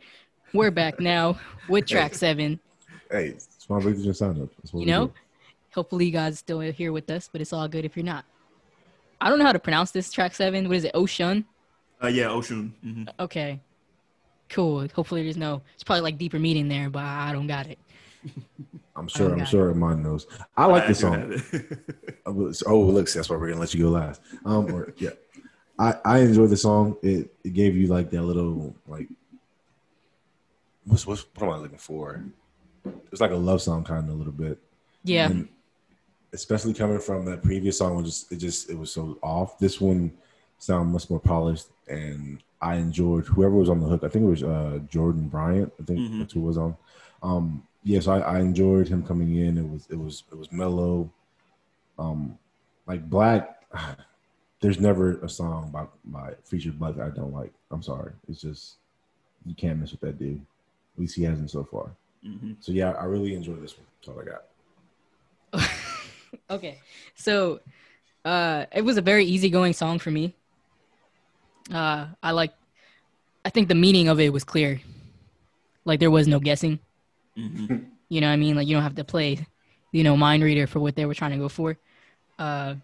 We're 0.53 0.71
back 0.71 0.99
now 0.99 1.37
with 1.67 1.85
track 1.87 2.13
seven. 2.15 2.59
Hey, 3.11 3.35
small 3.57 3.81
breakthroughs 3.81 4.05
and 4.05 4.15
sign 4.15 4.41
up. 4.41 4.49
You 4.73 4.85
know, 4.85 5.07
do. 5.07 5.13
hopefully 5.73 6.05
you 6.05 6.11
guys 6.11 6.39
still 6.39 6.59
here 6.59 6.91
with 6.91 7.09
us, 7.09 7.29
but 7.31 7.41
it's 7.41 7.53
all 7.53 7.67
good 7.67 7.85
if 7.85 7.95
you're 7.95 8.05
not. 8.05 8.25
I 9.21 9.29
don't 9.29 9.39
know 9.39 9.45
how 9.45 9.51
to 9.53 9.59
pronounce 9.59 9.91
this 9.91 10.11
track 10.11 10.33
seven. 10.33 10.67
What 10.67 10.77
is 10.77 10.83
it? 10.85 10.91
Ocean. 10.93 11.45
uh, 12.01 12.07
yeah, 12.07 12.25
Oshun. 12.25 12.71
hmm 12.81 13.03
Okay. 13.19 13.59
Cool. 14.49 14.87
Hopefully 14.95 15.23
there's 15.23 15.37
no. 15.37 15.61
It's 15.75 15.83
probably 15.83 16.01
like 16.01 16.17
deeper 16.17 16.39
meaning 16.39 16.67
there, 16.69 16.89
but 16.89 17.03
I 17.03 17.31
don't 17.33 17.47
got 17.47 17.67
it. 17.67 17.79
I'm 18.99 19.07
sure. 19.07 19.31
I'm 19.31 19.39
got 19.39 19.47
sure 19.47 19.73
mine 19.73 20.03
knows. 20.03 20.27
I 20.57 20.65
like 20.65 20.87
the 20.87 20.95
song. 20.95 21.41
Oh, 22.67 22.79
look, 22.81 23.09
that's 23.09 23.29
why 23.29 23.35
we're 23.37 23.49
gonna 23.49 23.59
let 23.61 23.73
you 23.73 23.83
go 23.85 23.89
last. 23.89 24.21
Um, 24.45 24.71
or 24.73 24.93
yeah, 24.97 25.09
I 25.79 25.95
I 26.05 26.19
enjoyed 26.19 26.49
the 26.51 26.57
song. 26.57 26.95
It 27.01 27.33
it 27.43 27.53
gave 27.53 27.75
you 27.75 27.87
like 27.87 28.11
that 28.11 28.21
little 28.21 28.75
like 28.87 29.07
what's 30.85 31.07
what's 31.07 31.25
what 31.35 31.47
am 31.47 31.53
I 31.53 31.57
looking 31.57 31.77
for? 31.77 32.23
It's 33.11 33.21
like 33.21 33.31
a 33.31 33.35
love 33.35 33.61
song 33.61 33.83
kind 33.83 34.07
of 34.07 34.13
a 34.13 34.17
little 34.17 34.33
bit, 34.33 34.59
Yeah. 35.03 35.29
And 35.29 35.47
especially 36.33 36.73
coming 36.75 36.99
from 36.99 37.25
that 37.25 37.41
previous 37.41 37.77
song. 37.79 37.95
Was 37.95 38.05
just 38.05 38.31
it 38.31 38.37
just 38.37 38.69
it 38.69 38.77
was 38.77 38.91
so 38.91 39.17
off. 39.23 39.57
This 39.59 39.81
one 39.81 40.11
sounded 40.59 40.91
much 40.91 41.09
more 41.09 41.19
polished, 41.19 41.67
and 41.87 42.43
I 42.61 42.75
enjoyed 42.75 43.25
whoever 43.25 43.55
was 43.55 43.69
on 43.69 43.79
the 43.79 43.87
hook. 43.87 44.03
I 44.03 44.09
think 44.09 44.25
it 44.25 44.29
was 44.29 44.43
uh 44.43 44.79
Jurdan 44.91 45.29
Bryant. 45.29 45.73
I 45.79 45.83
think 45.83 45.99
Mhm. 45.99 46.19
that's 46.19 46.33
who 46.33 46.41
was 46.41 46.57
on. 46.57 46.75
Um, 47.23 47.63
yes, 47.83 48.07
I, 48.07 48.19
I 48.19 48.39
enjoyed 48.39 48.87
him 48.87 49.03
coming 49.03 49.35
in. 49.35 49.57
It 49.57 49.69
was 49.69 49.87
it 49.89 49.95
was 49.97 50.23
it 50.31 50.37
was 50.37 50.51
mellow. 50.51 51.09
Um, 51.97 52.37
like 52.87 53.09
6lack. 53.09 53.47
There's 54.61 54.79
never 54.79 55.19
a 55.21 55.29
song 55.29 55.69
by 55.71 55.85
by 56.05 56.33
featured 56.43 56.79
6lack 56.79 56.97
that 56.97 57.05
I 57.05 57.09
don't 57.15 57.33
like. 57.33 57.53
I'm 57.71 57.81
sorry. 57.83 58.11
It's 58.27 58.41
just 58.41 58.75
you 59.45 59.55
can't 59.55 59.79
mess 59.79 59.91
with 59.91 60.01
that 60.01 60.19
dude. 60.19 60.41
At 60.95 60.99
least 60.99 61.15
he 61.15 61.23
hasn't 61.23 61.51
so 61.51 61.63
far. 61.63 61.91
hmm 62.23 62.53
So 62.59 62.71
yeah, 62.71 62.91
I 62.91 63.05
really 63.05 63.35
enjoyed 63.35 63.63
this 63.63 63.77
one. 63.77 63.85
That's 64.01 64.09
all 64.09 64.21
I 64.21 65.61
got. 65.61 65.69
okay. 66.49 66.79
So 67.15 67.61
uh 68.25 68.65
it 68.73 68.83
was 68.83 68.97
a 68.97 69.01
very 69.01 69.25
easygoing 69.25 69.73
song 69.73 69.99
for 69.99 70.11
me. 70.11 70.35
Uh 71.73 72.07
I 72.21 72.31
like 72.31 72.53
I 73.45 73.49
think 73.49 73.67
the 73.67 73.75
meaning 73.75 74.09
of 74.09 74.19
it 74.19 74.33
was 74.33 74.43
clear. 74.43 74.81
Like 75.85 75.99
there 75.99 76.11
was 76.11 76.27
no 76.27 76.39
guessing. 76.39 76.79
Hmm 77.39 77.75
You 78.11 78.21
know 78.21 78.27
what 78.27 78.33
I 78.33 78.37
mean? 78.37 78.55
Like 78.55 78.67
you 78.67 78.75
don't 78.75 78.81
have 78.83 78.95
to 78.95 79.03
play, 79.03 79.45
you 79.91 80.03
know, 80.03 80.17
mind 80.17 80.41
reader 80.41 80.65
for 80.65 80.79
what 80.79 80.95
they 80.95 81.05
were 81.05 81.13
trying 81.13 81.31
to 81.31 81.37
go 81.37 81.47
for. 81.49 81.77
Uh 82.39 82.75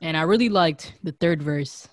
and 0.00 0.16
I 0.16 0.22
really 0.22 0.48
liked 0.48 0.94
the 1.04 1.12
third 1.12 1.42
verse. 1.42 1.88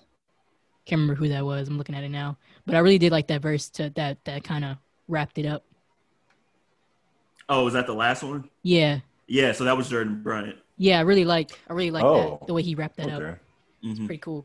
Can't 0.84 1.00
remember 1.00 1.14
who 1.14 1.28
that 1.28 1.44
was. 1.44 1.68
I'm 1.68 1.78
looking 1.78 1.94
at 1.94 2.02
it 2.04 2.08
now. 2.08 2.38
But 2.66 2.74
I 2.74 2.80
really 2.80 2.98
did 2.98 3.12
like 3.12 3.28
that 3.28 3.40
verse 3.40 3.68
to 3.70 3.90
that 3.90 4.18
that 4.24 4.42
kind 4.44 4.64
of 4.64 4.76
wrapped 5.08 5.38
it 5.38 5.46
up. 5.46 5.64
Oh, 7.48 7.64
was 7.64 7.74
that 7.74 7.86
the 7.86 7.94
last 7.94 8.22
one? 8.22 8.48
Yeah. 8.62 9.00
Yeah, 9.28 9.52
so 9.52 9.64
that 9.64 9.76
was 9.76 9.88
Jurdan 9.90 10.22
Bryant. 10.22 10.56
Yeah, 10.76 10.98
I 10.98 11.02
really 11.02 11.24
liked 11.24 11.56
I 11.70 11.74
really 11.74 11.90
liked 11.92 12.04
Oh. 12.06 12.38
that 12.40 12.46
the 12.48 12.54
way 12.54 12.62
he 12.62 12.74
wrapped 12.74 12.96
that 12.96 13.10
up. 13.10 13.22
Okay. 13.22 13.38
Mhm. 13.84 14.06
Pretty 14.06 14.18
cool. 14.18 14.44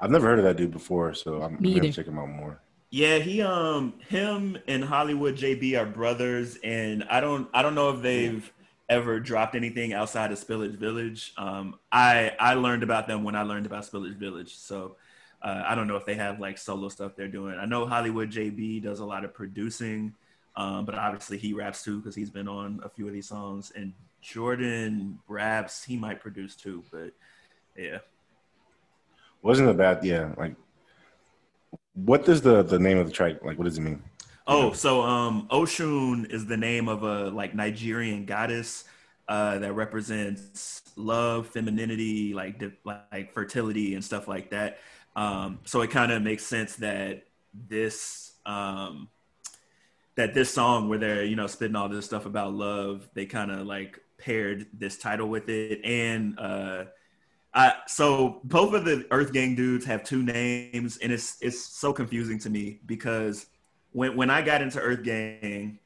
I've 0.00 0.10
never 0.10 0.26
heard 0.26 0.38
of 0.40 0.44
that 0.44 0.56
dude 0.56 0.72
before, 0.72 1.14
so 1.14 1.42
I'm, 1.42 1.60
Me 1.60 1.72
I'm 1.74 1.76
gonna 1.80 1.92
check 1.92 2.06
him 2.06 2.18
out 2.18 2.28
more. 2.28 2.60
Yeah, 2.90 3.18
he 3.18 3.42
um 3.42 3.94
him 4.08 4.58
and 4.68 4.84
Hollywood 4.84 5.36
JB 5.36 5.78
are 5.78 5.86
brothers, 5.86 6.58
and 6.62 7.04
I 7.10 7.20
don't 7.20 7.48
I 7.52 7.62
don't 7.62 7.74
know 7.74 7.90
if 7.90 8.02
they've 8.02 8.52
ever 8.88 9.18
dropped 9.18 9.56
anything 9.56 9.92
outside 9.92 10.30
of 10.30 10.38
Spillage 10.38 10.76
Village. 10.76 11.32
Um, 11.36 11.78
I 11.90 12.32
I 12.38 12.54
learned 12.54 12.82
about 12.82 13.08
them 13.08 13.24
when 13.24 13.34
I 13.34 13.42
learned 13.42 13.66
about 13.66 13.84
Spillage 13.84 14.16
Village, 14.16 14.54
so 14.54 14.96
uh, 15.42 15.62
I 15.66 15.74
don't 15.74 15.88
know 15.88 15.96
if 15.96 16.04
they 16.04 16.14
have 16.14 16.40
like 16.40 16.58
solo 16.58 16.88
stuff 16.88 17.16
they're 17.16 17.28
doing. 17.28 17.58
I 17.58 17.66
know 17.66 17.86
Hollywood 17.86 18.30
JB 18.30 18.82
does 18.82 19.00
a 19.00 19.04
lot 19.04 19.24
of 19.24 19.34
producing, 19.34 20.14
um, 20.56 20.84
but 20.84 20.94
obviously 20.94 21.38
he 21.38 21.52
raps 21.52 21.84
too 21.84 21.98
because 21.98 22.14
he's 22.14 22.30
been 22.30 22.48
on 22.48 22.80
a 22.82 22.88
few 22.88 23.06
of 23.06 23.12
these 23.12 23.28
songs. 23.28 23.72
And 23.74 23.92
Jurdan 24.22 25.16
raps, 25.28 25.84
he 25.84 25.96
might 25.96 26.20
produce 26.20 26.56
too, 26.56 26.82
but 26.90 27.12
yeah. 27.76 27.98
Wasn't 29.42 29.68
a 29.68 29.74
bad, 29.74 30.04
yeah. 30.04 30.32
Like, 30.36 30.56
what 31.96 32.24
does 32.24 32.42
the 32.42 32.62
the 32.62 32.78
name 32.78 32.98
of 32.98 33.06
the 33.06 33.12
track 33.12 33.42
like? 33.42 33.58
What 33.58 33.64
does 33.64 33.78
it 33.78 33.80
mean? 33.80 34.02
Oh, 34.46 34.72
so 34.72 35.02
um, 35.02 35.48
Oshun 35.50 36.30
is 36.30 36.46
the 36.46 36.56
name 36.56 36.88
of 36.88 37.02
a 37.02 37.30
like 37.30 37.54
Nigerian 37.54 38.26
goddess 38.26 38.84
uh, 39.28 39.58
that 39.58 39.72
represents 39.72 40.82
love, 40.94 41.48
femininity, 41.48 42.32
like 42.32 42.60
di- 42.60 42.76
like 42.84 43.32
fertility 43.32 43.94
and 43.94 44.04
stuff 44.04 44.28
like 44.28 44.50
that. 44.50 44.78
Um, 45.16 45.58
so 45.64 45.80
it 45.80 45.90
kind 45.90 46.12
of 46.12 46.22
makes 46.22 46.44
sense 46.44 46.76
that 46.76 47.24
this 47.52 48.34
um, 48.44 49.08
that 50.14 50.32
this 50.34 50.52
song 50.52 50.88
where 50.88 50.98
they're 50.98 51.24
you 51.24 51.34
know 51.34 51.48
spitting 51.48 51.74
all 51.74 51.88
this 51.88 52.04
stuff 52.04 52.26
about 52.26 52.52
love, 52.52 53.08
they 53.14 53.26
kind 53.26 53.50
of 53.50 53.66
like 53.66 53.98
paired 54.18 54.66
this 54.72 54.98
title 54.98 55.28
with 55.28 55.48
it 55.48 55.80
and. 55.84 56.38
Uh, 56.38 56.84
I, 57.56 57.72
so 57.86 58.40
both 58.44 58.74
of 58.74 58.84
the 58.84 59.06
Earth 59.10 59.32
Gang 59.32 59.54
dudes 59.54 59.86
have 59.86 60.04
two 60.04 60.22
names, 60.22 60.98
and 60.98 61.10
it's 61.10 61.38
it's 61.40 61.58
so 61.58 61.90
confusing 61.92 62.38
to 62.40 62.50
me 62.50 62.80
because 62.84 63.46
when 63.92 64.14
when 64.14 64.28
I 64.28 64.42
got 64.42 64.60
into 64.60 64.78
Earth 64.78 65.02
Gang, 65.02 65.78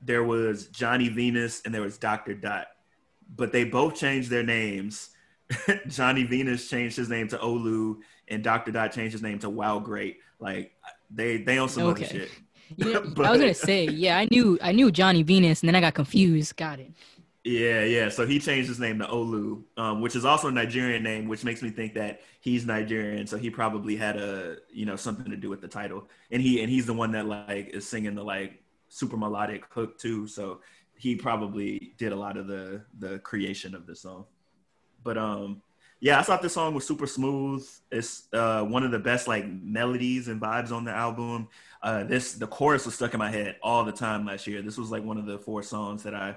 there 0.00 0.24
was 0.24 0.68
Johnny 0.68 1.10
Venus 1.10 1.60
and 1.66 1.74
there 1.74 1.82
was 1.82 1.98
Doctur 1.98 2.40
Dot, 2.40 2.68
but 3.36 3.52
they 3.52 3.64
both 3.64 3.94
changed 3.96 4.30
their 4.30 4.42
names. 4.42 5.10
Johnny 5.88 6.24
Venus 6.24 6.70
changed 6.70 6.96
his 6.96 7.10
name 7.10 7.28
to 7.28 7.36
Olu, 7.38 7.96
and 8.28 8.42
Doctur 8.42 8.72
Dot 8.72 8.90
changed 8.92 9.12
his 9.12 9.22
name 9.22 9.38
to 9.40 9.50
WowGr8. 9.50 10.16
Like 10.38 10.72
they 11.10 11.36
they 11.42 11.58
own 11.58 11.68
some 11.68 11.82
other 11.82 11.92
Okay. 11.92 12.06
shit. 12.06 12.30
You 12.78 12.92
know, 12.94 13.00
But- 13.14 13.26
I 13.26 13.30
was 13.32 13.40
gonna 13.40 13.52
say, 13.52 13.84
yeah, 13.84 14.16
I 14.16 14.26
knew 14.30 14.58
I 14.62 14.72
knew 14.72 14.90
Johnny 14.90 15.22
Venus, 15.22 15.60
and 15.60 15.68
then 15.68 15.74
I 15.74 15.80
got 15.82 15.92
confused. 15.92 16.56
Got 16.56 16.80
it. 16.80 16.92
Yeah, 17.42 17.84
yeah. 17.84 18.10
So 18.10 18.26
he 18.26 18.38
changed 18.38 18.68
his 18.68 18.78
name 18.78 18.98
to 18.98 19.06
Olu, 19.06 19.62
um, 19.78 20.02
which 20.02 20.14
is 20.14 20.26
also 20.26 20.48
a 20.48 20.52
Nigerian 20.52 21.02
name, 21.02 21.26
which 21.26 21.42
makes 21.42 21.62
me 21.62 21.70
think 21.70 21.94
that 21.94 22.20
he's 22.40 22.66
Nigerian. 22.66 23.26
So 23.26 23.38
he 23.38 23.48
probably 23.48 23.96
had 23.96 24.16
a 24.16 24.58
you 24.70 24.84
know 24.84 24.96
something 24.96 25.30
to 25.30 25.36
do 25.36 25.48
with 25.48 25.62
the 25.62 25.68
title, 25.68 26.08
and 26.30 26.42
he 26.42 26.60
and 26.60 26.70
he's 26.70 26.84
the 26.84 26.92
one 26.92 27.12
that 27.12 27.26
like 27.26 27.68
is 27.68 27.88
singing 27.88 28.14
the 28.14 28.22
like 28.22 28.62
super 28.88 29.16
melodic 29.16 29.64
hook 29.70 29.98
too. 29.98 30.26
So 30.26 30.60
he 30.96 31.16
probably 31.16 31.94
did 31.96 32.12
a 32.12 32.16
lot 32.16 32.36
of 32.36 32.46
the 32.46 32.84
the 32.98 33.20
creation 33.20 33.74
of 33.74 33.86
this 33.86 34.02
song. 34.02 34.26
But 35.02 35.16
um, 35.16 35.62
yeah, 36.00 36.18
I 36.18 36.22
thought 36.22 36.42
this 36.42 36.52
song 36.52 36.74
was 36.74 36.86
super 36.86 37.06
smooth. 37.06 37.66
It's 37.90 38.28
uh, 38.34 38.64
one 38.64 38.82
of 38.82 38.90
the 38.90 38.98
best 38.98 39.28
like 39.28 39.46
melodies 39.48 40.28
and 40.28 40.40
vibes 40.42 40.72
on 40.72 40.84
the 40.84 40.92
album. 40.92 41.48
Uh, 41.82 42.04
this 42.04 42.34
the 42.34 42.46
chorus 42.46 42.84
was 42.84 42.96
stuck 42.96 43.14
in 43.14 43.18
my 43.18 43.30
head 43.30 43.56
all 43.62 43.82
the 43.82 43.92
time 43.92 44.26
last 44.26 44.46
year. 44.46 44.60
This 44.60 44.76
was 44.76 44.90
like 44.90 45.02
one 45.02 45.16
of 45.16 45.24
the 45.24 45.38
four 45.38 45.62
songs 45.62 46.02
that 46.02 46.14
I 46.14 46.36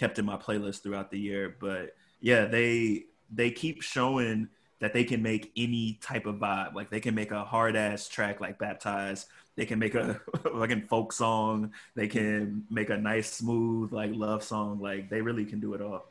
kept 0.00 0.18
in 0.18 0.24
my 0.24 0.36
playlist 0.38 0.82
throughout 0.82 1.10
the 1.10 1.18
year. 1.18 1.54
But 1.60 1.94
yeah, 2.20 2.46
they 2.46 3.04
they 3.30 3.50
keep 3.50 3.82
showing 3.82 4.48
that 4.80 4.94
they 4.94 5.04
can 5.04 5.22
make 5.22 5.52
any 5.56 5.98
type 6.00 6.24
of 6.24 6.36
vibe. 6.36 6.72
Like 6.74 6.88
they 6.88 7.00
can 7.00 7.14
make 7.14 7.32
a 7.32 7.44
hard 7.44 7.76
ass 7.76 8.08
track 8.08 8.40
like 8.40 8.58
Baptized. 8.58 9.28
They 9.56 9.66
can 9.66 9.78
make 9.78 9.94
a 9.94 10.18
fucking 10.42 10.86
folk 10.88 11.12
song. 11.12 11.72
They 11.94 12.08
can 12.08 12.64
make 12.70 12.88
a 12.88 12.96
nice 12.96 13.30
smooth 13.30 13.92
like 13.92 14.10
love 14.14 14.42
song. 14.42 14.80
Like 14.80 15.10
they 15.10 15.20
really 15.20 15.44
can 15.44 15.60
do 15.60 15.74
it 15.74 15.82
all. 15.82 16.06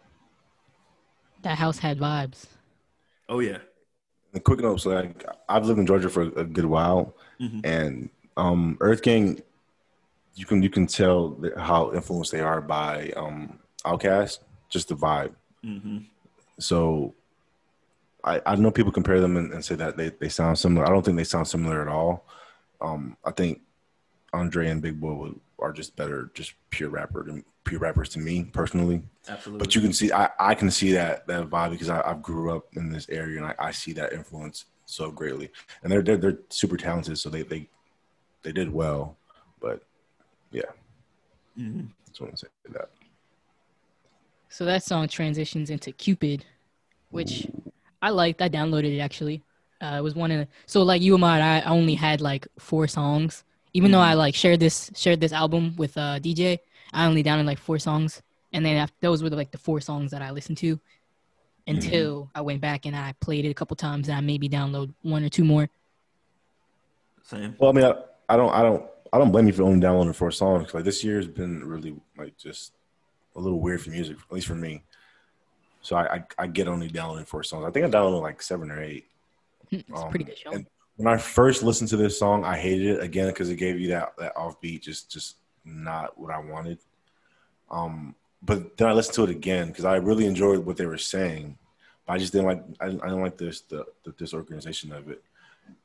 That 1.41 1.57
house 1.57 1.79
had 1.79 1.97
vibes. 1.97 2.45
Oh 3.27 3.39
yeah. 3.39 3.57
A 4.35 4.39
quick 4.39 4.59
note: 4.59 4.81
so 4.81 4.91
like, 4.91 5.25
I've 5.49 5.65
lived 5.65 5.79
in 5.79 5.87
Georgia 5.87 6.09
for 6.09 6.21
a 6.21 6.45
good 6.45 6.65
while, 6.65 7.15
Mhm. 7.41 7.61
and 7.63 8.09
um, 8.37 8.77
Earth 8.79 9.01
Gang, 9.01 9.41
you 10.35 10.45
can 10.45 10.61
you 10.61 10.69
can 10.69 10.85
tell 10.85 11.35
how 11.57 11.91
influenced 11.93 12.31
they 12.31 12.39
are 12.39 12.61
by 12.61 13.11
um, 13.17 13.57
Outkast, 13.89 14.39
just 14.69 14.87
the 14.89 14.95
vibe. 14.95 15.33
hmm 15.63 15.99
So, 16.59 17.13
I 18.23 18.41
I 18.45 18.55
know 18.55 18.71
people 18.71 18.91
compare 18.91 19.19
them 19.21 19.37
and, 19.37 19.51
and 19.53 19.63
say 19.63 19.75
that 19.75 19.97
they, 19.97 20.09
they 20.09 20.29
sound 20.29 20.57
similar. 20.59 20.85
I 20.85 20.89
don't 20.89 21.03
think 21.03 21.17
they 21.17 21.23
sound 21.23 21.47
similar 21.47 21.81
at 21.81 21.87
all. 21.87 22.25
Um, 22.81 23.17
I 23.25 23.31
think 23.31 23.61
Andre 24.33 24.67
and 24.69 24.81
Big 24.81 24.99
Boi 25.01 25.31
are 25.59 25.73
just 25.73 25.95
better, 25.95 26.29
just 26.33 26.53
pure 26.69 26.89
rapper 26.89 27.23
than 27.23 27.43
pure 27.65 27.79
rappers 27.79 28.09
to 28.09 28.19
me 28.19 28.43
personally. 28.45 29.01
Absolutely. 29.27 29.59
But 29.65 29.75
you 29.75 29.81
can 29.81 29.93
see, 29.93 30.11
I, 30.11 30.29
I 30.39 30.55
can 30.55 30.69
see 30.71 30.91
that 30.93 31.27
that 31.27 31.49
vibe 31.49 31.71
because 31.71 31.89
I, 31.89 32.01
I 32.01 32.13
grew 32.15 32.55
up 32.55 32.65
in 32.75 32.91
this 32.91 33.07
area 33.09 33.37
and 33.37 33.45
I, 33.45 33.55
I 33.59 33.71
see 33.71 33.93
that 33.93 34.13
influence 34.13 34.65
so 34.85 35.11
greatly. 35.11 35.49
And 35.83 35.91
they're 35.91 36.01
they're, 36.01 36.17
they're 36.17 36.39
super 36.49 36.77
talented, 36.77 37.17
so 37.17 37.29
they 37.29 37.43
they 37.43 37.67
they 38.43 38.51
did 38.51 38.71
well. 38.71 39.17
But 39.59 39.83
yeah, 40.51 40.71
Mhm. 41.57 41.89
Just 42.07 42.21
want 42.21 42.33
to 42.37 42.37
say 42.45 42.47
that. 42.71 42.89
So 44.49 44.65
that 44.65 44.83
song 44.83 45.07
transitions 45.07 45.69
into 45.69 45.91
Cupid, 45.91 46.43
which 47.11 47.47
I 48.01 48.09
liked. 48.09 48.41
I 48.41 48.49
downloaded 48.49 48.95
it 48.95 48.99
actually. 48.99 49.43
Uh, 49.81 49.95
it 49.97 50.01
was 50.01 50.15
one 50.15 50.31
of 50.31 50.39
the, 50.39 50.47
so 50.65 50.83
like 50.83 51.01
you 51.01 51.15
and 51.15 51.23
I 51.23 51.59
I 51.59 51.69
only 51.69 51.95
had 51.95 52.19
like 52.19 52.47
four 52.57 52.87
songs. 52.87 53.43
Even 53.73 53.91
though 53.91 53.99
I 53.99 54.15
like 54.15 54.35
shared 54.35 54.59
this 54.59 54.91
shared 54.95 55.21
this 55.21 55.31
album 55.31 55.75
with 55.77 55.95
uh, 55.97 56.19
DJ, 56.19 56.57
I 56.91 57.05
only 57.05 57.23
downloaded 57.23 57.45
like 57.45 57.59
four 57.59 57.77
songs, 57.79 58.21
and 58.51 58.65
then 58.65 58.75
after, 58.77 58.95
those 59.01 59.21
were 59.21 59.29
like 59.29 59.51
the 59.51 59.57
four 59.59 59.79
songs 59.79 60.11
that 60.11 60.21
I 60.21 60.31
listened 60.31 60.57
to 60.57 60.79
until 61.67 62.29
I 62.33 62.41
went 62.41 62.61
back 62.61 62.85
and 62.85 62.95
I 62.95 63.13
played 63.19 63.45
it 63.45 63.49
a 63.49 63.53
couple 63.53 63.75
times 63.75 64.09
and 64.09 64.17
I 64.17 64.21
maybe 64.21 64.49
download 64.49 64.91
one 65.03 65.23
or 65.23 65.29
two 65.29 65.43
more. 65.43 65.69
Same. 67.21 67.55
Well, 67.59 67.69
I 67.69 67.73
mean, 67.73 67.85
I, 67.85 67.93
I 68.27 68.37
don't, 68.37 68.51
I 68.51 68.63
don't, 68.63 68.85
I 69.13 69.19
don't 69.19 69.31
blame 69.31 69.45
you 69.45 69.53
for 69.53 69.63
only 69.63 69.79
downloading 69.79 70.13
four 70.13 70.31
songs. 70.31 70.73
Like 70.73 70.83
this 70.83 71.03
year 71.03 71.17
has 71.17 71.27
been 71.27 71.63
really 71.63 71.95
like 72.17 72.37
just 72.37 72.73
a 73.35 73.39
little 73.39 73.59
weird 73.59 73.81
for 73.81 73.89
music, 73.91 74.17
at 74.17 74.31
least 74.33 74.47
for 74.47 74.55
me. 74.55 74.83
So 75.81 75.95
I, 75.95 76.15
I, 76.15 76.23
I 76.39 76.47
get 76.47 76.67
only 76.67 76.87
downloading 76.89 77.25
four 77.25 77.43
songs. 77.43 77.65
I 77.65 77.71
think 77.71 77.85
I 77.85 77.89
downloaded 77.89 78.21
like 78.21 78.41
seven 78.41 78.69
or 78.71 78.81
eight. 78.81 79.05
It's 79.71 79.83
Um, 79.93 80.09
pretty 80.09 80.25
good 80.25 80.37
show. 80.37 80.51
and 80.51 80.65
when 80.97 81.07
I 81.07 81.17
first 81.17 81.63
listened 81.63 81.89
to 81.91 81.97
this 81.97 82.19
song, 82.19 82.43
I 82.43 82.57
hated 82.57 82.97
it 82.97 83.03
again 83.03 83.27
because 83.27 83.49
it 83.49 83.55
gave 83.55 83.79
you 83.79 83.87
that 83.89 84.13
that 84.17 84.35
offbeat, 84.35 84.81
just 84.81 85.09
just 85.09 85.37
not 85.63 86.17
what 86.19 86.33
I 86.33 86.39
wanted. 86.39 86.79
Um, 87.71 88.15
but 88.41 88.75
then 88.77 88.87
I 88.87 88.93
listened 88.93 89.15
to 89.15 89.23
it 89.23 89.29
again 89.29 89.67
because 89.67 89.85
I 89.85 89.95
really 89.97 90.25
enjoyed 90.25 90.65
what 90.65 90.75
they 90.75 90.85
were 90.85 90.97
saying, 90.97 91.57
but 92.05 92.13
I 92.13 92.17
just 92.17 92.33
didn't 92.33 92.47
like 92.47 92.63
I, 92.81 92.87
I 92.87 92.89
didn't 92.89 93.21
like 93.21 93.37
this 93.37 93.61
the, 93.61 93.85
the 94.03 94.11
disorganization 94.13 94.91
of 94.91 95.09
it. 95.09 95.23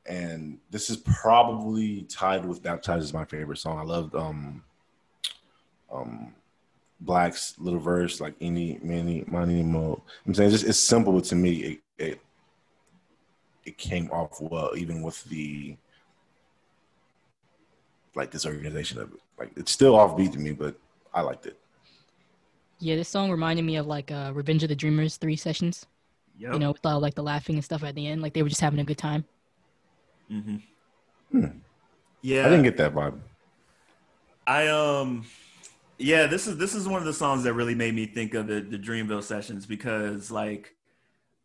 And 0.07 0.57
this 0.71 0.89
is 0.89 0.97
probably 0.97 2.01
tied 2.03 2.43
with 2.43 2.63
"Baptized" 2.63 3.03
as 3.03 3.13
my 3.13 3.23
favorite 3.25 3.57
song. 3.59 3.77
I 3.77 3.83
loved 3.83 4.15
um 4.15 4.63
um 5.91 6.33
6lack's 7.03 7.55
little 7.59 7.79
verse 7.79 8.21
like 8.21 8.35
any 8.41 8.79
many 8.81 9.23
money 9.27 9.63
mo. 9.63 10.01
I'm 10.25 10.33
saying 10.33 10.51
it's 10.51 10.61
just 10.61 10.69
it's 10.69 10.79
simple 10.79 11.19
to 11.21 11.35
me. 11.35 11.51
It, 11.55 11.79
it 11.97 12.21
it 13.65 13.77
came 13.77 14.09
off 14.11 14.39
well, 14.41 14.71
even 14.75 15.01
with 15.01 15.23
the 15.25 15.75
like 18.15 18.31
disorganization 18.31 18.99
of 18.99 19.13
it. 19.13 19.19
Like 19.37 19.51
it's 19.55 19.71
still 19.71 19.93
offbeat 19.93 20.31
to 20.33 20.39
me, 20.39 20.51
but 20.51 20.75
I 21.13 21.21
liked 21.21 21.45
it. 21.45 21.59
Yeah, 22.79 22.95
this 22.95 23.09
song 23.09 23.31
reminded 23.31 23.63
me 23.63 23.77
of 23.77 23.87
like 23.87 24.11
uh, 24.11 24.31
Revenge 24.33 24.63
of 24.63 24.69
the 24.69 24.75
Dreamers 24.75 25.17
three 25.17 25.35
sessions. 25.35 25.85
Yep. 26.37 26.53
You 26.53 26.59
know, 26.59 26.71
with 26.71 26.85
all 26.85 26.99
like 26.99 27.15
the 27.15 27.23
laughing 27.23 27.55
and 27.55 27.63
stuff 27.63 27.83
at 27.83 27.95
the 27.95 28.07
end, 28.07 28.21
like 28.21 28.33
they 28.33 28.43
were 28.43 28.49
just 28.49 28.61
having 28.61 28.79
a 28.79 28.83
good 28.83 28.97
time. 28.97 29.25
hmm 30.29 30.57
Hmm. 31.31 31.45
Yeah. 32.21 32.45
I 32.45 32.49
didn't 32.49 32.63
get 32.63 32.77
that 32.77 32.93
vibe. 32.93 33.19
I 34.47 34.67
um 34.67 35.25
yeah, 35.97 36.27
this 36.27 36.47
is 36.47 36.57
this 36.57 36.75
is 36.75 36.87
one 36.87 36.99
of 36.99 37.05
the 37.05 37.13
songs 37.13 37.43
that 37.43 37.53
really 37.53 37.75
made 37.75 37.93
me 37.93 38.05
think 38.05 38.33
of 38.33 38.47
the 38.47 38.61
the 38.61 38.77
Dreamville 38.77 39.23
sessions 39.23 39.65
because 39.65 40.29
like 40.31 40.75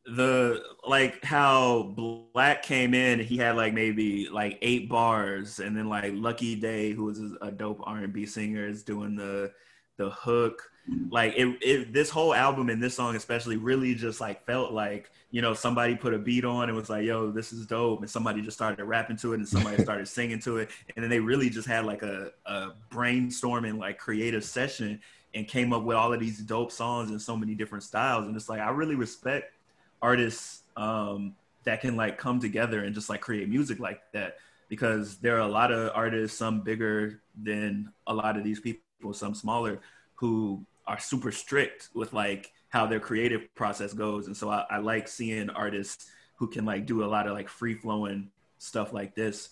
the 0.06 0.62
like 0.86 1.22
how 1.24 1.94
6lack 1.96 2.62
came 2.62 2.94
in, 2.94 3.20
he 3.20 3.36
had 3.36 3.56
like 3.56 3.74
maybe 3.74 4.28
like 4.28 4.58
eight 4.62 4.88
bars, 4.88 5.60
and 5.60 5.76
then 5.76 5.88
like 5.88 6.12
Lucky 6.14 6.56
Daye, 6.56 6.92
who 6.92 7.04
was 7.04 7.20
a 7.40 7.50
dope 7.50 7.80
R 7.84 7.98
and 7.98 8.12
B 8.12 8.26
singer, 8.26 8.66
is 8.66 8.82
doing 8.82 9.14
the 9.16 9.52
the 9.98 10.10
hook. 10.10 10.62
Like 11.10 11.34
it, 11.36 11.58
it, 11.60 11.92
this 11.92 12.10
whole 12.10 12.34
album 12.34 12.68
and 12.70 12.82
this 12.82 12.94
song 12.94 13.16
especially 13.16 13.56
really 13.56 13.94
just 13.94 14.20
like 14.20 14.44
felt 14.46 14.72
like 14.72 15.10
you 15.30 15.42
know 15.42 15.54
somebody 15.54 15.94
put 15.94 16.14
a 16.14 16.18
beat 16.18 16.44
on 16.44 16.68
and 16.68 16.76
was 16.76 16.90
like, 16.90 17.04
"Yo, 17.04 17.30
this 17.30 17.52
is 17.52 17.66
dope," 17.66 18.00
and 18.00 18.10
somebody 18.10 18.42
just 18.42 18.56
started 18.56 18.82
rapping 18.84 19.16
to 19.18 19.32
it 19.32 19.36
and 19.36 19.48
somebody 19.48 19.82
started 19.82 20.06
singing 20.08 20.40
to 20.40 20.58
it, 20.58 20.70
and 20.94 21.02
then 21.02 21.10
they 21.10 21.20
really 21.20 21.50
just 21.50 21.68
had 21.68 21.84
like 21.84 22.02
a, 22.02 22.30
a 22.46 22.72
brainstorming 22.90 23.78
like 23.78 23.98
creative 23.98 24.44
session 24.44 25.00
and 25.34 25.46
came 25.46 25.72
up 25.72 25.84
with 25.84 25.96
all 25.96 26.12
of 26.12 26.20
these 26.20 26.38
dope 26.40 26.72
songs 26.72 27.10
in 27.10 27.18
so 27.18 27.36
many 27.36 27.54
different 27.54 27.84
styles. 27.84 28.26
And 28.26 28.34
it's 28.34 28.48
like 28.48 28.60
I 28.60 28.70
really 28.70 28.96
respect 28.96 29.54
artists 30.02 30.62
um, 30.76 31.34
that 31.64 31.80
can 31.80 31.96
like 31.96 32.18
come 32.18 32.40
together 32.40 32.84
and 32.84 32.94
just 32.94 33.08
like 33.08 33.20
create 33.20 33.48
music 33.48 33.78
like 33.78 34.00
that 34.12 34.38
because 34.68 35.16
there 35.18 35.36
are 35.36 35.40
a 35.40 35.48
lot 35.48 35.72
of 35.72 35.90
artists, 35.94 36.38
some 36.38 36.60
bigger 36.60 37.20
than 37.42 37.92
a 38.06 38.14
lot 38.14 38.36
of 38.36 38.44
these 38.44 38.60
people, 38.60 39.12
some 39.12 39.34
smaller, 39.34 39.80
who 40.14 40.64
are 40.90 40.98
super 40.98 41.30
strict 41.30 41.88
with 41.94 42.12
like 42.12 42.52
how 42.68 42.84
their 42.84 42.98
creative 42.98 43.54
process 43.54 43.92
goes. 43.92 44.26
And 44.26 44.36
so 44.36 44.50
I, 44.50 44.66
I 44.68 44.78
like 44.78 45.06
seeing 45.06 45.48
artists 45.48 46.10
who 46.34 46.48
can 46.48 46.64
like 46.64 46.84
do 46.84 47.04
a 47.04 47.06
lot 47.06 47.28
of 47.28 47.32
like 47.32 47.48
free 47.48 47.74
flowing 47.74 48.30
stuff 48.58 48.92
like 48.92 49.14
this. 49.14 49.50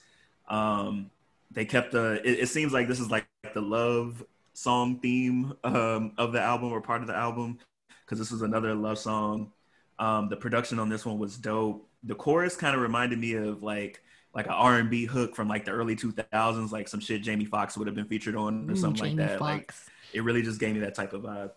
Um, 0.48 1.10
they 1.52 1.64
kept 1.64 1.92
the, 1.92 2.20
it, 2.24 2.40
it 2.40 2.48
seems 2.48 2.72
like 2.72 2.88
this 2.88 2.98
is 2.98 3.10
like 3.10 3.26
the 3.54 3.60
love 3.60 4.24
song 4.52 4.98
theme 4.98 5.54
um, 5.62 6.12
of 6.18 6.32
the 6.32 6.40
album 6.40 6.72
or 6.72 6.80
part 6.80 7.02
of 7.02 7.06
the 7.06 7.14
album 7.16 7.58
because 8.04 8.18
this 8.18 8.32
was 8.32 8.42
another 8.42 8.74
love 8.74 8.98
song. 8.98 9.52
Um, 10.00 10.28
the 10.28 10.36
production 10.36 10.80
on 10.80 10.88
this 10.88 11.06
one 11.06 11.18
was 11.18 11.36
dope. 11.36 11.88
The 12.02 12.16
chorus 12.16 12.56
kind 12.56 12.74
of 12.74 12.82
reminded 12.82 13.18
me 13.20 13.34
of 13.34 13.62
like 13.62 14.02
like 14.34 14.46
an 14.46 14.52
R 14.52 14.78
and 14.78 14.90
B 14.90 15.06
hook 15.06 15.34
from 15.34 15.48
like 15.48 15.64
the 15.64 15.70
early 15.70 15.96
2000s, 15.96 16.70
like 16.70 16.88
some 16.88 17.00
shit 17.00 17.22
Jamie 17.22 17.44
Foxx 17.44 17.76
would 17.76 17.86
have 17.86 17.96
been 17.96 18.06
featured 18.06 18.36
on 18.36 18.70
or 18.70 18.76
something 18.76 19.16
Jamie 19.16 19.22
like 19.22 19.28
that. 19.28 19.40
Like 19.40 19.72
Foxx. 19.72 19.88
It 20.12 20.22
really 20.24 20.42
just 20.42 20.60
gave 20.60 20.74
me 20.74 20.80
that 20.80 20.94
type 20.94 21.12
of 21.12 21.22
vibe. 21.22 21.50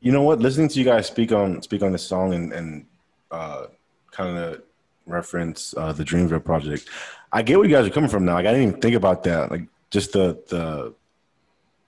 You 0.00 0.12
know 0.12 0.22
what? 0.22 0.40
Listening 0.40 0.68
to 0.68 0.78
you 0.78 0.84
guys 0.84 1.06
speak 1.06 1.32
on 1.32 1.62
speak 1.62 1.82
on 1.82 1.92
this 1.92 2.04
song 2.06 2.34
and 2.34 2.52
and 2.52 2.86
uh, 3.30 3.66
kind 4.10 4.36
of 4.38 4.62
reference 5.06 5.74
uh, 5.76 5.92
the 5.92 6.04
Dreamville 6.04 6.44
project, 6.44 6.88
I 7.32 7.42
get 7.42 7.58
where 7.58 7.68
you 7.68 7.74
guys 7.74 7.86
are 7.86 7.90
coming 7.90 8.10
from 8.10 8.24
now. 8.24 8.34
Like 8.34 8.46
I 8.46 8.52
didn't 8.52 8.68
even 8.68 8.80
think 8.80 8.94
about 8.94 9.22
that. 9.24 9.50
Like 9.50 9.62
just 9.90 10.12
the 10.12 10.42
the 10.48 10.94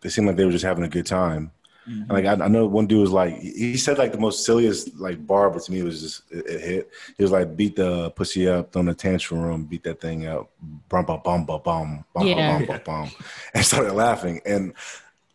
they 0.01 0.09
seemed 0.09 0.27
like 0.27 0.37
they 0.37 0.45
were 0.45 0.53
just 0.53 0.65
having 0.65 0.85
a 0.85 0.89
good 0.89 1.07
time. 1.07 1.51
And, 1.87 2.11
like 2.11 2.27
I, 2.27 2.33
I 2.33 2.49
know 2.49 2.67
one 2.67 2.87
dude 2.87 3.01
was 3.01 3.13
like 3.13 3.39
he 3.39 3.79
said 3.79 3.97
like 3.97 4.13
the 4.13 4.19
most 4.21 4.45
silliest 4.45 4.95
like 4.97 5.27
bar, 5.27 5.49
but 5.49 5.63
to 5.63 5.73
me 5.73 5.81
it 5.81 5.85
was 5.85 6.03
just 6.03 6.23
it, 6.31 6.47
it 6.47 6.61
hit. 6.61 6.91
He 7.17 7.23
was 7.23 7.33
like 7.33 7.57
beat 7.57 7.77
the 7.77 8.11
pussy 8.11 8.47
up, 8.47 8.73
throw 8.73 8.81
in 8.81 8.87
the 8.87 8.95
tantrum 8.95 9.41
room, 9.41 9.65
beat 9.65 9.85
that 9.85 9.99
thing 9.99 10.27
up, 10.27 10.51
bum 10.91 11.07
bum 11.07 11.23
bum 11.25 11.47
bum 11.47 11.61
bum 11.65 12.05
bum 12.13 12.27
Yeah. 12.27 12.59
bum 12.59 12.67
bum 12.67 12.81
bum, 12.85 13.11
and 13.55 13.65
started 13.65 13.95
laughing. 13.95 14.43
And 14.45 14.75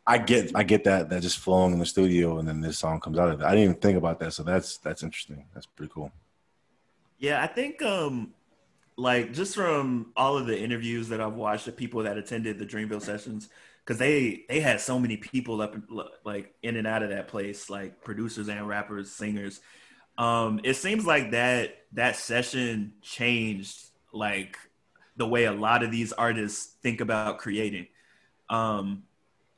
I 0.05 0.17
get 0.17 0.51
I 0.53 0.63
get 0.63 0.83
that 0.83 1.09
that 1.09 1.21
just 1.21 1.37
flowing 1.39 1.73
in 1.73 1.79
the 1.79 1.85
studio, 1.85 2.39
and 2.39 2.47
then 2.47 2.59
this 2.61 2.77
song 2.77 2.99
comes 2.99 3.17
out 3.17 3.29
of 3.29 3.41
it. 3.41 3.45
I 3.45 3.51
didn't 3.51 3.63
even 3.63 3.75
think 3.75 3.97
about 3.97 4.19
that, 4.19 4.33
so 4.33 4.43
that's 4.43 4.77
that's 4.77 5.03
interesting. 5.03 5.45
That's 5.53 5.65
pretty 5.65 5.91
cool. 5.93 6.11
Yeah, 7.19 7.41
I 7.41 7.47
think 7.47 7.81
um 7.81 8.33
like 8.97 9.33
just 9.33 9.55
from 9.55 10.11
all 10.15 10.37
of 10.37 10.45
the 10.45 10.59
interviews 10.59 11.09
that 11.09 11.21
I've 11.21 11.33
watched 11.33 11.67
of 11.67 11.77
people 11.77 12.03
that 12.03 12.17
attended 12.17 12.59
the 12.59 12.65
Dreamville 12.65 13.01
sessions 13.01 13.49
because 13.83 13.97
they 13.97 14.45
they 14.49 14.59
had 14.59 14.79
so 14.81 14.99
many 14.99 15.17
people 15.17 15.61
up 15.61 15.75
like 16.23 16.53
in 16.63 16.75
and 16.75 16.87
out 16.87 17.03
of 17.03 17.09
that 17.09 17.27
place 17.27 17.69
like 17.69 18.03
producers 18.03 18.47
and 18.49 18.67
rappers 18.67 19.11
singers 19.11 19.61
um 20.17 20.59
it 20.63 20.75
seems 20.75 21.05
like 21.05 21.31
that 21.31 21.77
that 21.93 22.15
session 22.15 22.93
changed 23.01 23.87
like 24.13 24.57
the 25.17 25.27
way 25.27 25.45
a 25.45 25.51
lot 25.51 25.83
of 25.83 25.91
these 25.91 26.13
artists 26.13 26.75
think 26.81 27.01
about 27.01 27.39
creating 27.39 27.87
um 28.49 29.03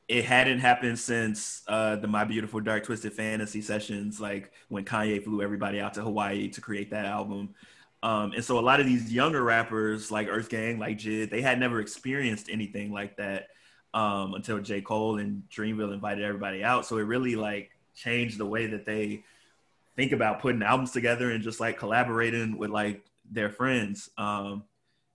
it 0.08 0.26
hadn't 0.26 0.60
happened 0.60 1.00
since 1.00 1.64
uh, 1.68 1.96
the 1.96 2.08
My 2.08 2.24
Beautiful 2.24 2.60
Dark 2.60 2.84
Twisted 2.84 3.14
Fantasy 3.14 3.62
sessions, 3.62 4.20
like 4.20 4.52
when 4.70 4.86
Kanye 4.86 5.24
flew 5.24 5.42
everybody 5.42 5.80
out 5.80 5.96
to 5.96 6.02
Hawaii 6.02 6.50
to 6.50 6.62
create 6.62 6.92
that 6.92 7.06
album. 7.06 7.56
Um, 8.04 8.34
and 8.34 8.44
so 8.44 8.60
a 8.60 8.62
lot 8.62 8.80
of 8.80 8.86
these 8.86 9.12
younger 9.12 9.44
rappers 9.44 10.12
like 10.12 10.28
Earth 10.30 10.50
Gang, 10.50 10.78
like 10.78 11.00
Jid, 11.00 11.32
they 11.32 11.42
had 11.42 11.60
never 11.60 11.80
experienced 11.80 12.50
anything 12.52 12.92
like 12.92 13.18
that 13.18 13.48
um, 13.96 14.36
until 14.36 14.60
J. 14.60 14.82
Cole 14.82 15.18
and 15.18 15.44
Dreamville 15.50 15.94
invited 15.94 16.24
everybody 16.24 16.64
out. 16.64 16.86
So 16.86 16.98
it 16.98 17.04
really 17.04 17.36
like 17.36 17.72
changed 17.96 18.38
the 18.38 18.46
way 18.46 18.68
that 18.68 18.86
they 18.86 19.24
think 19.96 20.12
about 20.12 20.40
putting 20.40 20.62
albums 20.62 20.92
together 20.92 21.32
and 21.32 21.44
just 21.44 21.60
like 21.60 21.80
collaborating 21.80 22.58
with 22.60 22.70
like 22.70 23.04
their 23.32 23.50
friends. 23.50 24.10
Um, 24.20 24.66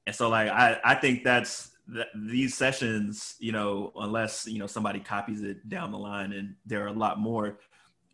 and 0.06 0.16
so 0.16 0.28
like 0.28 0.48
I, 0.48 0.80
I 0.82 0.94
think 0.96 1.22
that's 1.22 1.69
th- 1.92 2.06
these 2.14 2.54
sessions, 2.56 3.34
you 3.38 3.52
know, 3.52 3.92
unless 3.96 4.46
you 4.46 4.58
know 4.58 4.66
somebody 4.66 5.00
copies 5.00 5.42
it 5.42 5.68
down 5.68 5.90
the 5.90 5.98
line, 5.98 6.32
and 6.32 6.54
there 6.66 6.82
are 6.84 6.88
a 6.88 6.92
lot 6.92 7.18
more, 7.18 7.58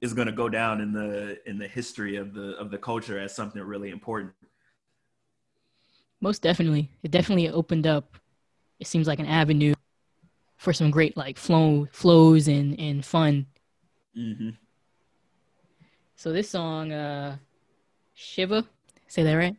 is 0.01 0.15
going 0.15 0.27
to 0.27 0.33
go 0.33 0.49
down 0.49 0.81
in 0.81 0.93
the 0.93 1.39
in 1.49 1.59
the 1.59 1.69
history 1.69 2.17
of 2.17 2.35
the 2.35 2.57
of 2.57 2.71
the 2.71 2.79
culture 2.79 3.19
as 3.19 3.35
something 3.35 3.63
really 3.63 3.91
important. 3.91 4.33
Most 6.21 6.43
definitely. 6.43 6.91
It 7.03 7.11
definitely 7.11 7.49
opened 7.49 7.87
up 7.87 8.17
it 8.79 8.87
seems 8.87 9.07
like 9.07 9.19
an 9.19 9.27
avenue 9.27 9.75
for 10.57 10.73
some 10.73 10.91
great 10.91 11.17
like 11.17 11.37
flow 11.39 11.87
flows 11.93 12.49
and, 12.49 12.79
and 12.79 13.05
fun. 13.05 13.47
Mm-hmm. 14.17 14.51
So 16.17 16.33
this 16.33 16.51
song, 16.51 16.93
uh 16.93 17.37
Shiva, 18.15 18.65
say 19.09 19.23
that 19.23 19.35
right? 19.35 19.57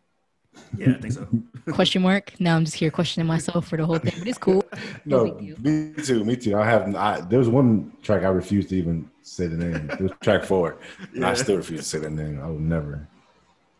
Yeah, 0.77 0.91
I 0.91 0.93
think 1.01 1.13
so. 1.13 1.27
Question 1.73 2.01
mark. 2.01 2.33
Now 2.39 2.55
I'm 2.55 2.65
just 2.65 2.77
here 2.77 2.91
questioning 2.91 3.27
myself 3.27 3.67
for 3.67 3.77
the 3.77 3.85
whole 3.85 3.97
thing, 3.99 4.13
but 4.19 4.27
it's 4.27 4.37
cool. 4.37 4.63
No 5.05 5.25
No, 5.25 5.31
big 5.31 5.39
deal. 5.39 5.57
me 5.59 6.03
too, 6.03 6.23
me 6.23 6.35
too. 6.35 6.57
I 6.57 6.65
have. 6.65 6.95
I, 6.95 7.21
there 7.21 7.39
was 7.39 7.49
one 7.49 7.91
track 8.03 8.23
I 8.23 8.29
refused 8.29 8.69
to 8.69 8.75
even 8.77 9.09
say 9.21 9.47
the 9.47 9.57
name. 9.57 9.89
It 9.91 10.01
was 10.01 10.11
track 10.21 10.43
four, 10.43 10.77
and 11.13 11.25
I 11.25 11.33
still 11.33 11.57
refuse 11.57 11.81
to 11.81 11.85
say 11.85 11.99
that 11.99 12.11
name. 12.11 12.41
I 12.41 12.47
would 12.47 12.61
never. 12.61 13.07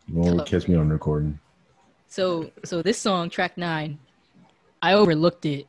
You 0.06 0.14
won't 0.16 0.28
Hello. 0.30 0.44
catch 0.44 0.68
me 0.68 0.74
on 0.76 0.88
recording. 0.88 1.38
So 2.08 2.50
so 2.64 2.82
this 2.82 2.98
song, 2.98 3.30
track 3.30 3.56
nine, 3.58 3.98
I 4.82 4.94
overlooked 4.94 5.44
it 5.46 5.66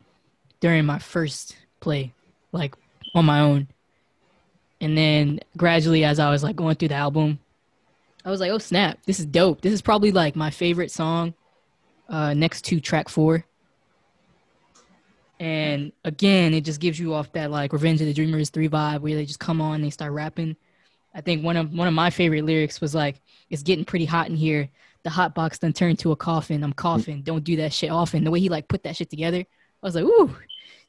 during 0.60 0.86
my 0.86 0.99
first 0.99 1.55
play. 1.80 2.14
like 2.51 2.76
on 3.16 3.26
my 3.26 3.39
own. 3.39 3.68
And 4.82 4.97
then 4.97 5.39
gradually, 5.57 6.05
as 6.05 6.20
I 6.20 6.30
was 6.30 6.43
like 6.43 6.55
going 6.55 6.76
through 6.76 6.89
the 6.89 6.95
album, 6.95 7.39
I 8.26 8.32
was 8.32 8.39
like, 8.39 8.51
"Oh 8.51 8.57
snap! 8.57 8.99
This 9.05 9.20
is 9.20 9.26
dope. 9.26 9.61
This 9.61 9.74
is 9.74 9.82
probably 9.82 10.11
like 10.11 10.36
my 10.36 10.49
favorite 10.49 10.91
song, 10.91 11.34
uh, 12.09 12.34
next 12.34 12.65
to 12.65 12.80
track 12.80 13.09
four. 13.09 13.45
And 15.39 15.93
again, 16.03 16.53
it 16.53 16.65
just 16.65 16.82
gives 16.82 16.99
you 16.99 17.13
off 17.13 17.32
that 17.32 17.49
like 17.49 17.72
Revenge 17.72 18.01
of 18.01 18.07
the 18.07 18.13
Dreamers 18.13 18.49
three 18.49 18.67
vibe, 18.67 19.01
where 19.01 19.15
they 19.15 19.26
just 19.26 19.39
come 19.39 19.61
on, 19.61 19.76
and 19.76 19.84
they 19.84 19.89
start 19.89 20.11
rapping. 20.11 20.55
I 21.15 21.22
think 21.22 21.43
one 21.43 21.55
of 21.55 21.74
one 21.74 21.88
of 21.88 21.93
my 21.93 22.09
favorite 22.09 22.43
lyrics 22.43 22.82
was 22.82 22.93
like, 22.93 23.22
"It's 23.49 23.63
getting 23.63 23.86
pretty 23.86 24.05
hot 24.05 24.28
in 24.28 24.36
here. 24.36 24.70
The 25.03 25.09
hot 25.09 25.34
box 25.34 25.57
then 25.57 25.72
turned 25.72 25.99
to 25.99 26.11
a 26.11 26.15
coffin. 26.15 26.61
I'm 26.61 26.74
coughing. 26.74 27.22
Don't 27.22 27.43
do 27.43 27.55
that 27.57 27.72
shit 27.74 27.89
often." 27.89 28.26
The 28.26 28.32
way 28.32 28.41
he 28.41 28.49
like 28.49 28.67
put 28.67 28.84
that 28.84 28.97
shit 28.97 29.09
together, 29.09 29.39
I 29.39 29.45
was 29.86 29.95
like, 29.95 30.03
"Ooh, 30.03 30.36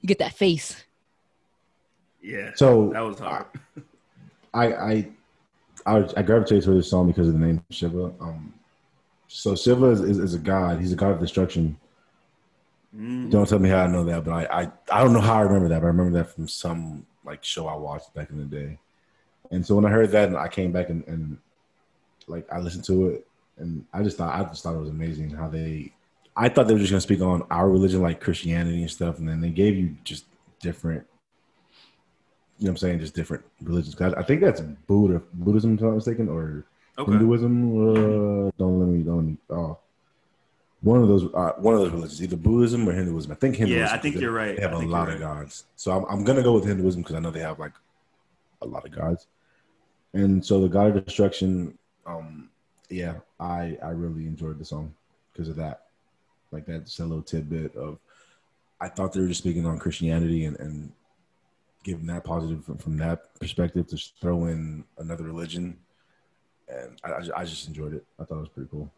you 0.00 0.06
get 0.06 0.18
that 0.18 0.34
face." 0.34 0.84
Yeah. 2.20 2.50
So 2.56 2.90
that 2.92 3.00
was 3.00 3.20
hard. 3.20 3.46
I 4.52 4.72
I 4.74 5.08
I, 5.90 6.08
I 6.16 6.22
gravitated 6.22 6.64
to 6.64 6.70
this 6.74 6.88
song 6.88 7.08
because 7.08 7.28
of 7.28 7.34
the 7.34 7.40
name 7.40 7.64
Shiva. 7.70 8.12
Um, 8.20 8.54
so 9.28 9.56
Shiva 9.56 9.86
is, 9.86 10.00
is, 10.00 10.18
is 10.18 10.34
a 10.34 10.38
god. 10.38 10.80
He's 10.80 10.92
a 10.92 10.96
god 10.96 11.12
of 11.12 11.20
destruction. 11.20 11.76
Mm. 12.96 13.30
Don't 13.30 13.48
tell 13.48 13.58
me 13.58 13.68
how 13.68 13.84
I 13.84 13.86
know 13.86 14.04
that, 14.04 14.24
but 14.24 14.32
I, 14.32 14.62
I 14.62 14.72
I 14.90 15.02
don't 15.02 15.12
know 15.12 15.20
how 15.20 15.34
I 15.34 15.42
remember 15.42 15.68
that, 15.68 15.80
but 15.80 15.86
I 15.86 15.90
remember 15.90 16.18
that 16.18 16.34
from 16.34 16.48
some 16.48 17.06
like 17.24 17.44
show 17.44 17.66
I 17.66 17.74
watched 17.74 18.14
back 18.14 18.30
in 18.30 18.38
the 18.38 18.44
day. 18.44 18.78
And 19.50 19.66
so 19.66 19.74
when 19.74 19.84
I 19.84 19.90
heard 19.90 20.10
that, 20.12 20.28
and 20.28 20.36
I 20.36 20.48
came 20.48 20.72
back 20.72 20.90
and, 20.90 21.06
and 21.06 21.38
like 22.26 22.46
I 22.52 22.58
listened 22.58 22.84
to 22.84 23.08
it, 23.08 23.26
and 23.58 23.84
I 23.92 24.02
just 24.02 24.16
thought 24.16 24.34
I 24.34 24.42
just 24.48 24.62
thought 24.62 24.74
it 24.74 24.80
was 24.80 24.90
amazing 24.90 25.30
how 25.30 25.48
they. 25.48 25.92
I 26.36 26.48
thought 26.48 26.68
they 26.68 26.72
were 26.72 26.80
just 26.80 26.92
gonna 26.92 27.00
speak 27.00 27.20
on 27.20 27.42
our 27.50 27.68
religion, 27.68 28.00
like 28.00 28.20
Christianity 28.20 28.80
and 28.82 28.90
stuff, 28.90 29.18
and 29.18 29.28
then 29.28 29.40
they 29.40 29.50
gave 29.50 29.76
you 29.76 29.96
just 30.04 30.24
different. 30.60 31.06
You 32.60 32.66
know 32.66 32.72
what 32.72 32.82
I'm 32.82 32.88
saying? 32.88 33.00
Just 33.00 33.14
different 33.14 33.42
religions. 33.62 33.94
'Cause 33.94 34.12
I, 34.12 34.22
think 34.22 34.42
that's 34.42 34.60
Buddha, 34.60 35.22
Buddhism, 35.32 35.74
if 35.76 35.80
I'm 35.80 35.88
not 35.88 35.94
mistaken, 35.96 36.28
or 36.28 36.66
Okay. 36.98 37.12
Hinduism. 37.12 37.54
Uh, 37.88 38.50
don't 38.58 38.78
let 38.78 38.88
me. 38.88 39.02
Don't 39.02 39.16
let 39.16 39.24
me. 39.24 39.36
Oh, 39.48 39.78
one 40.82 41.00
of 41.00 41.08
those. 41.08 41.24
Uh, 41.32 41.52
one 41.56 41.72
of 41.74 41.80
those 41.80 41.92
religions, 41.92 42.22
either 42.22 42.36
Buddhism 42.36 42.86
or 42.86 42.92
Hinduism. 42.92 43.32
I 43.32 43.34
think 43.36 43.56
Hinduism. 43.56 43.86
Yeah, 43.86 43.94
I 43.94 43.96
think 43.96 44.16
you're 44.16 44.30
right. 44.32 44.54
They 44.56 44.60
have 44.62 44.74
I 44.74 44.82
a 44.82 44.86
lot 44.86 45.08
of 45.08 45.14
right. 45.14 45.20
gods, 45.20 45.64
so 45.76 45.92
I'm, 45.92 46.04
I'm 46.10 46.24
gonna 46.24 46.42
go 46.42 46.52
with 46.52 46.66
Hinduism 46.66 47.00
because 47.00 47.16
I 47.16 47.20
know 47.20 47.30
they 47.30 47.40
have 47.40 47.58
like 47.58 47.72
a 48.60 48.66
lot 48.66 48.84
of 48.84 48.92
gods. 48.92 49.26
And 50.12 50.44
so 50.44 50.60
the 50.60 50.68
God 50.68 50.94
of 50.94 51.06
Destruction, 51.06 51.78
um, 52.04 52.50
yeah, 52.90 53.14
I 53.38 53.78
I 53.82 53.90
really 53.90 54.26
enjoyed 54.26 54.58
the 54.58 54.64
song 54.66 54.92
because 55.32 55.48
of 55.48 55.56
that. 55.56 55.86
Like 56.50 56.66
that, 56.66 56.84
just 56.84 57.00
a 57.00 57.04
little 57.04 57.22
tidbit 57.22 57.76
of, 57.76 57.98
I 58.80 58.88
thought 58.88 59.14
they 59.14 59.20
were 59.20 59.28
just 59.28 59.40
speaking 59.40 59.64
on 59.64 59.78
Christianity 59.78 60.44
and 60.44 60.58
and 60.60 60.92
giving 61.82 62.06
that 62.06 62.24
positive 62.24 62.64
from, 62.64 62.78
from 62.78 62.96
that 62.98 63.38
perspective 63.40 63.86
to 63.88 63.96
throw 64.20 64.46
in 64.46 64.84
another 64.98 65.24
religion, 65.24 65.78
and 66.68 66.98
I 67.04 67.10
I 67.10 67.40
I 67.40 67.44
just 67.44 67.68
enjoyed 67.68 67.94
it. 67.94 68.04
I 68.18 68.24
thought 68.24 68.36
it 68.36 68.40
was 68.40 68.48
pretty 68.48 68.68
cool. 68.70 68.90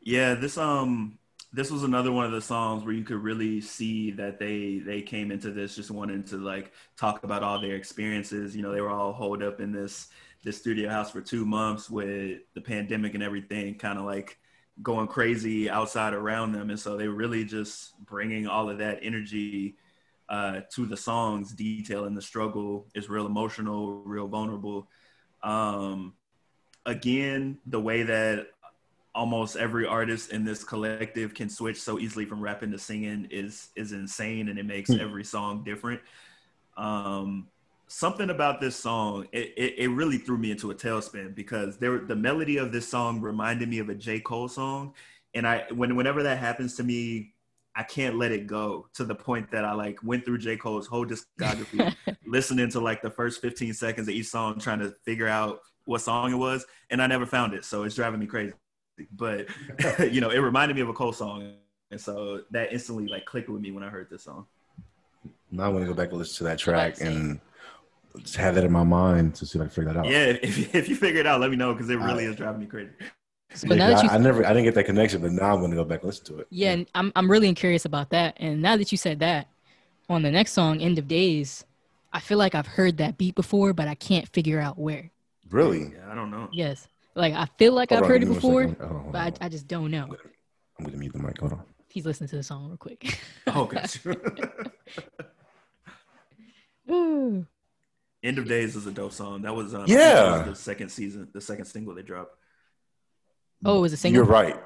Yeah, 0.00 0.34
this 0.34 0.58
um 0.58 1.18
this 1.52 1.70
was 1.70 1.82
another 1.82 2.10
one 2.10 2.24
of 2.24 2.32
the 2.32 2.40
songs 2.40 2.84
where 2.84 2.94
you 2.94 3.04
could 3.04 3.22
really 3.22 3.60
see 3.60 4.10
that 4.12 4.38
they 4.38 4.78
they 4.78 5.02
came 5.02 5.30
into 5.30 5.50
this 5.50 5.76
just 5.76 5.90
wanting 5.90 6.24
to 6.24 6.36
like 6.36 6.72
talk 6.96 7.22
about 7.24 7.42
all 7.42 7.60
their 7.60 7.76
experiences. 7.76 8.56
You 8.56 8.62
know, 8.62 8.72
they 8.72 8.80
were 8.80 8.90
all 8.90 9.12
holed 9.12 9.42
up 9.42 9.60
in 9.60 9.72
this 9.72 10.08
this 10.44 10.58
studio 10.58 10.88
house 10.88 11.10
for 11.10 11.20
two 11.20 11.44
months 11.44 11.88
with 11.88 12.40
the 12.54 12.60
pandemic 12.60 13.14
and 13.14 13.22
everything, 13.22 13.74
kind 13.76 13.98
of 13.98 14.04
like 14.04 14.38
going 14.82 15.06
crazy 15.06 15.68
outside 15.68 16.14
around 16.14 16.52
them, 16.52 16.70
and 16.70 16.80
so 16.80 16.96
they 16.96 17.06
were 17.06 17.14
really 17.14 17.44
just 17.44 18.04
bringing 18.06 18.46
all 18.46 18.70
of 18.70 18.78
that 18.78 18.98
energy 19.02 19.76
uh, 20.28 20.60
to 20.74 20.86
the 20.86 20.96
songs, 20.96 21.52
detailing 21.52 22.14
the 22.14 22.22
struggle. 22.22 22.86
is 22.94 23.08
real 23.08 23.26
emotional, 23.26 24.02
real 24.04 24.28
vulnerable. 24.28 24.88
Um, 25.42 26.14
again, 26.86 27.58
the 27.66 27.80
way 27.80 28.02
that 28.04 28.48
almost 29.14 29.56
every 29.56 29.86
artist 29.86 30.32
in 30.32 30.44
this 30.44 30.64
collective 30.64 31.34
can 31.34 31.48
switch 31.48 31.80
so 31.80 31.98
easily 31.98 32.24
from 32.24 32.40
rapping 32.40 32.70
to 32.72 32.78
singing 32.78 33.28
is 33.30 33.68
is 33.76 33.92
insane 33.92 34.48
and 34.48 34.58
it 34.58 34.66
makes 34.66 34.94
Hmm. 34.94 34.98
every 34.98 35.24
song 35.24 35.62
different 35.64 36.00
um 36.76 37.48
something 37.88 38.30
about 38.30 38.60
this 38.60 38.76
song 38.76 39.26
it, 39.32 39.52
it, 39.56 39.74
it 39.78 39.88
really 39.88 40.16
threw 40.18 40.38
me 40.38 40.50
into 40.50 40.70
a 40.70 40.74
tailspin 40.74 41.34
because 41.34 41.78
there 41.78 42.00
the 42.00 42.16
melody 42.16 42.56
of 42.56 42.72
this 42.72 42.88
song 42.88 43.20
reminded 43.20 43.68
me 43.68 43.78
of 43.80 43.90
a 43.90 43.94
j 43.94 44.18
cole 44.20 44.48
song 44.48 44.94
and 45.34 45.46
i 45.46 45.64
when 45.74 45.94
whenever 45.96 46.22
that 46.22 46.38
happens 46.38 46.74
to 46.76 46.82
me 46.82 47.31
i 47.74 47.82
can't 47.82 48.16
let 48.16 48.32
it 48.32 48.46
go 48.46 48.86
to 48.94 49.04
the 49.04 49.14
point 49.14 49.50
that 49.50 49.64
i 49.64 49.72
like 49.72 49.98
went 50.02 50.24
through 50.24 50.38
j. 50.38 50.56
Cole's 50.56 50.86
whole 50.86 51.06
discography 51.06 51.94
listening 52.26 52.68
to 52.70 52.80
like 52.80 53.00
the 53.02 53.10
first 53.10 53.40
15 53.40 53.72
seconds 53.74 54.08
of 54.08 54.14
each 54.14 54.26
song 54.26 54.58
trying 54.58 54.78
to 54.80 54.94
figure 55.04 55.28
out 55.28 55.60
what 55.84 56.00
song 56.00 56.32
it 56.32 56.36
was 56.36 56.64
and 56.90 57.02
i 57.02 57.06
never 57.06 57.26
found 57.26 57.54
it 57.54 57.64
so 57.64 57.82
it's 57.84 57.94
driving 57.94 58.20
me 58.20 58.26
crazy. 58.26 58.52
But 59.16 59.46
you 60.12 60.20
know 60.20 60.30
it 60.30 60.38
reminded 60.38 60.74
me 60.76 60.82
of 60.82 60.88
a 60.88 60.92
Cole 60.92 61.12
song 61.12 61.54
and 61.90 62.00
so 62.00 62.42
that 62.50 62.72
instantly 62.72 63.06
like 63.08 63.24
clicked 63.24 63.48
with 63.48 63.60
me 63.62 63.70
when 63.72 63.82
i 63.82 63.88
heard 63.88 64.08
this 64.10 64.24
song. 64.24 64.46
Now 65.50 65.64
I'm 65.64 65.72
gonna 65.72 65.86
go 65.86 65.94
back 65.94 66.10
and 66.10 66.18
listen 66.18 66.36
to 66.38 66.44
that 66.44 66.58
track 66.58 67.00
and 67.00 67.40
just 68.18 68.36
have 68.36 68.54
that 68.56 68.64
in 68.64 68.70
my 68.72 68.84
mind 68.84 69.34
to 69.36 69.46
see 69.46 69.58
if 69.58 69.62
I 69.62 69.64
can 69.66 69.74
figure 69.74 69.92
that 69.92 69.98
out. 70.00 70.06
yeah 70.06 70.26
if, 70.42 70.74
if 70.74 70.88
you 70.88 70.94
figure 70.96 71.20
it 71.20 71.26
out 71.26 71.40
let 71.40 71.50
me 71.50 71.56
know 71.56 71.72
because 71.72 71.88
it 71.90 71.96
really 71.96 72.26
Uh, 72.26 72.30
is 72.30 72.36
driving 72.36 72.60
me 72.60 72.66
crazy 72.66 72.92
But 73.66 73.78
now 73.78 73.88
Yeah, 73.88 73.94
that 73.94 74.04
you 74.04 74.10
I, 74.10 74.14
I 74.14 74.18
never, 74.18 74.44
I 74.44 74.48
didn't 74.48 74.64
get 74.64 74.74
that 74.74 74.84
connection, 74.84 75.20
but 75.20 75.32
now 75.32 75.54
I'm 75.54 75.60
gonna 75.60 75.74
go 75.76 75.84
back 75.84 76.00
and 76.00 76.08
listen 76.08 76.24
to 76.26 76.38
it. 76.40 76.46
Yeah, 76.50 76.72
and 76.72 76.86
I'm 76.94 77.12
I'm 77.16 77.30
really 77.30 77.52
curious 77.54 77.84
about 77.84 78.10
that. 78.10 78.36
And 78.38 78.62
now 78.62 78.76
that 78.76 78.92
you 78.92 78.98
said 78.98 79.20
that, 79.20 79.48
on 80.08 80.22
the 80.22 80.30
next 80.30 80.52
song, 80.52 80.80
"End 80.80 80.98
of 80.98 81.08
Days," 81.08 81.64
I 82.12 82.20
feel 82.20 82.38
like 82.38 82.54
I've 82.54 82.66
heard 82.66 82.98
that 82.98 83.18
beat 83.18 83.34
before, 83.34 83.72
but 83.72 83.88
I 83.88 83.94
can't 83.94 84.28
figure 84.28 84.60
out 84.60 84.78
where. 84.78 85.10
Really? 85.50 85.92
yeah 85.94 86.10
i 86.10 86.14
don't 86.14 86.30
know 86.30 86.48
Yes, 86.52 86.88
like 87.14 87.34
I 87.34 87.46
feel 87.58 87.74
like 87.74 87.90
Hold 87.90 87.98
I've 87.98 88.04
on, 88.04 88.10
heard 88.10 88.22
it 88.22 88.26
before, 88.26 88.68
second. 88.68 88.86
On, 88.86 89.12
but 89.12 89.38
I. 89.40 89.46
I 89.46 89.48
just 89.50 89.68
don't 89.68 89.90
know. 89.90 90.08
I'm 90.78 90.84
gonna 90.86 90.96
mute 90.96 91.12
the 91.12 91.18
mic. 91.18 91.38
Hold 91.38 91.52
on. 91.52 91.62
He's 91.90 92.06
listening 92.06 92.30
to 92.30 92.36
the 92.36 92.42
song 92.42 92.68
real 92.68 92.76
quick. 92.78 93.18
oh 93.48 93.66
gosh 93.66 93.98
end 96.88 98.38
of 98.38 98.46
days 98.48 98.76
is 98.76 98.86
a 98.86 98.90
dope 98.90 99.12
song 99.12 99.42
that 99.42 99.54
was 99.54 99.74
um, 99.74 99.84
Yeah. 99.86 100.38
was 100.38 100.46
the 100.46 100.54
second 100.56 100.88
season 100.90 101.28
the 101.32 101.40
second 101.40 101.64
single 101.66 101.94
they 101.94 102.02
dropped 102.02 102.36
oh, 103.64 103.78
it 103.78 103.80
was 103.80 103.92
a 103.92 103.96
single. 103.96 104.24
You're 104.24 104.30
right. 104.30 104.56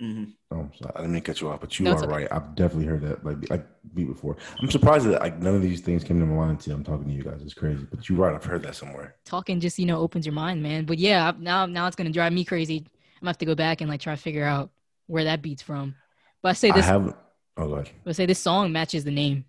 hmm 0.00 0.24
Oh, 0.52 0.60
I'm 0.60 0.72
sorry. 0.78 0.92
I 0.94 0.98
didn't 1.00 1.12
mean 1.14 1.22
to 1.22 1.26
cut 1.26 1.40
you 1.40 1.48
off, 1.48 1.60
but 1.60 1.76
you 1.80 1.86
No, 1.86 1.92
are 1.92 2.04
okay. 2.04 2.06
right. 2.06 2.28
I've 2.30 2.54
definitely 2.54 2.86
heard 2.86 3.00
that 3.02 3.24
like 3.24 3.50
like 3.50 3.66
beat 3.94 4.06
before. 4.06 4.36
I'm 4.60 4.70
surprised 4.70 5.06
that 5.06 5.20
like 5.20 5.38
none 5.40 5.56
of 5.56 5.62
these 5.62 5.80
things 5.80 6.04
came 6.04 6.20
to 6.20 6.26
my 6.26 6.36
mind 6.36 6.50
until 6.52 6.74
I'm 6.76 6.84
talking 6.84 7.08
to 7.08 7.12
you 7.12 7.24
guys. 7.24 7.42
It's 7.42 7.52
crazy, 7.54 7.84
but 7.90 8.08
you're 8.08 8.18
right. 8.18 8.32
I've 8.32 8.44
heard 8.44 8.62
that 8.62 8.76
somewhere. 8.76 9.16
Talking 9.24 9.58
just 9.58 9.76
you 9.78 9.86
know 9.86 9.98
opens 9.98 10.24
your 10.24 10.34
mind, 10.34 10.62
man. 10.62 10.84
But 10.84 10.98
yeah, 10.98 11.32
now 11.38 11.66
now 11.66 11.88
it's 11.88 11.96
gonna 11.96 12.10
drive 12.10 12.32
me 12.32 12.44
crazy. 12.44 12.76
I'm 12.76 13.20
gonna 13.22 13.30
have 13.30 13.38
to 13.38 13.44
go 13.44 13.56
back 13.56 13.80
and 13.80 13.90
like 13.90 14.00
try 14.00 14.14
to 14.14 14.20
figure 14.20 14.44
out 14.44 14.70
where 15.08 15.24
that 15.24 15.42
beat's 15.42 15.62
from. 15.62 15.96
But 16.42 16.50
I 16.50 16.52
say 16.52 16.70
I 16.70 16.76
this, 16.76 16.86
haven't. 16.86 17.16
Oh, 17.56 17.68
God. 17.68 17.90
I 18.06 18.12
say 18.12 18.26
this 18.26 18.38
song 18.38 18.70
matches 18.70 19.02
the 19.02 19.10
name, 19.10 19.46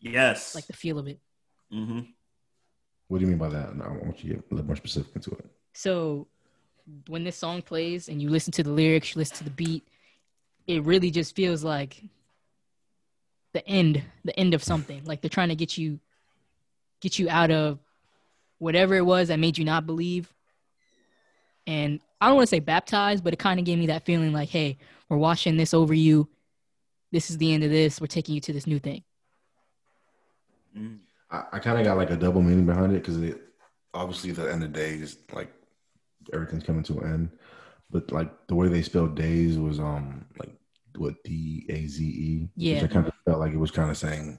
yes 0.00 0.54
like 0.54 0.66
the 0.66 0.72
feel 0.72 0.98
of 0.98 1.06
it. 1.06 1.20
hmm 1.70 2.00
What 3.08 3.18
do 3.18 3.24
you 3.24 3.28
mean 3.30 3.38
by 3.38 3.50
that? 3.50 3.76
No, 3.76 3.84
I 3.84 3.88
want 3.90 4.24
you 4.24 4.30
to 4.30 4.36
get 4.36 4.44
a 4.50 4.54
little 4.54 4.66
more 4.66 4.76
specific 4.76 5.14
into 5.14 5.30
it. 5.32 5.44
So 5.74 6.26
when 7.08 7.24
this 7.24 7.36
song 7.36 7.62
plays 7.62 8.08
and 8.08 8.20
you 8.20 8.28
listen 8.28 8.52
to 8.52 8.62
the 8.62 8.70
lyrics, 8.70 9.14
you 9.14 9.18
listen 9.18 9.36
to 9.38 9.44
the 9.44 9.50
beat, 9.50 9.86
it 10.66 10.82
really 10.84 11.10
just 11.10 11.34
feels 11.34 11.64
like 11.64 12.02
the 13.52 13.66
end, 13.68 14.02
the 14.24 14.38
end 14.38 14.54
of 14.54 14.62
something. 14.62 15.02
Like 15.04 15.20
they're 15.20 15.28
trying 15.28 15.48
to 15.50 15.56
get 15.56 15.76
you 15.76 16.00
get 17.00 17.18
you 17.18 17.28
out 17.28 17.50
of 17.50 17.78
whatever 18.58 18.94
it 18.94 19.04
was 19.04 19.28
that 19.28 19.38
made 19.38 19.58
you 19.58 19.64
not 19.64 19.86
believe. 19.86 20.32
And 21.66 22.00
I 22.20 22.26
don't 22.26 22.36
want 22.36 22.48
to 22.48 22.50
say 22.50 22.60
baptized, 22.60 23.24
but 23.24 23.32
it 23.32 23.38
kind 23.38 23.58
of 23.58 23.66
gave 23.66 23.78
me 23.78 23.86
that 23.86 24.04
feeling 24.04 24.32
like, 24.32 24.48
hey, 24.48 24.78
we're 25.08 25.16
washing 25.16 25.56
this 25.56 25.74
over 25.74 25.94
you. 25.94 26.28
This 27.10 27.30
is 27.30 27.38
the 27.38 27.52
end 27.52 27.64
of 27.64 27.70
this. 27.70 28.00
We're 28.00 28.06
taking 28.06 28.34
you 28.34 28.40
to 28.42 28.52
this 28.52 28.66
new 28.66 28.78
thing. 28.78 29.02
hmm 30.74 30.96
I, 31.30 31.44
I 31.54 31.58
kind 31.58 31.78
of 31.78 31.84
got 31.84 31.96
like 31.96 32.10
a 32.10 32.16
double 32.16 32.42
meaning 32.42 32.66
behind 32.66 32.92
it 32.92 33.02
because 33.02 33.16
it 33.18 33.40
obviously 33.94 34.32
the 34.32 34.50
end 34.50 34.62
of 34.62 34.72
days 34.72 35.16
like 35.32 35.52
everything's 36.32 36.64
coming 36.64 36.82
to 36.84 36.98
an 37.00 37.12
end, 37.12 37.30
but 37.90 38.10
like 38.12 38.30
the 38.46 38.54
way 38.54 38.68
they 38.68 38.82
spelled 38.82 39.14
days 39.16 39.58
was 39.58 39.78
um 39.78 40.26
like 40.38 40.50
what 40.96 41.22
D 41.24 41.66
A 41.68 41.86
Z 41.86 42.04
E. 42.04 42.48
Yeah. 42.56 42.74
which 42.74 42.90
I 42.90 42.94
kind 42.94 43.06
of 43.06 43.14
felt 43.24 43.40
like 43.40 43.52
it 43.52 43.58
was 43.58 43.70
kind 43.70 43.90
of 43.90 43.96
saying 43.96 44.38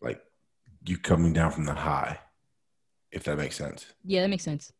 like 0.00 0.20
you 0.86 0.98
coming 0.98 1.32
down 1.32 1.52
from 1.52 1.64
the 1.64 1.74
high, 1.74 2.18
if 3.10 3.24
that 3.24 3.36
makes 3.36 3.56
sense. 3.56 3.86
Yeah, 4.04 4.22
that 4.22 4.28
makes 4.28 4.44
sense. 4.44 4.72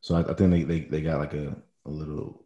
So 0.00 0.16
I, 0.16 0.30
I 0.30 0.34
think 0.34 0.50
they, 0.50 0.62
they 0.62 0.80
they 0.80 1.00
got 1.00 1.18
like 1.20 1.34
a, 1.34 1.56
a 1.84 1.90
little 1.90 2.44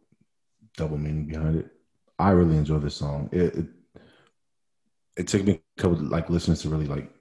double 0.77 0.97
meaning 0.97 1.25
behind 1.25 1.57
it. 1.57 1.71
I 2.17 2.31
really 2.31 2.57
enjoy 2.57 2.77
this 2.79 2.95
song. 2.95 3.29
It, 3.31 3.55
it 3.55 3.65
it 5.17 5.27
took 5.27 5.43
me 5.43 5.61
a 5.77 5.81
couple 5.81 5.97
like 5.97 6.29
listeners 6.29 6.61
to 6.61 6.69
really 6.69 6.87
like 6.87 7.11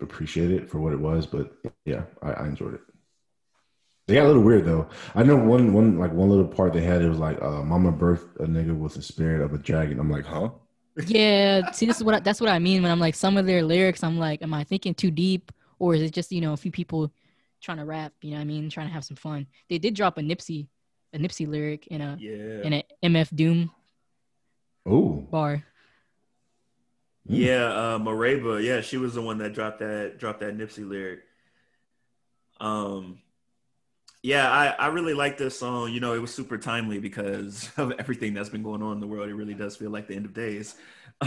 appreciate 0.00 0.50
it 0.50 0.68
for 0.68 0.80
what 0.80 0.92
it 0.92 1.00
was, 1.00 1.26
but 1.26 1.54
yeah, 1.84 2.02
I, 2.22 2.32
I 2.32 2.46
enjoyed 2.46 2.74
it. 2.74 2.80
They 4.06 4.14
got 4.14 4.24
a 4.26 4.28
little 4.28 4.42
weird 4.42 4.64
though. 4.64 4.88
I 5.16 5.24
know 5.24 5.36
one 5.36 5.72
one 5.72 5.98
like 5.98 6.12
one 6.12 6.28
little 6.28 6.46
part 6.46 6.72
they 6.72 6.80
had 6.82 7.02
it 7.02 7.08
was 7.08 7.18
like 7.18 7.42
uh, 7.42 7.62
"Mama 7.62 7.92
birthed 7.92 8.36
a 8.36 8.46
nigga 8.46 8.76
with 8.76 8.94
the 8.94 9.02
spirit 9.02 9.40
of 9.42 9.52
a 9.52 9.58
dragon." 9.58 9.98
I'm 9.98 10.10
like, 10.10 10.24
huh? 10.24 10.50
yeah, 11.06 11.70
see, 11.72 11.86
this 11.86 11.96
is 11.96 12.04
what 12.04 12.14
I, 12.14 12.20
that's 12.20 12.40
what 12.40 12.48
I 12.48 12.58
mean 12.60 12.82
when 12.82 12.92
I'm 12.92 13.00
like 13.00 13.16
some 13.16 13.36
of 13.36 13.46
their 13.46 13.62
lyrics. 13.64 14.04
I'm 14.04 14.16
like, 14.18 14.42
am 14.42 14.54
I 14.54 14.62
thinking 14.62 14.94
too 14.94 15.10
deep, 15.10 15.50
or 15.80 15.94
is 15.96 16.02
it 16.02 16.12
just 16.12 16.30
you 16.30 16.40
know 16.40 16.52
a 16.52 16.56
few 16.56 16.70
people 16.70 17.12
trying 17.60 17.78
to 17.78 17.84
rap? 17.84 18.12
You 18.22 18.30
know, 18.30 18.36
what 18.36 18.42
I 18.42 18.44
mean, 18.44 18.70
trying 18.70 18.86
to 18.86 18.92
have 18.92 19.04
some 19.04 19.16
fun. 19.16 19.48
They 19.68 19.78
did 19.78 19.94
drop 19.94 20.18
a 20.18 20.20
Nipsey, 20.20 20.68
a 21.12 21.18
Nipsey 21.18 21.48
lyric 21.48 21.88
in 21.88 22.00
a 22.00 22.16
Yeah. 22.20 22.62
in 22.62 22.72
a 22.74 22.84
MF 23.02 23.34
Doom 23.34 23.72
Oh, 24.86 25.26
bar. 25.32 25.64
Yeah, 27.24 27.64
uh 27.64 27.98
Mereba, 27.98 28.62
yeah, 28.62 28.82
she 28.82 28.98
was 28.98 29.14
the 29.14 29.20
one 29.22 29.38
that 29.38 29.52
dropped 29.52 29.80
that 29.80 30.18
dropped 30.18 30.38
that 30.40 30.56
Nipsey 30.56 30.88
lyric. 30.88 31.24
Um 32.60 33.18
yeah, 34.26 34.50
I, 34.50 34.66
I 34.70 34.86
really 34.88 35.14
like 35.14 35.38
this 35.38 35.56
song. 35.56 35.92
You 35.92 36.00
know, 36.00 36.12
it 36.12 36.18
was 36.20 36.34
super 36.34 36.58
timely 36.58 36.98
because 36.98 37.70
of 37.76 37.92
everything 37.92 38.34
that's 38.34 38.48
been 38.48 38.64
going 38.64 38.82
on 38.82 38.94
in 38.94 39.00
the 39.00 39.06
world. 39.06 39.28
It 39.28 39.34
really 39.34 39.54
does 39.54 39.76
feel 39.76 39.90
like 39.90 40.08
the 40.08 40.16
end 40.16 40.26
of 40.26 40.34
days. 40.34 40.74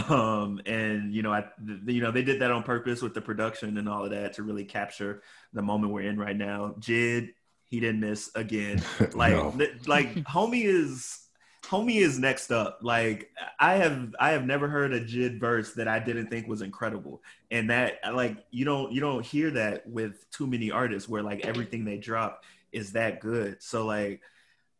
Um, 0.08 0.60
and 0.66 1.12
you 1.12 1.22
know, 1.24 1.32
I, 1.32 1.46
th- 1.66 1.80
you 1.86 2.00
know, 2.00 2.12
they 2.12 2.22
did 2.22 2.42
that 2.42 2.52
on 2.52 2.62
purpose 2.62 3.02
with 3.02 3.12
the 3.12 3.20
production 3.20 3.76
and 3.76 3.88
all 3.88 4.04
of 4.04 4.12
that 4.12 4.34
to 4.34 4.44
really 4.44 4.62
capture 4.64 5.20
the 5.52 5.62
moment 5.62 5.92
we're 5.92 6.02
in 6.02 6.16
right 6.16 6.36
now. 6.36 6.76
Jid, 6.78 7.30
he 7.64 7.80
didn't 7.80 7.98
miss 7.98 8.30
again. 8.36 8.80
Like, 9.14 9.32
No. 9.32 9.52
li- 9.56 9.72
like 9.88 10.14
homie 10.22 10.64
is 10.64 11.26
homie 11.64 11.96
is 11.96 12.20
next 12.20 12.52
up. 12.52 12.78
Like, 12.82 13.30
I 13.58 13.74
have 13.78 14.14
I 14.20 14.30
have 14.30 14.46
never 14.46 14.68
heard 14.68 14.92
a 14.92 15.00
Jid 15.00 15.40
verse 15.40 15.74
that 15.74 15.88
I 15.88 15.98
didn't 15.98 16.28
think 16.28 16.46
was 16.46 16.62
incredible, 16.62 17.20
and 17.50 17.68
that 17.70 17.98
like 18.14 18.36
you 18.52 18.64
don't 18.64 18.92
you 18.92 19.00
don't 19.00 19.26
hear 19.26 19.50
that 19.50 19.88
with 19.88 20.24
too 20.30 20.46
many 20.46 20.70
artists 20.70 21.08
where 21.08 21.24
like 21.24 21.44
everything 21.44 21.84
they 21.84 21.98
drop 21.98 22.44
is 22.72 22.92
that 22.92 23.20
good. 23.20 23.62
So 23.62 23.86
like 23.86 24.20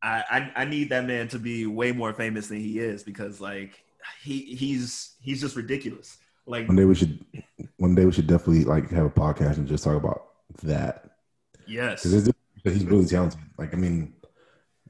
I, 0.03 0.25
I 0.31 0.63
I 0.63 0.65
need 0.65 0.91
that 0.91 1.05
man 1.05 1.29
to 1.29 1.39
be 1.39 1.67
way 1.67 1.93
more 1.93 2.13
famous 2.13 2.49
than 2.49 2.59
he 2.59 2.79
is 2.79 3.03
because 3.03 3.41
like 3.41 3.85
he 4.23 4.55
he's 4.55 5.17
he's 5.21 5.41
just 5.41 5.57
ridiculous. 5.57 6.19
Like 6.47 6.67
one 6.67 6.77
day 6.77 6.85
we 6.85 6.95
should, 6.95 7.25
one 7.77 7.95
day 7.95 8.05
we 8.05 8.13
should 8.13 8.27
definitely 8.27 8.65
like 8.65 8.91
have 8.91 9.07
a 9.07 9.11
podcast 9.11 9.59
and 9.59 9.69
just 9.69 9.85
talk 9.85 9.97
about 9.97 10.27
that 10.63 11.11
yes. 11.67 12.03
because 12.03 12.33
he's 12.65 12.85
really 12.85 13.07
talented. 13.07 13.39
Like, 13.59 13.73
I 13.75 13.77
mean, 13.77 14.15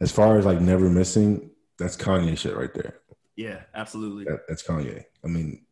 as 0.00 0.10
far 0.10 0.38
as 0.38 0.46
like 0.46 0.60
never 0.60 0.88
missing, 0.88 1.50
that's 1.78 1.96
Kanye 1.96 2.38
shit 2.38 2.56
right 2.56 2.72
there. 2.72 3.00
Yeah, 3.36 3.60
absolutely. 3.74 4.24
That, 4.24 4.46
that's 4.48 4.62
Kanye. 4.62 5.04
I 5.24 5.28
mean, 5.28 5.66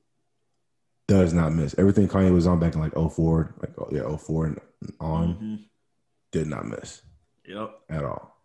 does 1.07 1.33
not 1.33 1.55
miss 1.55 1.75
everything 1.79 2.09
Kanye 2.09 2.33
was 2.33 2.47
on 2.47 2.61
back 2.61 2.75
in 2.75 2.81
like 2.81 2.95
04, 2.95 3.55
like 3.61 3.73
oh, 3.79 3.89
yeah, 3.91 4.17
04 4.17 4.47
and 4.47 4.61
on. 5.01 5.35
Mhm. 5.35 5.65
Did 6.31 6.49
not 6.49 6.67
miss 6.67 7.01
Yep. 7.49 7.81
at 7.89 8.05
all. 8.05 8.37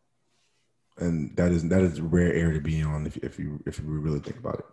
And 0.98 1.36
that 1.36 1.52
is 1.52 1.68
that 1.70 1.82
is 1.82 2.00
a 2.00 2.04
rare 2.04 2.34
air 2.34 2.54
to 2.54 2.62
be 2.62 2.82
on 2.82 3.06
if 3.06 3.18
if 3.18 3.38
you 3.38 3.62
if 3.66 3.80
you 3.80 3.86
really 3.86 4.20
think 4.20 4.38
about 4.38 4.60
it. 4.60 4.66